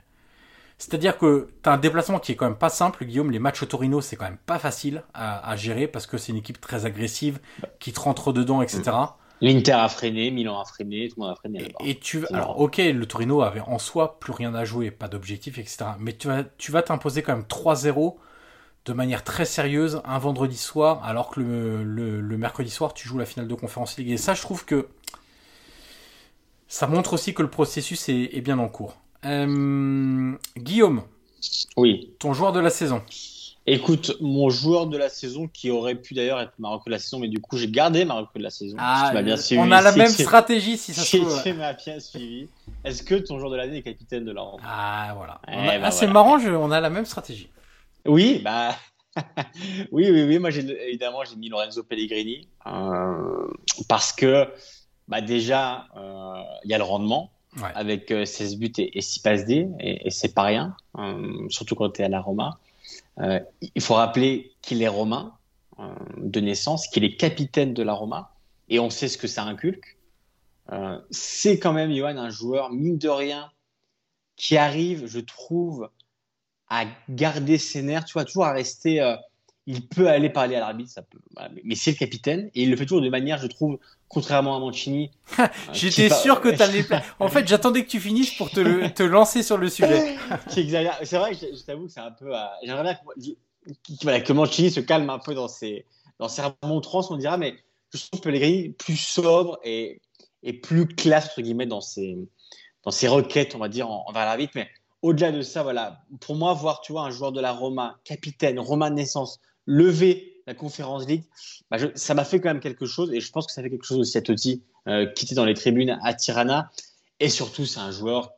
C'est-à-dire 0.78 1.16
que 1.16 1.48
tu 1.62 1.68
as 1.68 1.72
un 1.72 1.78
déplacement 1.78 2.18
qui 2.18 2.32
est 2.32 2.36
quand 2.36 2.46
même 2.46 2.58
pas 2.58 2.68
simple, 2.68 3.04
Guillaume. 3.04 3.30
Les 3.30 3.38
matchs 3.38 3.62
au 3.62 3.66
Torino, 3.66 4.00
c'est 4.00 4.16
quand 4.16 4.26
même 4.26 4.38
pas 4.44 4.58
facile 4.58 5.02
à, 5.14 5.48
à 5.48 5.56
gérer 5.56 5.88
parce 5.88 6.06
que 6.06 6.18
c'est 6.18 6.32
une 6.32 6.38
équipe 6.38 6.60
très 6.60 6.84
agressive 6.84 7.40
qui 7.80 7.92
te 7.92 8.00
rentre 8.00 8.32
dedans, 8.32 8.60
etc. 8.60 8.92
L'Inter 9.40 9.72
a 9.72 9.88
freiné, 9.88 10.30
Milan 10.30 10.60
a 10.60 10.64
freiné, 10.64 11.08
tout 11.08 11.16
le 11.18 11.24
monde 11.24 11.32
a 11.32 11.36
freiné. 11.36 11.74
Et, 11.80 11.90
et 11.90 11.98
tu, 11.98 12.26
alors, 12.28 12.58
ok, 12.60 12.78
le 12.78 13.06
Torino 13.06 13.42
avait 13.42 13.60
en 13.60 13.78
soi 13.78 14.18
plus 14.18 14.32
rien 14.32 14.54
à 14.54 14.64
jouer, 14.64 14.90
pas 14.90 15.08
d'objectif, 15.08 15.58
etc. 15.58 15.84
Mais 15.98 16.14
tu 16.16 16.28
vas, 16.28 16.44
tu 16.44 16.72
vas 16.72 16.82
t'imposer 16.82 17.22
quand 17.22 17.34
même 17.34 17.44
3-0 17.44 18.16
de 18.86 18.92
manière 18.92 19.24
très 19.24 19.44
sérieuse 19.44 20.00
un 20.04 20.18
vendredi 20.18 20.56
soir, 20.56 21.02
alors 21.04 21.30
que 21.30 21.40
le, 21.40 21.84
le, 21.84 22.20
le, 22.20 22.38
mercredi 22.38 22.70
soir, 22.70 22.94
tu 22.94 23.08
joues 23.08 23.18
la 23.18 23.26
finale 23.26 23.48
de 23.48 23.54
Conférence 23.54 23.98
League. 23.98 24.10
Et 24.10 24.16
ça, 24.16 24.34
je 24.34 24.42
trouve 24.42 24.64
que 24.64 24.88
ça 26.68 26.86
montre 26.86 27.12
aussi 27.12 27.34
que 27.34 27.42
le 27.42 27.50
processus 27.50 28.08
est, 28.08 28.30
est 28.32 28.40
bien 28.40 28.58
en 28.58 28.68
cours. 28.68 28.96
Euh, 29.26 30.32
Guillaume. 30.56 31.02
Oui. 31.76 32.14
Ton 32.18 32.32
joueur 32.32 32.52
de 32.52 32.60
la 32.60 32.70
saison. 32.70 33.02
Écoute, 33.68 34.16
mon 34.20 34.48
joueur 34.48 34.86
de 34.86 34.96
la 34.96 35.08
saison, 35.08 35.48
qui 35.48 35.72
aurait 35.72 35.96
pu 35.96 36.14
d'ailleurs 36.14 36.40
être 36.40 36.52
ma 36.60 36.78
de 36.86 36.90
la 36.90 37.00
saison, 37.00 37.18
mais 37.18 37.26
du 37.26 37.40
coup, 37.40 37.56
j'ai 37.56 37.68
gardé 37.68 38.04
ma 38.04 38.22
de 38.22 38.42
la 38.42 38.50
saison. 38.50 38.76
Ah, 38.78 39.10
bien 39.22 39.36
suivi, 39.36 39.60
on 39.60 39.72
a 39.72 39.82
la 39.82 39.90
même 39.96 40.06
stratégie, 40.06 40.78
si 40.78 40.94
ça 40.94 41.02
se 41.02 41.16
trouve. 41.16 41.42
Bien 41.42 41.98
suivi. 41.98 42.48
Est-ce 42.84 43.02
que 43.02 43.16
ton 43.16 43.40
joueur 43.40 43.50
de 43.50 43.56
l'année 43.56 43.78
est 43.78 43.82
capitaine 43.82 44.24
de 44.24 44.30
la 44.30 44.42
Ah, 44.62 45.14
voilà. 45.16 45.40
Eh 45.48 45.50
a... 45.50 45.78
bah, 45.78 45.86
ah, 45.86 45.90
c'est 45.90 46.06
voilà. 46.06 46.12
marrant, 46.12 46.38
je... 46.38 46.50
on 46.50 46.70
a 46.70 46.80
la 46.80 46.90
même 46.90 47.06
stratégie. 47.06 47.50
Oui, 48.04 48.40
bah. 48.44 48.76
oui, 49.90 50.10
oui, 50.12 50.22
oui. 50.22 50.38
Moi, 50.38 50.50
évidemment, 50.50 51.24
j'ai 51.28 51.34
mis 51.34 51.48
Lorenzo 51.48 51.82
Pellegrini. 51.82 52.48
Euh, 52.68 53.48
parce 53.88 54.12
que, 54.12 54.46
bah, 55.08 55.20
déjà, 55.20 55.88
il 55.96 56.02
euh, 56.02 56.42
y 56.66 56.74
a 56.74 56.78
le 56.78 56.84
rendement. 56.84 57.32
Avec 57.74 58.10
euh, 58.10 58.24
16 58.24 58.56
buts 58.58 58.72
et, 58.78 58.98
et 58.98 59.00
6 59.00 59.20
passes 59.20 59.46
D, 59.46 59.68
et, 59.80 60.06
et 60.06 60.10
c'est 60.10 60.34
pas 60.34 60.42
rien, 60.42 60.76
euh, 60.98 61.48
surtout 61.48 61.74
quand 61.74 61.90
tu 61.90 62.02
es 62.02 62.04
à 62.04 62.08
la 62.08 62.20
Roma. 62.20 62.58
Euh, 63.18 63.40
il 63.74 63.82
faut 63.82 63.94
rappeler 63.94 64.52
qu'il 64.60 64.82
est 64.82 64.88
romain 64.88 65.34
euh, 65.78 65.94
de 66.18 66.40
naissance, 66.40 66.88
qu'il 66.88 67.04
est 67.04 67.16
capitaine 67.16 67.72
de 67.72 67.82
la 67.82 67.94
Roma, 67.94 68.34
et 68.68 68.78
on 68.78 68.90
sait 68.90 69.08
ce 69.08 69.16
que 69.16 69.26
ça 69.26 69.44
inculque. 69.44 69.96
Euh, 70.72 71.00
c'est 71.10 71.58
quand 71.58 71.72
même, 71.72 71.92
Johan, 71.94 72.16
un 72.16 72.30
joueur, 72.30 72.70
mine 72.70 72.98
de 72.98 73.08
rien, 73.08 73.50
qui 74.36 74.56
arrive, 74.56 75.06
je 75.06 75.20
trouve, 75.20 75.88
à 76.68 76.84
garder 77.08 77.58
ses 77.58 77.82
nerfs, 77.82 78.04
tu 78.04 78.12
vois, 78.12 78.24
toujours 78.24 78.44
à 78.44 78.52
rester. 78.52 79.00
Euh, 79.68 79.72
il 79.72 79.86
peut 79.86 80.08
aller 80.08 80.30
parler 80.30 80.56
à 80.56 80.60
l'arbitre, 80.60 80.90
ça 80.90 81.02
peut, 81.02 81.18
mais 81.64 81.74
c'est 81.74 81.92
le 81.92 81.96
capitaine, 81.96 82.50
et 82.54 82.62
il 82.62 82.70
le 82.70 82.76
fait 82.76 82.84
toujours 82.84 83.02
de 83.02 83.08
manière, 83.08 83.38
je 83.38 83.46
trouve, 83.46 83.78
contrairement 84.08 84.56
à 84.56 84.60
Mancini. 84.60 85.10
J'étais 85.72 86.08
sûr 86.10 86.40
que 86.40 86.48
tu 86.56 86.62
allais. 86.62 86.84
En 87.18 87.28
fait, 87.28 87.46
j'attendais 87.48 87.84
que 87.84 87.90
tu 87.90 88.00
finisses 88.00 88.34
pour 88.34 88.50
te, 88.50 88.60
le, 88.60 88.92
te 88.92 89.02
lancer 89.02 89.42
sur 89.42 89.58
le 89.58 89.68
sujet. 89.68 90.16
C'est 90.48 90.62
vrai 91.18 91.32
que 91.32 91.38
je, 91.38 91.56
je 91.56 91.64
t'avoue 91.64 91.86
que 91.86 91.92
c'est 91.92 92.00
un 92.00 92.12
peu. 92.12 92.34
Euh, 92.34 92.44
J'aimerais 92.62 92.82
bien 92.82 92.94
que, 92.94 94.02
voilà, 94.02 94.20
que 94.20 94.32
Mancini 94.32 94.70
se 94.70 94.80
calme 94.80 95.10
un 95.10 95.18
peu 95.18 95.34
dans 95.34 95.48
ses, 95.48 95.84
dans 96.18 96.28
ses 96.28 96.42
remontrances, 96.62 97.10
on 97.10 97.16
dira, 97.16 97.36
mais 97.36 97.56
je 97.92 98.06
trouve 98.06 98.20
Pellegrini 98.20 98.70
plus 98.70 98.96
sobre 98.96 99.58
et, 99.64 100.00
et 100.42 100.52
plus 100.52 100.86
classe, 100.86 101.26
entre 101.30 101.42
guillemets, 101.42 101.66
dans 101.66 101.80
ses, 101.80 102.16
dans 102.84 102.90
ses 102.90 103.08
requêtes, 103.08 103.54
on 103.54 103.58
va 103.58 103.68
dire, 103.68 103.90
envers 103.90 104.24
l'arbitre. 104.24 104.52
Mais 104.54 104.68
au-delà 105.02 105.32
de 105.32 105.42
ça, 105.42 105.62
voilà, 105.62 106.00
pour 106.20 106.36
moi, 106.36 106.54
voir, 106.54 106.80
tu 106.80 106.92
vois, 106.92 107.02
un 107.02 107.10
joueur 107.10 107.32
de 107.32 107.40
la 107.40 107.52
Roma, 107.52 107.98
capitaine, 108.04 108.58
Roma 108.58 108.90
de 108.90 108.94
naissance, 108.94 109.40
lever 109.66 110.42
la 110.46 110.54
Conférence 110.54 111.06
League, 111.06 111.24
bah 111.70 111.78
je, 111.78 111.88
ça 111.94 112.14
m'a 112.14 112.24
fait 112.24 112.40
quand 112.40 112.48
même 112.48 112.60
quelque 112.60 112.86
chose 112.86 113.12
et 113.12 113.20
je 113.20 113.30
pense 113.30 113.46
que 113.46 113.52
ça 113.52 113.62
fait 113.62 113.70
quelque 113.70 113.84
chose 113.84 113.98
aussi 113.98 114.16
à 114.16 114.22
Totti, 114.22 114.62
euh, 114.86 115.06
qui 115.06 115.24
était 115.24 115.34
dans 115.34 115.44
les 115.44 115.54
tribunes 115.54 115.98
à 116.02 116.14
Tirana. 116.14 116.70
Et 117.18 117.28
surtout, 117.28 117.66
c'est 117.66 117.80
un 117.80 117.90
joueur 117.90 118.32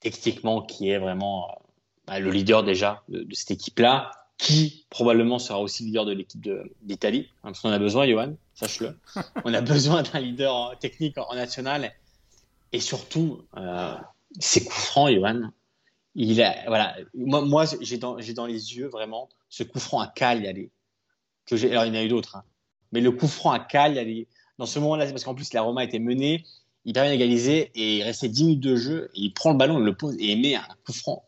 techniquement 0.00 0.62
qui 0.62 0.90
est 0.90 0.98
vraiment 0.98 1.48
euh, 1.48 1.52
bah, 2.06 2.20
le 2.20 2.30
leader 2.30 2.62
déjà 2.62 3.02
de, 3.08 3.24
de 3.24 3.34
cette 3.34 3.50
équipe-là, 3.50 4.12
qui 4.38 4.86
probablement 4.90 5.38
sera 5.38 5.60
aussi 5.60 5.82
le 5.82 5.86
leader 5.88 6.04
de 6.04 6.12
l'équipe 6.12 6.48
d'Italie. 6.82 7.28
Hein, 7.38 7.50
parce 7.50 7.60
qu'on 7.60 7.70
a 7.70 7.78
besoin, 7.78 8.06
Johan, 8.06 8.34
sache-le. 8.54 8.96
On 9.44 9.54
a 9.54 9.60
besoin 9.60 10.02
d'un 10.02 10.20
leader 10.20 10.78
technique 10.78 11.18
en, 11.18 11.26
en, 11.30 11.34
national. 11.34 11.92
Et 12.72 12.80
surtout, 12.80 13.42
euh, 13.56 13.94
ses 14.38 14.64
coups 14.64 14.84
francs, 14.84 15.10
Johan. 15.12 15.50
Il 16.16 16.40
a, 16.42 16.54
voilà, 16.68 16.94
moi, 17.12 17.40
moi 17.40 17.64
j'ai 17.80 17.98
dans, 17.98 18.16
dans 18.16 18.46
les 18.46 18.76
yeux 18.76 18.86
vraiment 18.86 19.28
ce 19.54 19.62
coup 19.62 19.78
franc 19.78 20.00
à 20.00 20.08
Cagliari 20.08 20.72
que 21.46 21.56
j'ai. 21.56 21.70
Alors, 21.70 21.84
il 21.84 21.94
y 21.94 21.96
en 21.96 22.00
a 22.00 22.02
eu 22.02 22.08
d'autres, 22.08 22.36
hein. 22.36 22.44
mais 22.90 23.00
le 23.00 23.12
coup 23.12 23.28
franc 23.28 23.52
à 23.52 23.60
Cagliari, 23.60 24.26
dans 24.58 24.66
ce 24.66 24.80
moment-là, 24.80 25.06
parce 25.06 25.22
qu'en 25.22 25.34
plus 25.34 25.52
la 25.52 25.62
Roma 25.62 25.84
était 25.84 26.00
menée, 26.00 26.44
il 26.84 26.92
permet 26.92 27.10
d'égaliser 27.10 27.70
et 27.76 27.98
il 27.98 28.02
restait 28.02 28.28
10 28.28 28.44
minutes 28.44 28.60
de 28.60 28.74
jeu, 28.74 29.10
il 29.14 29.32
prend 29.32 29.52
le 29.52 29.56
ballon, 29.56 29.78
il 29.78 29.84
le 29.84 29.96
pose 29.96 30.16
et 30.18 30.32
il 30.32 30.40
met 30.40 30.56
un 30.56 30.66
coup 30.84 30.92
franc 30.92 31.24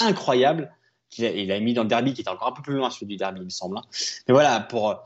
incroyable. 0.00 0.74
Il 1.18 1.50
a 1.52 1.60
mis 1.60 1.72
dans 1.74 1.82
le 1.82 1.88
derby 1.88 2.12
qui 2.12 2.20
était 2.22 2.30
encore 2.30 2.48
un 2.48 2.52
peu 2.52 2.62
plus 2.62 2.74
loin 2.74 2.90
celui 2.90 3.06
du 3.06 3.16
derby, 3.16 3.40
il 3.40 3.44
me 3.44 3.50
semble. 3.50 3.78
hein. 3.78 3.82
Mais 4.26 4.34
voilà, 4.34 4.58
pour, 4.60 5.02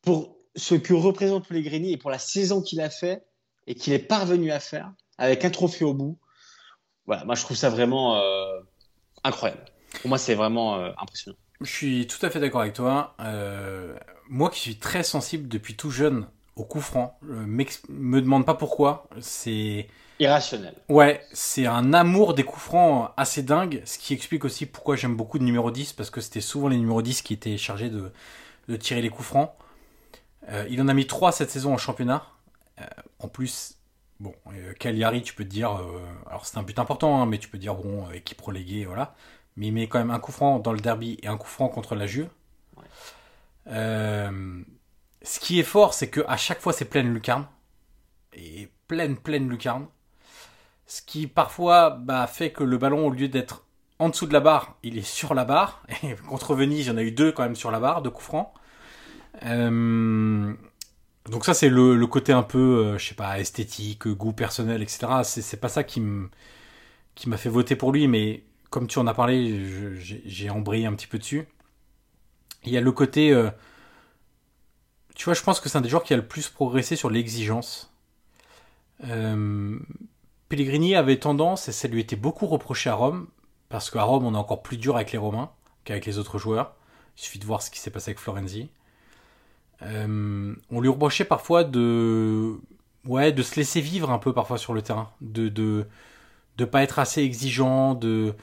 pour 0.00 0.36
ce 0.56 0.74
que 0.74 0.94
représente 0.94 1.48
Pellegrini 1.48 1.92
et 1.92 1.96
pour 1.98 2.10
la 2.10 2.18
saison 2.18 2.62
qu'il 2.62 2.80
a 2.80 2.88
fait 2.88 3.24
et 3.66 3.74
qu'il 3.74 3.92
est 3.92 3.98
parvenu 3.98 4.50
à 4.52 4.60
faire 4.60 4.90
avec 5.18 5.44
un 5.44 5.50
trophée 5.50 5.84
au 5.84 5.92
bout, 5.92 6.18
voilà, 7.04 7.24
moi 7.26 7.34
je 7.34 7.42
trouve 7.42 7.56
ça 7.56 7.68
vraiment 7.68 8.16
euh, 8.16 8.60
incroyable. 9.22 9.64
Pour 10.00 10.08
moi, 10.08 10.18
c'est 10.18 10.34
vraiment 10.34 10.76
euh, 10.76 10.92
impressionnant. 10.98 11.36
Je 11.60 11.70
suis 11.70 12.06
tout 12.06 12.24
à 12.24 12.30
fait 12.30 12.40
d'accord 12.40 12.62
avec 12.62 12.72
toi. 12.74 13.14
Euh, 13.20 13.94
moi 14.28 14.50
qui 14.50 14.60
suis 14.60 14.78
très 14.78 15.02
sensible 15.02 15.48
depuis 15.48 15.76
tout 15.76 15.90
jeune 15.90 16.26
au 16.56 16.64
coup 16.64 16.80
franc, 16.80 17.18
me 17.22 18.20
demande 18.20 18.46
pas 18.46 18.54
pourquoi. 18.54 19.08
C'est 19.20 19.88
Irrationnel. 20.18 20.74
ouais, 20.90 21.26
c'est 21.32 21.66
un 21.66 21.94
amour 21.94 22.34
des 22.34 22.44
coups 22.44 22.62
francs 22.62 23.10
assez 23.16 23.42
dingue, 23.42 23.82
ce 23.86 23.98
qui 23.98 24.12
explique 24.12 24.44
aussi 24.44 24.66
pourquoi 24.66 24.94
j'aime 24.96 25.16
beaucoup 25.16 25.38
de 25.38 25.44
numéro 25.44 25.70
10 25.70 25.94
parce 25.94 26.10
que 26.10 26.20
c'était 26.20 26.42
souvent 26.42 26.68
les 26.68 26.76
numéros 26.76 27.00
10 27.02 27.22
qui 27.22 27.32
étaient 27.32 27.56
chargés 27.56 27.88
de, 27.88 28.12
de 28.68 28.76
tirer 28.76 29.00
les 29.00 29.08
coups 29.10 29.28
francs. 29.28 29.52
Euh, 30.48 30.66
il 30.70 30.80
en 30.82 30.88
a 30.88 30.94
mis 30.94 31.06
3 31.06 31.32
cette 31.32 31.50
saison 31.50 31.72
en 31.74 31.78
championnat. 31.78 32.26
Euh, 32.80 32.84
en 33.18 33.28
plus, 33.28 33.78
bon, 34.20 34.34
euh, 34.54 34.72
Cagliari, 34.78 35.22
tu 35.22 35.34
peux 35.34 35.44
te 35.44 35.48
dire, 35.50 35.80
alors 36.26 36.46
c'est 36.46 36.58
un 36.58 36.62
but 36.62 36.78
important, 36.78 37.22
hein, 37.22 37.26
mais 37.26 37.38
tu 37.38 37.48
peux 37.48 37.58
te 37.58 37.62
dire 37.62 37.74
bon, 37.74 38.10
équipe 38.10 38.40
reléguée, 38.40 38.84
voilà. 38.84 39.14
Mais 39.56 39.68
il 39.68 39.72
met 39.72 39.88
quand 39.88 39.98
même 39.98 40.10
un 40.10 40.18
coup 40.20 40.32
franc 40.32 40.58
dans 40.58 40.72
le 40.72 40.80
derby 40.80 41.18
et 41.22 41.28
un 41.28 41.36
coup 41.36 41.48
franc 41.48 41.68
contre 41.68 41.94
la 41.94 42.06
Juve. 42.06 42.28
Ouais. 42.76 42.84
Euh, 43.68 44.62
ce 45.22 45.40
qui 45.40 45.58
est 45.60 45.64
fort, 45.64 45.94
c'est 45.94 46.08
que 46.08 46.22
à 46.28 46.36
chaque 46.36 46.60
fois 46.60 46.72
c'est 46.72 46.86
pleine 46.86 47.12
lucarne 47.12 47.46
et 48.32 48.68
pleine 48.88 49.16
pleine 49.16 49.48
lucarne. 49.48 49.86
Ce 50.86 51.02
qui 51.02 51.26
parfois 51.26 51.90
bah, 51.90 52.26
fait 52.26 52.50
que 52.50 52.64
le 52.64 52.78
ballon, 52.78 53.06
au 53.06 53.10
lieu 53.10 53.28
d'être 53.28 53.64
en 54.00 54.08
dessous 54.08 54.26
de 54.26 54.32
la 54.32 54.40
barre, 54.40 54.76
il 54.82 54.98
est 54.98 55.06
sur 55.06 55.34
la 55.34 55.44
barre. 55.44 55.84
Et 56.02 56.14
contre 56.16 56.54
Venise, 56.54 56.86
il 56.86 56.88
y 56.88 56.92
en 56.92 56.96
a 56.96 57.02
eu 57.02 57.12
deux 57.12 57.32
quand 57.32 57.42
même 57.42 57.54
sur 57.54 57.70
la 57.70 57.78
barre, 57.80 58.02
deux 58.02 58.10
coups 58.10 58.24
francs. 58.24 58.52
Euh, 59.44 60.52
donc 61.30 61.44
ça, 61.44 61.54
c'est 61.54 61.68
le, 61.68 61.94
le 61.94 62.06
côté 62.06 62.32
un 62.32 62.42
peu, 62.42 62.58
euh, 62.58 62.98
je 62.98 63.08
sais 63.08 63.14
pas, 63.14 63.38
esthétique, 63.38 64.08
goût 64.08 64.32
personnel, 64.32 64.82
etc. 64.82 65.06
C'est, 65.22 65.42
c'est 65.42 65.58
pas 65.58 65.68
ça 65.68 65.84
qui 65.84 66.00
m'a 66.00 67.36
fait 67.36 67.50
voter 67.50 67.76
pour 67.76 67.92
lui, 67.92 68.08
mais 68.08 68.42
comme 68.70 68.86
tu 68.86 68.98
en 68.98 69.06
as 69.06 69.14
parlé, 69.14 69.98
j'ai, 69.98 70.48
embrayé 70.48 70.86
un 70.86 70.94
petit 70.94 71.08
peu 71.08 71.18
dessus. 71.18 71.46
Il 72.64 72.72
y 72.72 72.76
a 72.76 72.80
le 72.80 72.92
côté, 72.92 73.32
euh, 73.32 73.50
tu 75.16 75.24
vois, 75.24 75.34
je 75.34 75.42
pense 75.42 75.60
que 75.60 75.68
c'est 75.68 75.76
un 75.76 75.80
des 75.80 75.88
joueurs 75.88 76.04
qui 76.04 76.14
a 76.14 76.16
le 76.16 76.26
plus 76.26 76.48
progressé 76.48 76.94
sur 76.94 77.10
l'exigence. 77.10 77.92
Euh, 79.04 79.78
Pellegrini 80.48 80.94
avait 80.94 81.18
tendance, 81.18 81.68
et 81.68 81.72
ça 81.72 81.88
lui 81.88 82.00
était 82.00 82.16
beaucoup 82.16 82.46
reproché 82.46 82.90
à 82.90 82.94
Rome, 82.94 83.26
parce 83.68 83.90
qu'à 83.90 84.04
Rome, 84.04 84.24
on 84.24 84.34
est 84.34 84.38
encore 84.38 84.62
plus 84.62 84.76
dur 84.76 84.94
avec 84.96 85.10
les 85.10 85.18
Romains 85.18 85.50
qu'avec 85.84 86.06
les 86.06 86.18
autres 86.18 86.38
joueurs. 86.38 86.74
Il 87.16 87.22
suffit 87.22 87.38
de 87.40 87.46
voir 87.46 87.62
ce 87.62 87.70
qui 87.70 87.80
s'est 87.80 87.90
passé 87.90 88.10
avec 88.10 88.20
Florenzi. 88.20 88.70
Euh, 89.82 90.54
on 90.70 90.80
lui 90.80 90.88
reprochait 90.88 91.24
parfois 91.24 91.64
de, 91.64 92.54
ouais, 93.04 93.32
de 93.32 93.42
se 93.42 93.56
laisser 93.56 93.80
vivre 93.80 94.10
un 94.10 94.18
peu 94.18 94.32
parfois 94.32 94.58
sur 94.58 94.74
le 94.74 94.82
terrain, 94.82 95.10
de 95.20 95.88
de 96.60 96.64
pas 96.66 96.82
être 96.82 96.98
assez 96.98 97.22
exigeant, 97.22 97.94
de, 97.94 98.34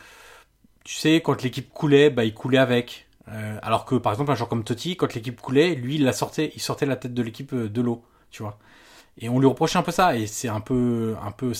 tu 0.83 0.95
sais, 0.95 1.21
quand 1.21 1.43
l'équipe 1.43 1.69
coulait, 1.71 2.09
bah 2.09 2.23
il 2.25 2.33
coulait 2.33 2.57
avec. 2.57 3.07
Euh, 3.29 3.59
alors 3.61 3.85
que 3.85 3.95
par 3.95 4.13
exemple 4.13 4.31
un 4.31 4.35
joueur 4.35 4.49
comme 4.49 4.63
Totti, 4.63 4.95
quand 4.97 5.13
l'équipe 5.13 5.39
coulait, 5.39 5.75
lui 5.75 5.95
il 5.95 6.03
la 6.05 6.13
sortait, 6.13 6.51
il 6.55 6.61
sortait 6.61 6.85
la 6.85 6.95
tête 6.95 7.13
de 7.13 7.21
l'équipe 7.21 7.53
euh, 7.53 7.69
de 7.69 7.81
l'eau, 7.81 8.03
tu 8.31 8.41
vois. 8.41 8.57
Et 9.19 9.29
on 9.29 9.39
lui 9.39 9.47
reprochait 9.47 9.77
un 9.77 9.83
peu 9.83 9.91
ça, 9.91 10.15
et 10.15 10.27
c'est 10.27 10.47
un 10.47 10.61
peu, 10.61 11.15
un 11.21 11.31
peu, 11.31 11.51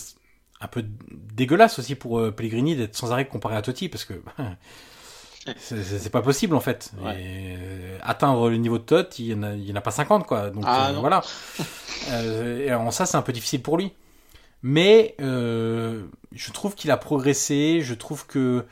un 0.61 0.67
peu 0.67 0.83
dégueulasse 1.11 1.77
aussi 1.79 1.95
pour 1.95 2.19
euh, 2.19 2.31
Pellegrini 2.31 2.75
d'être 2.75 2.95
sans 2.95 3.11
arrêt 3.11 3.27
comparé 3.27 3.55
à 3.55 3.61
Totti, 3.61 3.89
parce 3.89 4.05
que 4.05 4.13
c'est- 5.57 6.09
pas 6.09 6.21
possible 6.21 6.55
en 6.55 6.59
fait. 6.61 6.91
Ouais. 7.01 7.21
Et, 7.21 7.55
euh, 7.59 7.97
atteindre 8.01 8.49
le 8.49 8.57
niveau 8.57 8.77
de 8.77 8.83
Totti, 8.83 9.27
il 9.27 9.31
y 9.31 9.35
en 9.35 9.43
a, 9.75 9.79
en 9.79 9.81
pas 9.81 9.91
50 9.91 10.25
quoi. 10.25 10.49
Donc 10.49 10.63
Ah, 10.65 10.91
voilà. 10.99 11.21
Et 12.63 12.73
en 12.73 12.91
ça 12.91 13.05
c'est 13.05 13.17
un 13.17 13.21
peu 13.21 13.33
difficile 13.33 13.61
pour 13.61 13.77
lui. 13.77 13.91
Mais 14.63 15.15
euh, 15.21 16.05
je 16.31 16.51
trouve 16.51 16.75
qu'il 16.75 16.91
a 16.91 16.97
progressé. 16.97 17.79
Je 17.81 17.93
trouve 17.93 18.25
que 18.25 18.65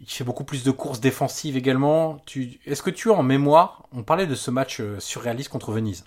il 0.00 0.08
fait 0.10 0.24
beaucoup 0.24 0.44
plus 0.44 0.62
de 0.62 0.70
courses 0.70 1.00
défensives 1.00 1.56
également. 1.56 2.18
Tu, 2.26 2.60
est-ce 2.66 2.82
que 2.82 2.90
tu 2.90 3.10
as 3.10 3.14
en 3.14 3.22
mémoire 3.22 3.84
On 3.92 4.02
parlait 4.02 4.26
de 4.26 4.34
ce 4.34 4.50
match 4.50 4.80
euh, 4.80 5.00
surréaliste 5.00 5.48
contre 5.48 5.72
Venise. 5.72 6.04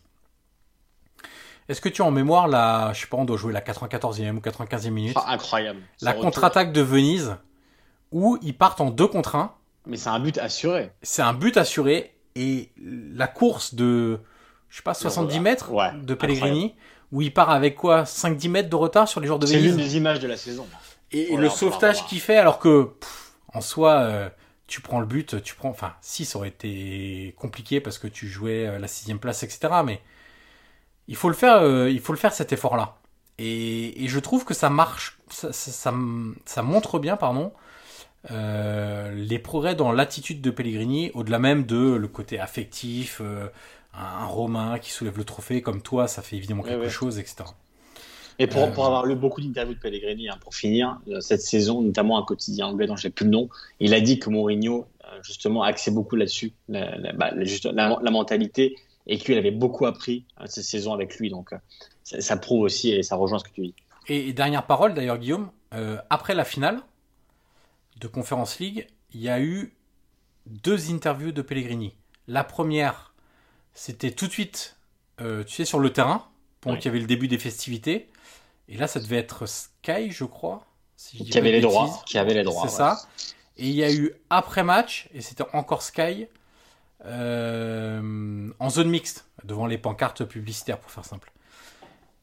Est-ce 1.68 1.82
que 1.82 1.90
tu 1.90 2.02
as 2.02 2.06
en 2.06 2.12
mémoire 2.12 2.48
la, 2.48 2.92
je 2.94 3.02
sais 3.02 3.08
pas, 3.08 3.18
on 3.18 3.26
doit 3.26 3.38
jouer 3.38 3.54
la 3.54 3.62
94e 3.62 4.36
ou 4.36 4.40
95e 4.40 4.90
minute, 4.90 5.16
Ah, 5.20 5.32
incroyable. 5.34 5.80
la 6.02 6.14
contre-attaque 6.14 6.74
de 6.74 6.82
Venise 6.82 7.36
où 8.12 8.40
ils 8.42 8.58
partent 8.58 8.82
en 8.82 8.90
2 8.90 9.06
contre 9.08 9.36
1. 9.36 9.54
Mais 9.86 9.98
c'est 9.98 10.10
un 10.10 10.20
but 10.20 10.38
assuré. 10.40 10.92
C'est 11.04 11.22
un 11.22 11.34
but 11.34 11.58
assuré 11.58 12.16
et 12.36 12.72
la 13.14 13.28
course 13.28 13.76
de, 13.76 14.20
je 14.70 14.78
sais 14.78 14.84
pas, 14.84 14.96
70 14.96 15.40
mètres 15.40 15.72
Ouais, 15.72 15.92
de 15.94 16.14
Pellegrini 16.16 16.76
où 17.12 17.22
il 17.22 17.34
part 17.34 17.50
avec 17.50 17.76
quoi 17.76 18.04
5-10 18.04 18.50
mètres 18.50 18.70
de 18.70 18.76
retard 18.76 19.08
sur 19.08 19.20
les 19.20 19.28
joueurs 19.28 19.40
de 19.40 19.46
C'est 19.46 19.58
Venise. 19.58 19.76
l'une 19.76 19.78
des 19.78 19.98
images 19.98 20.20
de 20.20 20.28
la 20.28 20.38
saison. 20.38 20.68
Et 21.12 21.28
Voilà, 21.30 21.44
le 21.44 21.50
sauvetage 21.50 21.98
avoir. 21.98 22.10
qu'il 22.10 22.20
fait, 22.22 22.38
alors 22.38 22.60
que 22.60 22.84
pff, 23.00 23.32
en 23.54 23.62
soi, 23.62 23.94
euh, 24.02 24.30
tu 24.68 24.82
prends 24.82 25.00
le 25.00 25.06
but, 25.08 25.42
tu 25.44 25.56
prends. 25.56 25.70
Enfin, 25.70 25.94
si 26.02 26.26
ça 26.26 26.38
aurait 26.38 26.50
été 26.50 27.34
compliqué 27.38 27.82
parce 27.82 27.98
que 27.98 28.08
tu 28.08 28.28
jouais 28.28 28.68
euh, 28.68 28.80
la 28.80 28.88
sixième 28.88 29.20
place, 29.20 29.44
etc. 29.44 29.70
Mais 29.86 30.02
il 31.08 31.16
faut 31.16 31.30
le 31.30 31.36
faire, 31.36 31.58
euh, 31.64 31.90
il 31.90 32.00
faut 32.00 32.14
le 32.14 32.20
faire 32.20 32.34
cet 32.34 32.54
effort-là. 32.54 32.98
Et, 33.40 34.04
et 34.04 34.08
je 34.08 34.20
trouve 34.20 34.46
que 34.46 34.54
ça 34.54 34.70
marche, 34.70 35.18
ça, 35.30 35.52
ça, 35.54 35.72
ça, 35.72 35.94
ça 36.46 36.62
montre 36.62 37.00
bien, 37.00 37.16
pardon, 37.18 37.54
euh, 38.32 39.12
les 39.16 39.40
progrès 39.40 39.76
dans 39.76 39.92
l'attitude 39.94 40.42
de 40.42 40.52
Pellegrini, 40.52 41.10
au-delà 41.14 41.40
même 41.40 41.66
de 41.66 41.96
le 41.96 42.08
côté 42.10 42.40
affectif, 42.40 43.22
euh, 43.22 43.48
un, 43.94 44.24
un 44.24 44.26
Romain 44.26 44.80
qui 44.80 44.92
soulève 44.92 45.18
le 45.18 45.24
trophée 45.26 45.62
comme 45.62 45.82
toi, 45.82 46.08
ça 46.08 46.22
fait 46.22 46.36
évidemment 46.38 46.64
quelque 46.64 46.82
ouais. 46.84 46.90
chose, 46.90 47.20
etc. 47.20 47.46
Et 48.42 48.48
pour, 48.48 48.64
Euh, 48.64 48.72
pour 48.72 48.86
avoir 48.86 49.06
lu 49.06 49.16
beaucoup 49.16 49.42
d'interviews 49.42 49.74
de 49.76 49.80
Pellegrini, 49.80 50.30
hein, 50.30 50.38
pour 50.42 50.56
finir, 50.56 51.00
euh, 51.10 51.20
cette 51.20 51.42
saison, 51.42 51.82
notamment 51.82 52.18
un 52.18 52.24
quotidien 52.24 52.68
anglais 52.68 52.88
dont 52.88 52.96
je 52.96 53.08
n'ai 53.08 53.12
plus 53.12 53.26
le 53.26 53.32
nom, 53.32 53.50
il 53.80 53.94
a 53.94 54.00
dit 54.02 54.18
que 54.20 54.30
Mourinho, 54.30 54.86
euh, 55.04 55.20
justement, 55.24 55.64
axait 55.64 55.92
beaucoup 55.92 56.16
là-dessus, 56.16 56.54
la, 56.70 56.96
la, 56.98 57.14
bah, 57.14 57.32
la- 57.34 58.12
mentalité, 58.12 58.76
et 59.08 59.18
qu'il 59.18 59.38
avait 59.38 59.52
beaucoup 59.52 59.86
appris 59.86 60.26
cette 60.46 60.64
saison 60.64 60.94
avec 60.94 61.18
lui. 61.18 61.30
Donc, 61.30 61.54
ça, 62.04 62.22
ça 62.22 62.38
prouve 62.38 62.62
aussi, 62.62 62.92
et 62.92 63.04
ça 63.04 63.16
rejoint 63.16 63.40
ce 63.40 63.44
que 63.44 63.52
tu 63.52 63.62
dis. 63.62 63.74
Et, 64.08 64.30
et 64.30 64.34
dernière 64.34 64.66
parole 64.66 64.94
d'ailleurs 64.94 65.18
Guillaume, 65.18 65.52
euh, 65.74 65.98
après 66.10 66.34
la 66.36 66.46
finale 66.46 66.82
de 68.00 68.08
Conference 68.08 68.60
League, 68.60 68.88
il 69.14 69.22
y 69.22 69.30
a 69.30 69.42
eu 69.42 69.74
deux 70.46 70.92
interviews 70.92 71.32
de 71.32 71.42
Pellegrini. 71.42 71.96
La 72.28 72.44
première, 72.44 73.09
c'était 73.74 74.12
tout 74.12 74.28
de 74.28 74.32
suite, 74.32 74.78
euh, 75.22 75.44
tu 75.44 75.56
sais, 75.56 75.66
sur 75.66 75.80
le 75.80 75.92
terrain, 75.92 76.28
pendant 76.62 76.76
Oui. 76.76 76.82
qu'il 76.82 76.90
y 76.90 76.92
avait 76.92 77.00
le 77.00 77.08
début 77.08 77.28
des 77.28 77.38
festivités. 77.38 78.10
Et 78.68 78.78
là, 78.78 78.88
ça 78.88 79.00
devait 79.00 79.18
être 79.18 79.46
Sky, 79.48 80.12
je 80.12 80.26
crois. 80.26 80.66
Si 80.96 81.18
je 81.18 81.24
dis 81.24 81.30
Qui 81.30 81.38
avait 81.38 81.52
les 81.52 81.62
droits. 81.62 82.04
Qui 82.06 82.18
avait 82.18 82.34
les 82.34 82.44
droits. 82.44 82.68
C'est 82.68 82.82
ouais. 82.84 82.90
ça. 82.90 83.02
Et 83.58 83.68
il 83.68 83.74
y 83.76 83.84
a 83.84 83.92
eu 83.92 84.14
après 84.30 84.64
match, 84.64 85.10
et 85.14 85.22
c'était 85.22 85.44
encore 85.54 85.82
Sky, 85.82 86.28
euh, 87.06 88.50
en 88.60 88.70
zone 88.70 88.90
mixte, 88.90 89.26
devant 89.44 89.66
les 89.66 89.78
pancartes 89.78 90.24
publicitaires, 90.26 90.80
pour 90.80 90.92
faire 90.92 91.06
simple. 91.06 91.32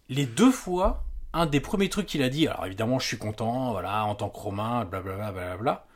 Les 0.09 0.26
deux 0.26 0.51
fois, 0.51 1.05
un 1.32 1.47
des 1.47 1.61
premiers 1.61 1.88
trucs 1.88 2.07
qu'il 2.07 2.22
a 2.22 2.28
dit, 2.28 2.47
alors 2.47 2.66
évidemment, 2.66 2.99
je 2.99 3.07
suis 3.07 3.18
content, 3.18 3.72
voilà, 3.72 4.05
en 4.05 4.14
tant 4.14 4.28
que 4.28 4.38
Romain, 4.38 4.84
blablabla, 4.84 5.32
blablabla. 5.32 5.86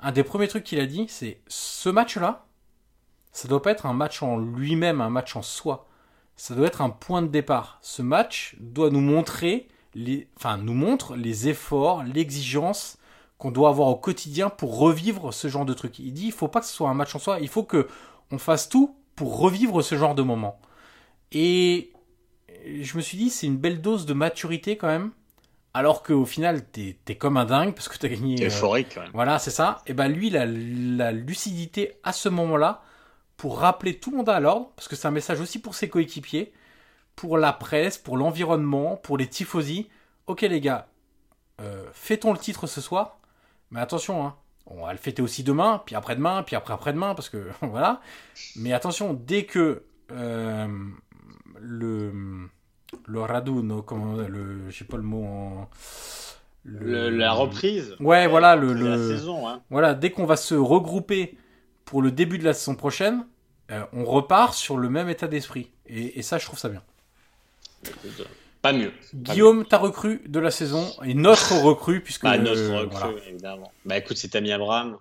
Un 0.00 0.12
des 0.12 0.22
premiers 0.22 0.48
trucs 0.48 0.64
qu'il 0.64 0.80
a 0.80 0.86
dit, 0.86 1.06
c'est 1.08 1.40
ce 1.48 1.88
match-là, 1.88 2.46
ça 3.38 3.46
doit 3.46 3.62
pas 3.62 3.70
être 3.70 3.86
un 3.86 3.92
match 3.92 4.20
en 4.20 4.36
lui-même, 4.36 5.00
un 5.00 5.10
match 5.10 5.36
en 5.36 5.42
soi. 5.42 5.86
Ça 6.34 6.56
doit 6.56 6.66
être 6.66 6.82
un 6.82 6.90
point 6.90 7.22
de 7.22 7.28
départ. 7.28 7.78
Ce 7.82 8.02
match 8.02 8.56
doit 8.58 8.90
nous 8.90 9.00
montrer, 9.00 9.68
les, 9.94 10.26
enfin, 10.36 10.56
nous 10.58 10.74
montre 10.74 11.14
les 11.14 11.48
efforts, 11.48 12.02
l'exigence 12.02 12.98
qu'on 13.38 13.52
doit 13.52 13.68
avoir 13.68 13.86
au 13.90 13.94
quotidien 13.94 14.48
pour 14.48 14.76
revivre 14.78 15.32
ce 15.32 15.46
genre 15.46 15.64
de 15.64 15.72
truc. 15.72 16.00
Il 16.00 16.12
dit, 16.12 16.26
il 16.26 16.32
faut 16.32 16.48
pas 16.48 16.58
que 16.58 16.66
ce 16.66 16.72
soit 16.72 16.90
un 16.90 16.94
match 16.94 17.14
en 17.14 17.20
soi, 17.20 17.38
il 17.40 17.46
faut 17.48 17.62
que 17.62 17.86
on 18.32 18.38
fasse 18.38 18.68
tout 18.68 18.96
pour 19.14 19.38
revivre 19.38 19.82
ce 19.82 19.96
genre 19.96 20.16
de 20.16 20.22
moment. 20.22 20.58
Et 21.30 21.92
je 22.80 22.96
me 22.96 23.00
suis 23.00 23.18
dit, 23.18 23.30
c'est 23.30 23.46
une 23.46 23.56
belle 23.56 23.80
dose 23.80 24.04
de 24.04 24.14
maturité 24.14 24.76
quand 24.76 24.88
même. 24.88 25.12
Alors 25.74 26.02
qu'au 26.02 26.24
final, 26.24 26.64
t'es 26.64 26.96
es 27.06 27.14
comme 27.14 27.36
un 27.36 27.44
dingue 27.44 27.72
parce 27.72 27.88
que 27.88 27.98
t'as 27.98 28.08
gagné. 28.08 28.42
euh, 28.42 28.46
Euphorique, 28.48 28.88
quand 28.96 29.02
même. 29.02 29.10
voilà, 29.14 29.38
c'est 29.38 29.52
ça. 29.52 29.80
Et 29.86 29.92
ben 29.92 30.08
lui, 30.08 30.28
la 30.28 31.12
lucidité 31.12 31.92
à 32.02 32.12
ce 32.12 32.28
moment-là 32.28 32.82
pour 33.38 33.60
rappeler 33.60 33.98
tout 33.98 34.10
le 34.10 34.18
monde 34.18 34.28
à 34.28 34.40
l'ordre, 34.40 34.72
parce 34.76 34.88
que 34.88 34.96
c'est 34.96 35.06
un 35.08 35.12
message 35.12 35.40
aussi 35.40 35.60
pour 35.60 35.74
ses 35.74 35.88
coéquipiers, 35.88 36.52
pour 37.16 37.38
la 37.38 37.52
presse, 37.54 37.96
pour 37.96 38.18
l'environnement, 38.18 38.96
pour 38.96 39.16
les 39.16 39.28
tifosi. 39.28 39.88
Ok 40.26 40.42
les 40.42 40.60
gars, 40.60 40.88
euh, 41.62 41.86
fêtons 41.92 42.32
le 42.32 42.38
titre 42.38 42.66
ce 42.66 42.80
soir, 42.80 43.18
mais 43.70 43.80
attention, 43.80 44.26
hein, 44.26 44.34
on 44.66 44.84
va 44.84 44.92
le 44.92 44.98
fêter 44.98 45.22
aussi 45.22 45.44
demain, 45.44 45.80
puis 45.86 45.94
après-demain, 45.94 46.42
puis 46.42 46.56
après 46.56 46.74
après-demain, 46.74 47.14
parce 47.14 47.30
que 47.30 47.48
voilà. 47.62 48.00
Mais 48.56 48.72
attention, 48.72 49.14
dès 49.14 49.44
que 49.44 49.84
euh, 50.10 50.66
le 51.60 52.12
le 53.06 53.20
raduno, 53.20 53.82
comment, 53.82 54.16
le, 54.16 54.68
je 54.68 54.76
sais 54.76 54.84
pas 54.84 54.96
le 54.96 55.02
mot 55.04 55.24
en. 55.24 55.68
Le- 56.64 57.08
la 57.08 57.32
reprise. 57.32 57.94
Ouais, 58.00 58.26
voilà, 58.26 58.56
le, 58.56 58.74
de 58.74 58.84
la 58.84 58.96
saison. 58.96 59.48
Hein. 59.48 59.62
voilà, 59.70 59.94
dès 59.94 60.10
qu'on 60.10 60.26
va 60.26 60.36
se 60.36 60.54
regrouper 60.54 61.38
pour 61.88 62.02
le 62.02 62.10
début 62.10 62.36
de 62.36 62.44
la 62.44 62.52
saison 62.52 62.74
prochaine, 62.74 63.26
euh, 63.70 63.82
on 63.94 64.04
repart 64.04 64.52
sur 64.52 64.76
le 64.76 64.90
même 64.90 65.08
état 65.08 65.26
d'esprit. 65.26 65.70
Et, 65.86 66.18
et 66.18 66.22
ça, 66.22 66.36
je 66.36 66.44
trouve 66.44 66.58
ça 66.58 66.68
bien. 66.68 66.82
Pas 68.60 68.74
mieux. 68.74 68.90
Pas 68.90 68.96
Guillaume, 69.14 69.64
ta 69.64 69.78
recrue 69.78 70.20
de 70.26 70.38
la 70.38 70.50
saison 70.50 70.86
et 71.02 71.14
notre 71.14 71.54
recrue, 71.62 72.02
puisque 72.02 72.24
Bah, 72.24 72.36
notre 72.36 72.60
euh, 72.60 72.80
recrue, 72.80 72.98
voilà. 72.98 73.26
évidemment. 73.26 73.72
Bah 73.86 73.96
écoute, 73.96 74.18
c'est 74.18 74.28
Tammy 74.28 74.52
Abraham. 74.52 74.98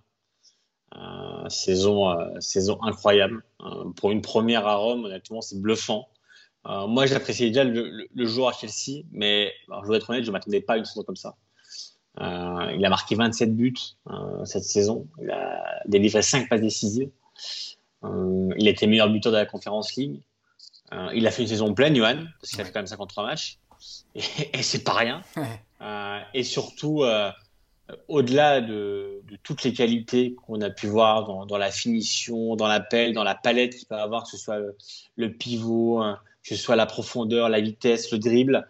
Euh, 0.96 1.50
saison, 1.50 2.16
saison 2.40 2.82
incroyable. 2.82 3.44
Pour 3.98 4.12
une 4.12 4.22
première 4.22 4.66
à 4.66 4.76
Rome, 4.76 5.04
honnêtement, 5.04 5.42
c'est 5.42 5.60
bluffant. 5.62 6.08
Moi, 6.64 7.06
j'appréciais 7.06 7.48
déjà 7.50 7.66
le, 7.66 7.90
le, 7.90 8.08
le 8.14 8.26
joueur 8.26 8.50
à 8.50 8.54
Chelsea, 8.54 9.04
mais 9.12 9.52
alors, 9.70 9.84
je 9.84 9.88
dois 9.88 9.98
être 9.98 10.10
honnête, 10.10 10.24
je 10.24 10.30
ne 10.30 10.34
m'attendais 10.34 10.62
pas 10.62 10.74
à 10.74 10.78
une 10.78 10.86
saison 10.86 11.04
comme 11.04 11.16
ça. 11.18 11.36
Euh, 12.20 12.74
il 12.76 12.84
a 12.86 12.90
marqué 12.90 13.16
27 13.16 13.56
buts 13.56 13.76
euh, 14.10 14.46
cette 14.46 14.64
saison. 14.64 15.08
Il 15.22 15.30
a 15.30 15.82
délivré 15.86 16.22
5 16.22 16.50
passes 16.50 16.62
décisives. 16.62 17.10
Euh, 18.04 18.50
il 18.58 18.68
a 18.68 18.72
été 18.72 18.88
meilleur 18.88 19.10
buteur 19.10 19.32
de 19.32 19.38
la 19.38 19.46
Conference 19.46 19.96
League. 19.96 20.22
Il 21.14 21.28
a 21.28 21.32
fait 21.32 21.42
une 21.42 21.50
saison 21.50 21.74
pleine, 21.74 21.96
Johan, 21.96 22.24
parce 22.40 22.52
qu'il 22.52 22.62
a 22.62 22.66
fait 22.66 22.72
quand 22.72 22.80
même 22.80 22.88
53 22.88 23.26
matchs. 23.26 23.60
Et, 24.16 24.22
et 24.54 24.64
c'est 24.64 24.84
pas 24.84 24.94
rien. 24.94 25.22
Et 26.34 26.44
surtout, 26.44 27.04
au-delà 28.08 28.62
de, 28.62 29.22
de 29.30 29.38
toutes 29.44 29.64
les 29.64 29.74
qualités 29.74 30.34
qu'on 30.34 30.62
a 30.62 30.70
pu 30.70 30.88
voir 30.88 31.26
dans, 31.26 31.46
dans 31.46 31.58
la 31.58 31.72
finition, 31.72 32.56
dans 32.56 32.68
l'appel, 32.68 33.14
dans 33.14 33.24
la 33.24 33.36
palette 33.36 33.76
qu'il 33.76 33.88
peut 33.88 33.96
avoir, 33.96 34.24
que 34.24 34.30
ce 34.30 34.38
soit 34.38 34.60
le, 34.60 34.78
le 35.18 35.32
pivot, 35.32 36.00
hein, 36.00 36.20
que 36.44 36.56
ce 36.56 36.62
soit 36.62 36.76
la 36.76 36.86
profondeur, 36.86 37.50
la 37.50 37.60
vitesse, 37.60 38.12
le 38.12 38.20
dribble. 38.20 38.68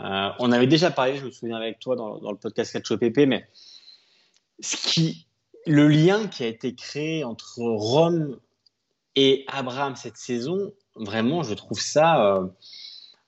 Euh, 0.00 0.30
on 0.38 0.52
avait 0.52 0.66
déjà 0.66 0.90
parlé, 0.90 1.16
je 1.16 1.24
me 1.24 1.30
souviens 1.30 1.56
avec 1.56 1.78
toi 1.78 1.96
dans, 1.96 2.30
le 2.30 2.36
podcast 2.36 2.72
Calcio 2.72 2.98
PP, 2.98 3.26
mais 3.26 3.48
ce 4.60 4.76
qui, 4.76 5.26
le 5.66 5.88
lien 5.88 6.26
qui 6.28 6.44
a 6.44 6.46
été 6.46 6.74
créé 6.74 7.24
entre 7.24 7.60
Rome 7.60 8.38
et 9.14 9.44
Abraham 9.48 9.96
cette 9.96 10.16
saison, 10.16 10.72
vraiment, 10.94 11.42
je 11.42 11.54
trouve 11.54 11.80
ça 11.80 12.36
euh, 12.36 12.46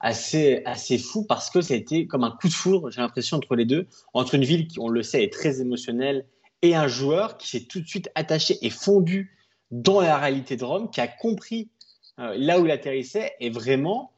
assez, 0.01 0.62
assez 0.66 0.99
fou 0.99 1.25
parce 1.25 1.51
que 1.51 1.61
ça 1.61 1.75
a 1.75 1.77
été 1.77 2.07
comme 2.07 2.25
un 2.25 2.31
coup 2.31 2.49
de 2.49 2.53
foudre, 2.53 2.91
j'ai 2.91 3.01
l'impression, 3.01 3.39
entre 3.39 3.57
les 3.57 3.64
deux, 3.64 3.87
entre 4.12 4.35
une 4.35 4.45
ville 4.45 4.69
qui, 4.69 4.79
on 4.79 4.89
le 4.89 5.03
sait, 5.03 5.25
est 5.25 5.33
très 5.33 5.61
émotionnelle 5.61 6.27
et 6.62 6.75
un 6.75 6.89
joueur 6.89 7.39
qui 7.39 7.49
s'est 7.49 7.64
tout 7.64 7.81
de 7.81 7.87
suite 7.87 8.11
attaché 8.14 8.59
et 8.62 8.71
fondu 8.71 9.37
dans 9.71 10.01
la 10.01 10.19
réalité 10.19 10.57
de 10.57 10.64
Rome, 10.64 10.91
qui 10.91 11.01
a 11.01 11.09
compris 11.09 11.71
euh, 12.19 12.35
là 12.37 12.59
où 12.59 12.66
il 12.66 12.71
atterrissait 12.71 13.33
et 13.41 13.51
vraiment, 13.51 14.12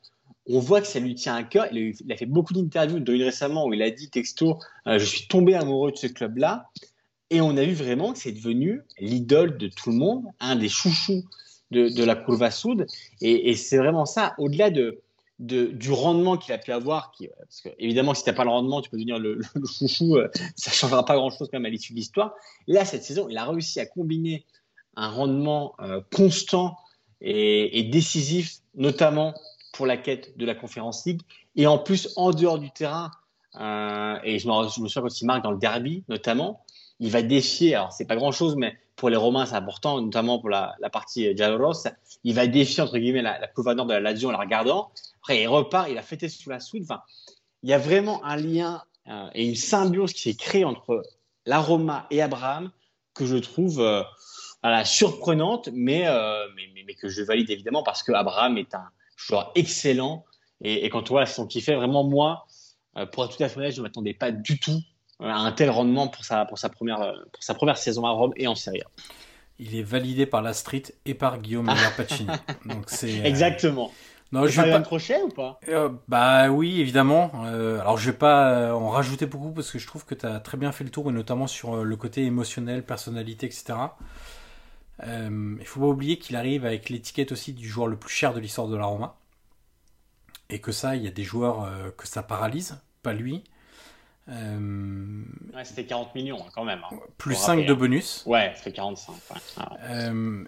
on 0.49 0.59
voit 0.59 0.80
que 0.80 0.86
ça 0.86 1.01
lui 1.01 1.14
tient 1.14 1.34
à 1.34 1.43
cœur. 1.43 1.66
Il 1.72 1.95
a, 2.11 2.16
fait 2.16 2.26
beaucoup 2.26 2.55
d'interviews, 2.55 3.01
dont 3.01 3.12
une 3.12 3.22
récemment 3.22 3.66
où 3.66 3.74
il 3.74 3.82
a 3.82 3.91
dit 3.91 4.09
texto 4.11 4.59
euh, 4.86 4.99
Je 4.99 5.05
suis 5.05 5.28
tombé 5.28 5.55
amoureux 5.55 5.93
de 5.93 5.97
ce 5.97 6.07
club-là. 6.07 6.70
Et 7.30 7.41
on 7.41 7.57
a 7.57 7.64
vu 7.64 7.74
vraiment 7.74 8.12
que 8.12 8.18
c'est 8.18 8.32
devenu 8.32 8.82
l'idole 8.99 9.57
de 9.57 9.68
tout 9.68 9.91
le 9.91 9.97
monde, 9.97 10.24
un 10.41 10.57
des 10.57 10.68
chouchous 10.68 11.24
de, 11.70 11.88
de 11.88 12.05
la 12.05 12.16
Curva 12.16 12.51
Sud. 12.51 12.86
Et, 13.20 13.55
c'est 13.55 13.76
vraiment 13.76 14.05
ça, 14.05 14.34
au-delà 14.38 14.70
de, 14.70 15.01
du 15.38 15.93
rendement 15.93 16.36
qu'il 16.36 16.53
a 16.53 16.59
pu 16.59 16.72
avoir, 16.72 17.12
qui, 17.12 17.28
parce 17.38 17.61
que 17.61 17.68
évidemment, 17.78 18.14
si 18.14 18.24
tu 18.24 18.30
n'as 18.30 18.34
pas 18.34 18.43
le 18.43 18.51
rendement, 18.51 18.82
tu 18.82 18.91
peux 18.91 18.97
devenir 18.97 19.20
le, 19.20 19.41
chouchou, 19.64 20.16
euh, 20.16 20.28
ça 20.57 20.70
ne 20.70 20.74
changera 20.74 21.05
pas 21.05 21.14
grand-chose 21.14 21.49
quand 21.51 21.59
même 21.59 21.66
à 21.66 21.70
l'issue 21.70 21.93
de 21.93 21.99
l'histoire. 21.99 22.34
Là, 22.66 22.84
cette 22.84 23.05
saison, 23.05 23.28
il 23.28 23.36
a 23.36 23.45
réussi 23.45 23.78
à 23.78 23.86
combiner 23.86 24.45
un 24.97 25.09
rendement 25.09 25.74
euh, 25.80 26.01
constant 26.12 26.76
et 27.22 27.82
décisif, 27.93 28.61
notamment 28.74 29.34
pour 29.80 29.86
la 29.86 29.96
quête 29.96 30.36
de 30.36 30.44
la 30.44 30.54
Conférence 30.54 31.06
League, 31.06 31.22
et 31.56 31.66
en 31.66 31.78
plus 31.78 32.12
en 32.16 32.32
dehors 32.32 32.58
du 32.58 32.70
terrain. 32.70 33.10
euh, 33.58 34.18
et 34.24 34.38
je 34.38 34.46
me, 34.46 34.68
souviens 34.68 35.00
quand 35.00 35.20
il 35.22 35.24
marque 35.24 35.42
dans 35.42 35.52
le 35.52 35.58
derby, 35.58 36.04
notamment, 36.10 36.66
il 36.98 37.10
va 37.10 37.22
défier. 37.22 37.76
Alors 37.76 37.90
c'est 37.90 38.04
pas 38.04 38.14
grand-chose, 38.14 38.56
mais 38.56 38.76
pour 38.94 39.08
les 39.08 39.16
Romains 39.16 39.46
c'est 39.46 39.54
important, 39.54 39.98
notamment 40.02 40.38
pour 40.38 40.50
la, 40.50 40.76
partie 40.92 41.34
Giallorosse. 41.34 41.88
Il 42.24 42.34
va 42.34 42.46
défier 42.46 42.82
entre 42.82 42.98
guillemets 42.98 43.22
la, 43.22 43.38
la 43.38 43.46
couve 43.46 43.72
nord 43.72 43.86
de 43.86 43.94
la 43.94 44.00
Lazio 44.00 44.28
en 44.28 44.32
la 44.32 44.38
regardant. 44.38 44.90
Après 45.22 45.40
il 45.40 45.48
repart, 45.48 45.88
il 45.88 45.96
a 45.96 46.02
fêté 46.02 46.28
sous 46.28 46.50
la 46.50 46.60
soude. 46.60 46.82
Enfin, 46.82 47.00
il 47.62 47.70
y 47.70 47.72
a 47.72 47.78
vraiment 47.78 48.22
un 48.22 48.36
lien 48.36 48.82
euh, 49.08 49.30
et 49.34 49.48
une 49.48 49.56
symbiose 49.56 50.12
qui 50.12 50.20
s'est 50.20 50.36
créée 50.36 50.66
entre 50.66 51.02
la 51.46 51.58
Roma 51.58 52.06
et 52.10 52.20
Abraham 52.20 52.70
que 53.14 53.24
je 53.24 53.38
trouve 53.38 53.80
euh, 53.80 54.02
surprenante, 54.84 55.70
mais, 55.72 56.04
mais, 56.54 56.68
mais, 56.74 56.84
mais 56.86 56.94
que 56.96 57.08
je 57.08 57.22
valide 57.22 57.48
évidemment 57.48 57.82
parce 57.82 58.02
que 58.02 58.12
Abraham 58.12 58.58
est 58.58 58.74
un 58.74 58.90
joueur 59.26 59.52
excellent. 59.54 60.24
Et, 60.62 60.84
et 60.84 60.90
quand 60.90 61.10
on 61.10 61.14
voit 61.14 61.20
la 61.20 61.26
saison 61.26 61.46
qu'il 61.46 61.62
fait, 61.62 61.74
vraiment 61.74 62.04
moi, 62.04 62.46
euh, 62.96 63.06
pour 63.06 63.24
être 63.24 63.36
tout 63.36 63.42
à 63.42 63.48
fait 63.48 63.58
honnête, 63.58 63.72
je 63.72 63.78
ne 63.80 63.84
m'attendais 63.84 64.14
pas 64.14 64.30
du 64.30 64.58
tout 64.58 64.80
euh, 65.20 65.26
à 65.26 65.36
un 65.38 65.52
tel 65.52 65.70
rendement 65.70 66.08
pour 66.08 66.24
sa, 66.24 66.44
pour 66.44 66.58
sa, 66.58 66.68
première, 66.68 67.00
euh, 67.00 67.12
pour 67.32 67.42
sa 67.42 67.54
première 67.54 67.78
saison 67.78 68.04
à 68.06 68.10
Rome 68.10 68.32
et 68.36 68.46
en 68.46 68.54
Serie 68.54 68.80
A. 68.82 68.86
Il 69.58 69.76
est 69.76 69.82
validé 69.82 70.26
par 70.26 70.42
la 70.42 70.54
street 70.54 70.84
et 71.04 71.14
par 71.14 71.38
Guillaume 71.38 71.66
Meyer 71.72 71.90
Pacini. 71.96 72.30
Donc 72.66 72.84
c'est 72.88 73.20
euh, 73.20 73.24
Exactement. 73.24 73.90
Non, 74.32 74.46
je 74.46 74.52
Tu 74.52 74.60
vais 74.60 74.70
as 74.72 74.78
pas. 74.78 74.84
crochet 74.84 75.20
ou 75.22 75.28
pas? 75.28 75.58
Euh, 75.68 75.88
bah 76.06 76.50
oui, 76.50 76.80
évidemment. 76.80 77.32
Euh, 77.46 77.80
alors 77.80 77.98
je 77.98 78.10
vais 78.10 78.16
pas 78.16 78.72
en 78.74 78.88
rajouter 78.88 79.26
beaucoup 79.26 79.50
parce 79.50 79.70
que 79.72 79.78
je 79.80 79.86
trouve 79.86 80.04
que 80.04 80.14
tu 80.14 80.24
as 80.24 80.38
très 80.38 80.56
bien 80.56 80.70
fait 80.70 80.84
le 80.84 80.90
tour, 80.90 81.10
et 81.10 81.12
notamment 81.12 81.48
sur 81.48 81.84
le 81.84 81.96
côté 81.96 82.24
émotionnel, 82.24 82.84
personnalité, 82.84 83.46
etc. 83.46 83.74
Euh, 85.05 85.57
il 85.59 85.66
faut 85.66 85.80
pas 85.80 85.86
oublier 85.86 86.18
qu'il 86.18 86.36
arrive 86.36 86.66
avec 86.66 86.88
l'étiquette 86.90 87.32
aussi 87.32 87.53
du 87.53 87.68
joueur 87.68 87.86
le 87.88 87.96
plus 87.96 88.12
cher 88.12 88.34
de 88.34 88.40
l'histoire 88.40 88.68
de 88.68 88.76
la 88.76 88.84
Roma. 88.84 89.16
Et 90.51 90.61
que 90.61 90.72
ça, 90.72 90.96
il 90.96 91.03
y 91.03 91.09
a 91.09 91.12
des 91.12 91.24
joueurs 91.24 91.62
euh, 91.64 91.90
que 91.96 92.07
ça 92.07 92.22
paralyse, 92.22 92.80
pas 93.03 93.12
lui. 93.12 93.44
Euh, 94.28 95.22
ouais, 95.55 95.64
C'était 95.64 95.86
40 95.86 96.14
millions 96.14 96.40
hein, 96.40 96.51
quand 96.55 96.64
même. 96.64 96.80
hein. 96.90 96.96
plus 97.18 97.34
Faut 97.34 97.40
5 97.40 97.46
rappeler, 97.48 97.66
de 97.66 97.72
hein. 97.72 97.76
bonus. 97.76 98.22
Ouais, 98.26 98.53
ça 98.57 98.62
fait 98.62 98.72
45. 98.72 99.12
ouais. 99.12 99.20
Ah 99.57 99.72
ouais. 99.72 99.78
Euh, 99.84 100.44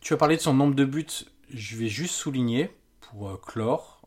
tu 0.00 0.12
as 0.14 0.16
parlé 0.16 0.36
de 0.36 0.42
son 0.42 0.54
nombre 0.54 0.74
de 0.74 0.84
buts. 0.84 1.06
Je 1.52 1.76
vais 1.76 1.88
juste 1.88 2.14
souligner, 2.14 2.70
pour 3.00 3.40
clore, 3.40 4.02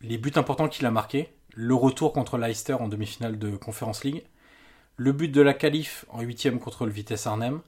les 0.00 0.18
buts 0.18 0.32
importants 0.36 0.68
qu'il 0.68 0.86
a 0.86 0.90
marqués. 0.90 1.34
Le 1.54 1.74
retour 1.74 2.12
contre 2.12 2.38
Leicester 2.38 2.74
en 2.74 2.88
demi-finale 2.88 3.38
de 3.38 3.56
Conference 3.56 4.04
League. 4.04 4.24
Le 4.96 5.12
but 5.12 5.28
de 5.28 5.40
la 5.40 5.52
qualif 5.54 6.04
en 6.10 6.20
huitième 6.20 6.58
contre 6.60 6.86
le 6.86 6.92
Vitesse 6.92 7.26
Arnhem. 7.26 7.60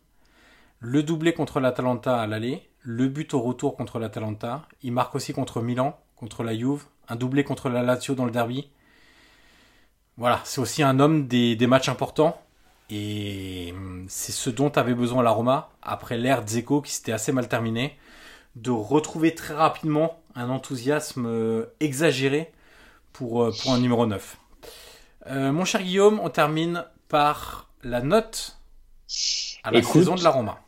Le 0.85 1.05
doublé 1.05 1.33
contre 1.33 1.61
l'Atalanta 1.61 2.20
à 2.20 2.26
l'aller. 2.26 2.68
Le 2.80 3.07
but 3.07 3.35
au 3.35 3.41
retour 3.41 3.76
contre 3.76 4.01
l'Atalanta. 4.01 4.66
Il 4.83 4.91
marque 4.93 5.14
aussi 5.14 5.33
contre 5.33 5.62
Milan, 5.62 5.97
contre 6.16 6.43
la 6.43 6.57
Juve. 6.57 6.87
Un 7.09 7.14
doublé 7.14 7.45
contre 7.45 7.68
la 7.68 7.83
Lazio 7.83 8.16
dans 8.16 8.24
le 8.24 8.33
derby. 8.33 8.68
Voilà, 10.16 10.41
c'est 10.43 10.61
aussi 10.61 10.83
un 10.83 10.99
homme 10.99 11.28
des, 11.28 11.55
des 11.55 11.66
matchs 11.68 11.89
importants. 11.89 12.37
Et 12.91 13.72
hum, 13.76 14.07
c'est 14.09 14.33
ce 14.33 14.51
dont 14.51 14.70
avait 14.70 14.95
besoin 14.95 15.22
la 15.22 15.30
Roma, 15.30 15.70
après 15.83 16.18
l'ère 16.18 16.43
Dzeko 16.45 16.83
qui 16.83 16.91
s'était 16.93 17.12
assez 17.12 17.30
mal 17.30 17.47
terminée, 17.49 17.97
de 18.57 18.72
retrouver 18.72 19.37
très 19.37 19.55
rapidement 19.55 20.20
un 20.35 20.51
enthousiasme 20.51 21.26
euh, 21.26 21.66
exagéré 21.78 22.53
pour, 23.12 23.45
euh, 23.45 23.53
pour 23.62 23.72
un 23.72 23.78
numéro 23.78 24.05
9. 24.05 24.37
Euh, 25.28 25.53
mon 25.53 25.64
cher 25.64 25.80
Guillaume, 25.83 26.18
on 26.20 26.28
termine 26.28 26.85
par 27.09 27.70
la 27.85 28.01
note 28.03 28.59
à 29.62 29.70
la 29.70 29.78
Écoute. 29.78 29.93
saison 29.93 30.16
de 30.16 30.24
la 30.24 30.30
Roma. 30.30 30.59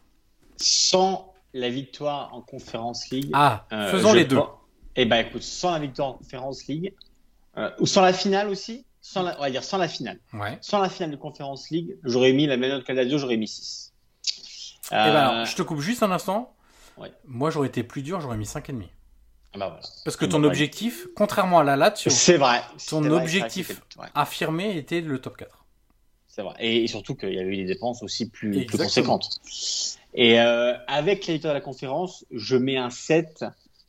Sans 0.57 1.33
la 1.53 1.69
victoire 1.69 2.35
en 2.35 2.41
Conférence 2.41 3.09
League. 3.11 3.31
Ah, 3.33 3.67
euh, 3.73 3.91
faisons 3.91 4.13
les 4.13 4.25
deux. 4.25 4.41
Eh 4.97 5.05
ben 5.05 5.27
écoute, 5.27 5.43
sans 5.43 5.73
la 5.73 5.79
victoire 5.79 6.09
en 6.09 6.13
Conférence 6.15 6.67
League, 6.67 6.95
euh, 7.57 7.71
ou 7.79 7.87
sans 7.87 8.03
la 8.03 8.13
finale 8.13 8.49
aussi, 8.49 8.87
sans 9.01 9.23
la, 9.23 9.37
on 9.39 9.43
va 9.43 9.51
dire 9.51 9.65
sans 9.65 9.79
la 9.79 9.89
finale. 9.89 10.19
Ouais. 10.33 10.59
Sans 10.61 10.79
la 10.79 10.89
finale 10.89 11.11
de 11.11 11.17
Conférence 11.17 11.71
League, 11.71 11.97
j'aurais 12.05 12.33
mis 12.33 12.47
la 12.47 12.57
même 12.57 12.71
note 12.71 12.85
qu'Aladio, 12.85 13.19
j'aurais 13.19 13.37
mis 13.37 13.49
6. 13.49 13.93
Eh 14.91 14.95
ben 14.95 15.01
alors, 15.01 15.45
je 15.47 15.57
te 15.57 15.63
coupe 15.63 15.81
juste 15.81 16.03
un 16.03 16.11
instant. 16.11 16.55
ouais. 16.99 17.13
Moi, 17.25 17.51
j'aurais 17.51 17.69
été 17.69 17.83
plus 17.83 18.03
dur, 18.03 18.21
j'aurais 18.21 18.37
mis 18.37 18.45
5,5. 18.45 18.89
Ah 19.55 19.59
bah 19.59 19.69
voilà. 19.69 19.83
Parce 20.05 20.17
que 20.17 20.25
ton 20.25 20.41
bah, 20.41 20.49
objectif, 20.49 21.07
contrairement 21.15 21.61
à 21.61 21.65
la 21.65 21.77
Lazio, 21.77 22.11
C'est 22.11 22.37
vrai. 22.37 22.61
ton 22.89 23.01
vrai, 23.01 23.11
objectif 23.11 23.81
vrai. 23.97 24.09
affirmé 24.15 24.77
était 24.77 25.01
le 25.01 25.21
top 25.21 25.37
4. 25.37 25.64
C'est 26.35 26.43
vrai. 26.43 26.55
Et, 26.59 26.83
et 26.83 26.87
surtout 26.89 27.15
qu'il 27.15 27.33
y 27.33 27.39
avait 27.39 27.51
eu 27.51 27.57
des 27.59 27.65
dépenses 27.65 28.03
aussi 28.03 28.29
plus, 28.29 28.67
conséquentes. 28.67 29.39
Et 30.15 30.41
euh, 30.41 30.75
avec 30.89 31.29
victoire 31.29 31.55
de 31.55 31.59
la 31.59 31.61
conférence, 31.61 32.27
je 32.33 32.57
mets 32.57 32.77
un 32.77 32.91
7 32.91 33.45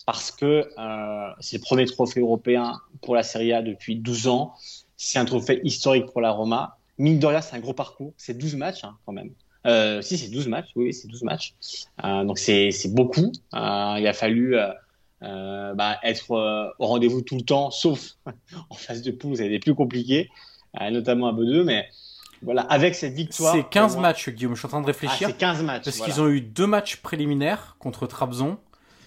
parce 0.05 0.29
que 0.29 0.69
euh, 0.77 1.29
c'est 1.39 1.57
le 1.57 1.61
premier 1.63 1.85
trophée 1.85 2.19
européen 2.19 2.79
pour 3.01 3.15
la 3.15 3.23
Serie 3.23 3.51
A 3.51 3.63
depuis 3.63 3.95
12 3.95 4.27
ans. 4.27 4.53
C'est 4.95 5.17
un 5.17 5.25
trophée 5.25 5.59
historique 5.63 6.05
pour 6.11 6.21
la 6.21 6.29
Roma. 6.29 6.77
Mine 6.99 7.17
de 7.17 7.25
rien, 7.25 7.41
c'est 7.41 7.55
un 7.55 7.59
gros 7.59 7.73
parcours. 7.73 8.13
C'est 8.15 8.37
12 8.37 8.55
matchs 8.57 8.83
hein, 8.83 8.95
quand 9.07 9.13
même. 9.13 9.31
Euh, 9.65 10.03
si, 10.03 10.15
c'est 10.15 10.29
12 10.29 10.47
matchs. 10.47 10.69
Oui, 10.75 10.93
c'est 10.93 11.07
12 11.07 11.23
matchs. 11.23 11.55
Donc 12.03 12.37
c'est 12.37 12.69
beaucoup. 12.89 13.31
Il 13.53 13.57
a 14.07 14.13
fallu 14.13 14.55
bah, 15.19 15.99
être 16.03 16.73
au 16.77 16.85
rendez-vous 16.85 17.23
tout 17.23 17.37
le 17.37 17.43
temps, 17.43 17.71
sauf 17.71 18.17
en 18.69 18.75
phase 18.75 19.01
de 19.01 19.09
poule, 19.09 19.37
ça 19.37 19.41
a 19.41 19.45
été 19.47 19.57
plus 19.57 19.73
compliqué, 19.73 20.29
notamment 20.91 21.27
à 21.27 21.33
B2. 21.33 21.63
Mais 21.63 21.87
voilà, 22.45 22.61
avec 22.61 22.95
cette 22.95 23.13
victoire. 23.13 23.53
C'est 23.53 23.67
15 23.69 23.93
pour 23.93 24.01
moi- 24.01 24.09
matchs, 24.09 24.29
Guillaume. 24.29 24.53
Je 24.55 24.59
suis 24.59 24.65
en 24.65 24.69
train 24.69 24.79
de 24.81 24.85
Ah, 24.85 24.87
réfléchir. 24.87 25.27
c'est 25.27 25.37
15 25.37 25.61
matchs. 25.63 25.83
parce 25.85 25.97
voilà. 25.97 26.13
qu'ils 26.13 26.21
ont 26.21 26.27
eu 26.29 26.39
deux 26.41 26.67
matchs 26.67 26.97
préliminaires 26.97 27.75
contre 27.79 28.07
Trabzon. 28.07 28.57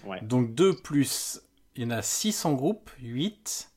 Ouais. 0.05 0.19
Donc 0.21 0.53
2 0.53 0.75
plus 0.75 1.41
il 1.75 1.83
y 1.83 1.85
en 1.85 1.91
a 1.91 2.01
6 2.01 2.45
en 2.45 2.53
groupe, 2.53 2.91
8. 2.99 3.71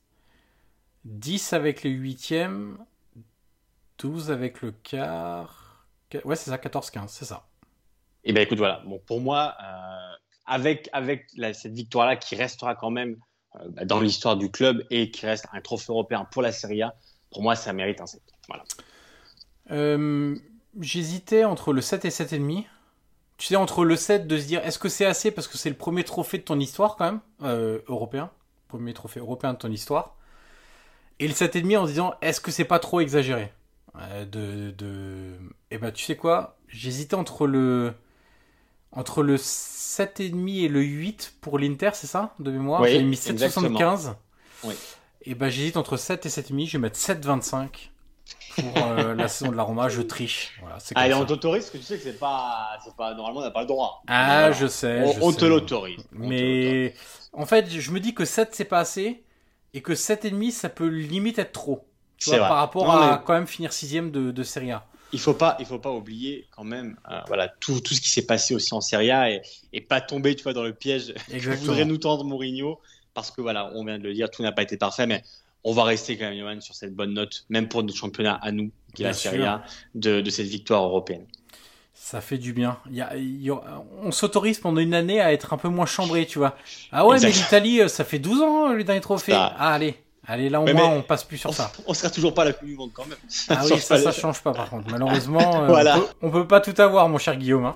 10 1.05 1.53
avec 1.53 1.83
les 1.83 1.89
huitièmes. 1.89 2.77
12 3.99 4.31
avec 4.31 4.61
le 4.61 4.71
quart. 4.71 5.85
Ouais, 6.25 6.35
c'est 6.35 6.49
ça, 6.51 6.57
14-15, 6.57 7.07
c'est 7.07 7.25
ça. 7.25 7.47
Et 8.25 8.29
eh 8.29 8.33
ben 8.33 8.41
écoute, 8.41 8.57
voilà. 8.57 8.81
Bon, 8.85 8.99
pour 9.05 9.19
moi, 9.19 9.55
euh, 9.61 10.15
avec, 10.45 10.89
avec 10.93 11.27
cette 11.53 11.73
victoire-là 11.73 12.15
qui 12.15 12.35
restera 12.35 12.75
quand 12.75 12.91
même 12.91 13.17
euh, 13.55 13.59
bah, 13.69 13.85
dans 13.85 13.99
l'histoire 13.99 14.37
du 14.37 14.49
club 14.51 14.85
et 14.89 15.11
qui 15.11 15.25
reste 15.25 15.47
un 15.51 15.59
trophée 15.61 15.87
européen 15.91 16.25
pour 16.31 16.41
la 16.41 16.51
Serie 16.51 16.81
A, 16.83 16.95
pour 17.31 17.41
moi, 17.41 17.55
ça 17.55 17.73
mérite 17.73 17.99
un 18.01 18.05
7. 18.05 18.21
Voilà. 18.47 18.63
Euh, 19.71 20.35
j'hésitais 20.79 21.45
entre 21.45 21.73
le 21.73 21.81
7 21.81 22.05
et 22.05 22.09
7,5. 22.09 22.65
Tu 23.37 23.47
sais, 23.47 23.55
entre 23.55 23.83
le 23.83 23.95
7 23.95 24.27
de 24.27 24.37
se 24.37 24.45
dire 24.45 24.63
est-ce 24.63 24.79
que 24.79 24.89
c'est 24.89 25.05
assez 25.05 25.31
parce 25.31 25.47
que 25.47 25.57
c'est 25.57 25.69
le 25.69 25.75
premier 25.75 26.03
trophée 26.03 26.37
de 26.37 26.43
ton 26.43 26.59
histoire 26.59 26.95
quand 26.95 27.05
même, 27.05 27.19
euh, 27.41 27.79
européen, 27.87 28.29
premier 28.67 28.93
trophée 28.93 29.19
européen 29.19 29.53
de 29.53 29.57
ton 29.57 29.71
histoire, 29.71 30.15
et 31.19 31.27
le 31.27 31.33
7,5 31.33 31.77
en 31.77 31.85
se 31.85 31.91
disant 31.91 32.13
est-ce 32.21 32.39
que 32.39 32.51
c'est 32.51 32.65
pas 32.65 32.79
trop 32.79 32.99
exagéré 32.99 33.51
de, 34.31 34.71
de... 34.71 35.33
Et 35.69 35.75
eh 35.75 35.77
ben 35.77 35.91
tu 35.91 36.03
sais 36.03 36.15
quoi, 36.15 36.57
j'hésitais 36.67 37.15
entre 37.15 37.45
le 37.45 37.93
entre 38.91 39.23
le 39.23 39.37
7,5 39.37 40.65
et 40.65 40.67
le 40.67 40.81
8 40.81 41.35
pour 41.41 41.57
l'Inter, 41.57 41.91
c'est 41.93 42.07
ça 42.07 42.33
De 42.39 42.51
mémoire? 42.51 42.81
Oui, 42.81 42.91
J'ai 42.91 43.03
mis 43.03 43.15
7,75. 43.15 44.15
Oui. 44.63 44.75
Et 45.23 45.35
ben 45.35 45.49
j'hésite 45.49 45.77
entre 45.77 45.97
7 45.97 46.25
et 46.25 46.29
7,5. 46.29 46.67
Je 46.67 46.71
vais 46.73 46.81
mettre 46.81 46.97
7,25 46.97 47.89
pour 48.55 48.77
euh, 48.77 49.13
la 49.15 49.27
saison 49.27 49.51
de 49.51 49.57
la 49.57 49.63
Roma. 49.63 49.89
Je 49.89 50.01
triche. 50.01 50.53
Voilà, 50.61 50.77
Allez, 50.95 51.13
on 51.13 51.25
t'autorise 51.25 51.63
parce 51.63 51.71
que 51.71 51.77
tu 51.77 51.83
sais 51.83 51.97
que 51.97 52.03
c'est 52.03 52.19
pas, 52.19 52.77
pas. 52.97 53.13
Normalement, 53.13 53.41
on 53.41 53.43
n'a 53.43 53.51
pas 53.51 53.61
le 53.61 53.67
droit. 53.67 54.03
Ah, 54.07 54.51
je 54.51 54.67
sais. 54.67 55.03
On, 55.21 55.31
te 55.31 55.45
l'autorise. 55.45 56.03
Mais 56.11 56.93
en 57.31 57.45
fait, 57.45 57.69
je 57.69 57.91
me 57.91 57.99
dis 57.99 58.13
que 58.13 58.25
7, 58.25 58.49
c'est 58.53 58.65
pas 58.65 58.79
assez. 58.79 59.23
Et 59.73 59.81
que 59.81 59.93
7,5, 59.93 60.51
ça 60.51 60.69
peut 60.69 60.87
limite 60.87 61.39
être 61.39 61.51
trop. 61.51 61.85
Tu 62.17 62.29
vois, 62.29 62.39
par 62.39 62.57
rapport 62.57 62.89
à 62.95 63.17
quand 63.25 63.33
même 63.33 63.47
finir 63.47 63.73
6 63.73 64.11
de, 64.11 64.31
de 64.31 64.43
Serie 64.43 64.71
A 64.71 64.85
il 65.13 65.19
faut 65.19 65.35
pas, 65.35 65.55
il 65.59 65.65
faut 65.65 65.79
pas 65.79 65.91
oublier 65.91 66.47
quand 66.49 66.63
même, 66.63 66.97
euh, 67.09 67.19
voilà, 67.27 67.47
tout, 67.47 67.79
tout 67.79 67.93
ce 67.93 68.01
qui 68.01 68.09
s'est 68.09 68.25
passé 68.25 68.55
aussi 68.55 68.73
en 68.73 68.81
Serie 68.81 69.11
A 69.11 69.29
et, 69.29 69.41
et, 69.71 69.79
pas 69.79 70.01
tomber, 70.01 70.35
tu 70.35 70.43
vois, 70.43 70.53
dans 70.53 70.63
le 70.63 70.73
piège 70.73 71.13
que 71.29 71.55
voudrait 71.55 71.85
nous 71.85 71.99
tendre 71.99 72.23
Mourinho, 72.23 72.79
parce 73.13 73.29
que 73.29 73.39
voilà, 73.39 73.71
on 73.75 73.85
vient 73.85 73.99
de 73.99 74.03
le 74.03 74.13
dire, 74.13 74.29
tout 74.31 74.41
n'a 74.41 74.51
pas 74.51 74.63
été 74.63 74.75
parfait, 74.75 75.05
mais 75.05 75.23
on 75.63 75.73
va 75.73 75.83
rester 75.83 76.17
quand 76.17 76.25
même, 76.25 76.37
Johan, 76.37 76.61
sur 76.61 76.75
cette 76.75 76.93
bonne 76.93 77.13
note, 77.13 77.45
même 77.49 77.67
pour 77.67 77.83
notre 77.83 77.97
championnat 77.97 78.39
à 78.41 78.51
nous, 78.51 78.71
qui 78.93 79.03
est 79.03 79.05
la 79.05 79.13
Serie 79.13 79.43
A, 79.43 79.63
de, 79.95 80.21
de, 80.21 80.29
cette 80.29 80.47
victoire 80.47 80.83
européenne. 80.83 81.25
Ça 81.93 82.21
fait 82.21 82.37
du 82.37 82.53
bien. 82.53 82.79
Il 82.89 82.95
y 83.41 83.49
a, 83.49 83.63
on 84.01 84.11
s'autorise 84.11 84.59
pendant 84.59 84.81
une 84.81 84.93
année 84.93 85.21
à 85.21 85.31
être 85.31 85.53
un 85.53 85.57
peu 85.57 85.69
moins 85.69 85.85
chambré, 85.85 86.25
tu 86.25 86.39
vois. 86.39 86.55
Ah 86.91 87.07
ouais, 87.07 87.17
mais 87.21 87.31
l'Italie, 87.31 87.81
euh, 87.81 87.87
ça 87.87 88.03
fait 88.03 88.19
12 88.19 88.41
ans 88.41 88.73
le 88.73 88.83
dernier 88.83 89.01
trophée. 89.01 89.33
Ah, 89.33 89.73
allez. 89.73 89.95
Allez, 90.25 90.49
là, 90.49 90.61
au 90.61 90.65
moins, 90.65 90.89
on 90.89 91.01
passe 91.01 91.23
plus 91.23 91.37
sur 91.37 91.53
ça. 91.53 91.71
On 91.85 91.93
sera 91.93 92.09
toujours 92.09 92.33
pas 92.33 92.45
la 92.45 92.53
Coupe 92.53 92.67
du 92.67 92.75
Monde 92.75 92.91
quand 92.93 93.05
même. 93.05 93.17
Ah 93.49 93.61
oui, 93.71 93.79
ça, 93.79 93.97
ça 93.97 94.11
change 94.11 94.41
pas 94.41 94.53
par 94.53 94.69
contre. 94.69 94.87
Malheureusement, 94.91 95.65
euh, 95.65 95.99
on, 96.21 96.31
peut, 96.31 96.47
pas 96.47 96.61
tout 96.61 96.79
avoir, 96.81 97.09
mon 97.09 97.17
cher 97.17 97.35
Guillaume. 97.35 97.65
Hein. 97.65 97.75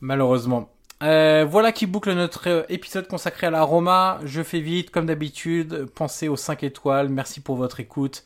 Malheureusement. 0.00 0.70
Euh, 1.02 1.46
voilà 1.48 1.70
qui 1.72 1.86
boucle 1.86 2.12
notre 2.12 2.48
euh, 2.48 2.62
épisode 2.68 3.06
consacré 3.06 3.46
à 3.46 3.50
la 3.50 3.62
Roma. 3.62 4.18
Je 4.24 4.42
fais 4.42 4.60
vite, 4.60 4.90
comme 4.90 5.06
d'habitude. 5.06 5.86
Pensez 5.94 6.28
aux 6.28 6.36
5 6.36 6.64
étoiles. 6.64 7.08
Merci 7.08 7.40
pour 7.40 7.56
votre 7.56 7.80
écoute. 7.80 8.24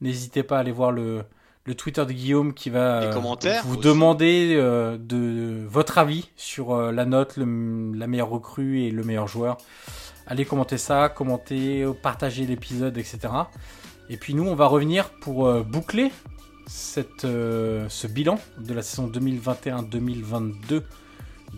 N'hésitez 0.00 0.42
pas 0.42 0.56
à 0.56 0.60
aller 0.60 0.72
voir 0.72 0.90
le, 0.90 1.24
le 1.64 1.74
Twitter 1.74 2.04
de 2.04 2.12
Guillaume 2.12 2.54
qui 2.54 2.70
va 2.70 3.10
vous 3.64 3.76
demander 3.76 4.56
de 4.56 5.64
votre 5.66 5.98
avis 5.98 6.28
sur 6.36 6.76
la 6.76 7.04
note, 7.04 7.36
la 7.36 8.06
meilleure 8.06 8.28
recrue 8.28 8.80
et 8.80 8.90
le 8.90 9.02
meilleur 9.04 9.28
joueur. 9.28 9.56
Allez 10.26 10.44
commenter 10.44 10.78
ça, 10.78 11.08
commenter, 11.08 11.86
partager 12.02 12.44
l'épisode, 12.44 12.98
etc. 12.98 13.28
Et 14.08 14.16
puis 14.16 14.34
nous, 14.34 14.46
on 14.46 14.54
va 14.54 14.66
revenir 14.66 15.10
pour 15.10 15.46
euh, 15.46 15.62
boucler 15.62 16.12
cette, 16.66 17.24
euh, 17.24 17.86
ce 17.88 18.06
bilan 18.06 18.38
de 18.58 18.74
la 18.74 18.82
saison 18.82 19.08
2021-2022 19.08 20.82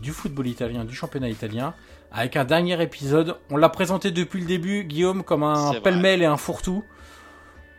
du 0.03 0.13
football 0.13 0.47
italien, 0.47 0.85
du 0.85 0.95
championnat 0.95 1.29
italien, 1.29 1.75
avec 2.13 2.37
un 2.37 2.45
dernier 2.45 2.81
épisode. 2.83 3.37
On 3.51 3.57
l'a 3.57 3.69
présenté 3.69 4.11
depuis 4.11 4.41
le 4.41 4.47
début, 4.47 4.85
Guillaume, 4.85 5.23
comme 5.23 5.43
un 5.43 5.75
pêle-mêle 5.81 6.23
et 6.23 6.27
un 6.27 6.37
fourre-tout 6.37 6.85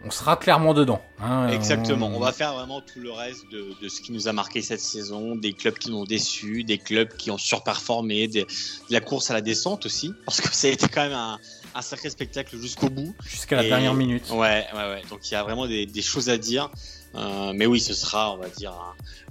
on 0.03 0.11
sera 0.11 0.37
clairement 0.37 0.73
dedans. 0.73 1.01
Hein, 1.19 1.49
Exactement. 1.49 2.07
On... 2.07 2.19
va 2.19 2.31
faire 2.31 2.53
vraiment 2.53 2.81
tout 2.81 2.99
le 2.99 3.11
reste 3.11 3.49
de, 3.51 3.89
ce 3.89 4.01
qui 4.01 4.11
nous 4.11 4.27
a 4.27 4.33
marqué 4.33 4.61
cette 4.61 4.79
saison, 4.79 5.35
des 5.35 5.53
clubs 5.53 5.77
qui 5.77 5.89
nous 5.89 5.97
ont 5.97 6.05
déçus, 6.05 6.63
des 6.63 6.77
clubs 6.77 7.09
qui 7.15 7.31
ont 7.31 7.37
surperformé, 7.37 8.27
de 8.27 8.45
la 8.89 9.01
course 9.01 9.31
à 9.31 9.33
la 9.33 9.41
descente 9.41 9.85
aussi, 9.85 10.13
parce 10.25 10.41
que 10.41 10.47
ça 10.53 10.67
a 10.67 10.71
été 10.71 10.87
quand 10.87 11.01
même 11.01 11.17
un, 11.17 11.81
sacré 11.81 12.09
spectacle 12.09 12.57
jusqu'au 12.57 12.89
bout. 12.89 13.15
Jusqu'à 13.23 13.57
la 13.57 13.63
dernière 13.63 13.93
minute. 13.93 14.29
Ouais, 14.31 14.65
ouais, 14.73 14.89
ouais. 14.89 15.01
Donc 15.09 15.29
il 15.29 15.33
y 15.33 15.35
a 15.35 15.43
vraiment 15.43 15.67
des, 15.67 16.01
choses 16.01 16.29
à 16.29 16.37
dire. 16.37 16.71
Euh, 17.15 17.53
mais 17.55 17.65
oui, 17.65 17.79
ce 17.79 17.93
sera, 17.93 18.33
on 18.33 18.37
va 18.37 18.49
dire, 18.49 18.73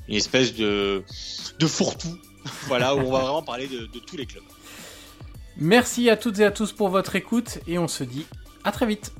une 0.08 0.14
espèce 0.14 0.54
de, 0.54 1.04
de 1.58 1.66
fourre-tout. 1.66 2.18
voilà, 2.66 2.94
où 2.94 3.00
on 3.00 3.12
va 3.12 3.20
vraiment 3.20 3.42
parler 3.42 3.66
de 3.68 3.98
tous 3.98 4.16
les 4.16 4.26
clubs. 4.26 4.44
Merci 5.58 6.10
à 6.10 6.16
toutes 6.16 6.38
et 6.40 6.44
à 6.44 6.50
tous 6.50 6.72
pour 6.72 6.90
votre 6.90 7.16
écoute 7.16 7.58
et 7.66 7.78
on 7.78 7.88
se 7.88 8.04
dit 8.04 8.26
à 8.62 8.72
très 8.72 8.86
vite. 8.86 9.12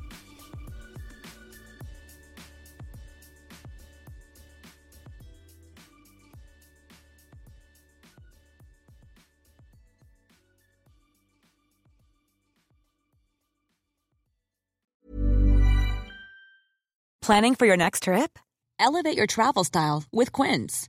Planning 17.23 17.57
for 17.57 17.67
your 17.67 17.77
next 17.77 18.05
trip? 18.05 18.39
Elevate 18.79 19.17
your 19.17 19.27
travel 19.27 19.65
style 19.65 20.05
with 20.13 20.31
Quince. 20.31 20.89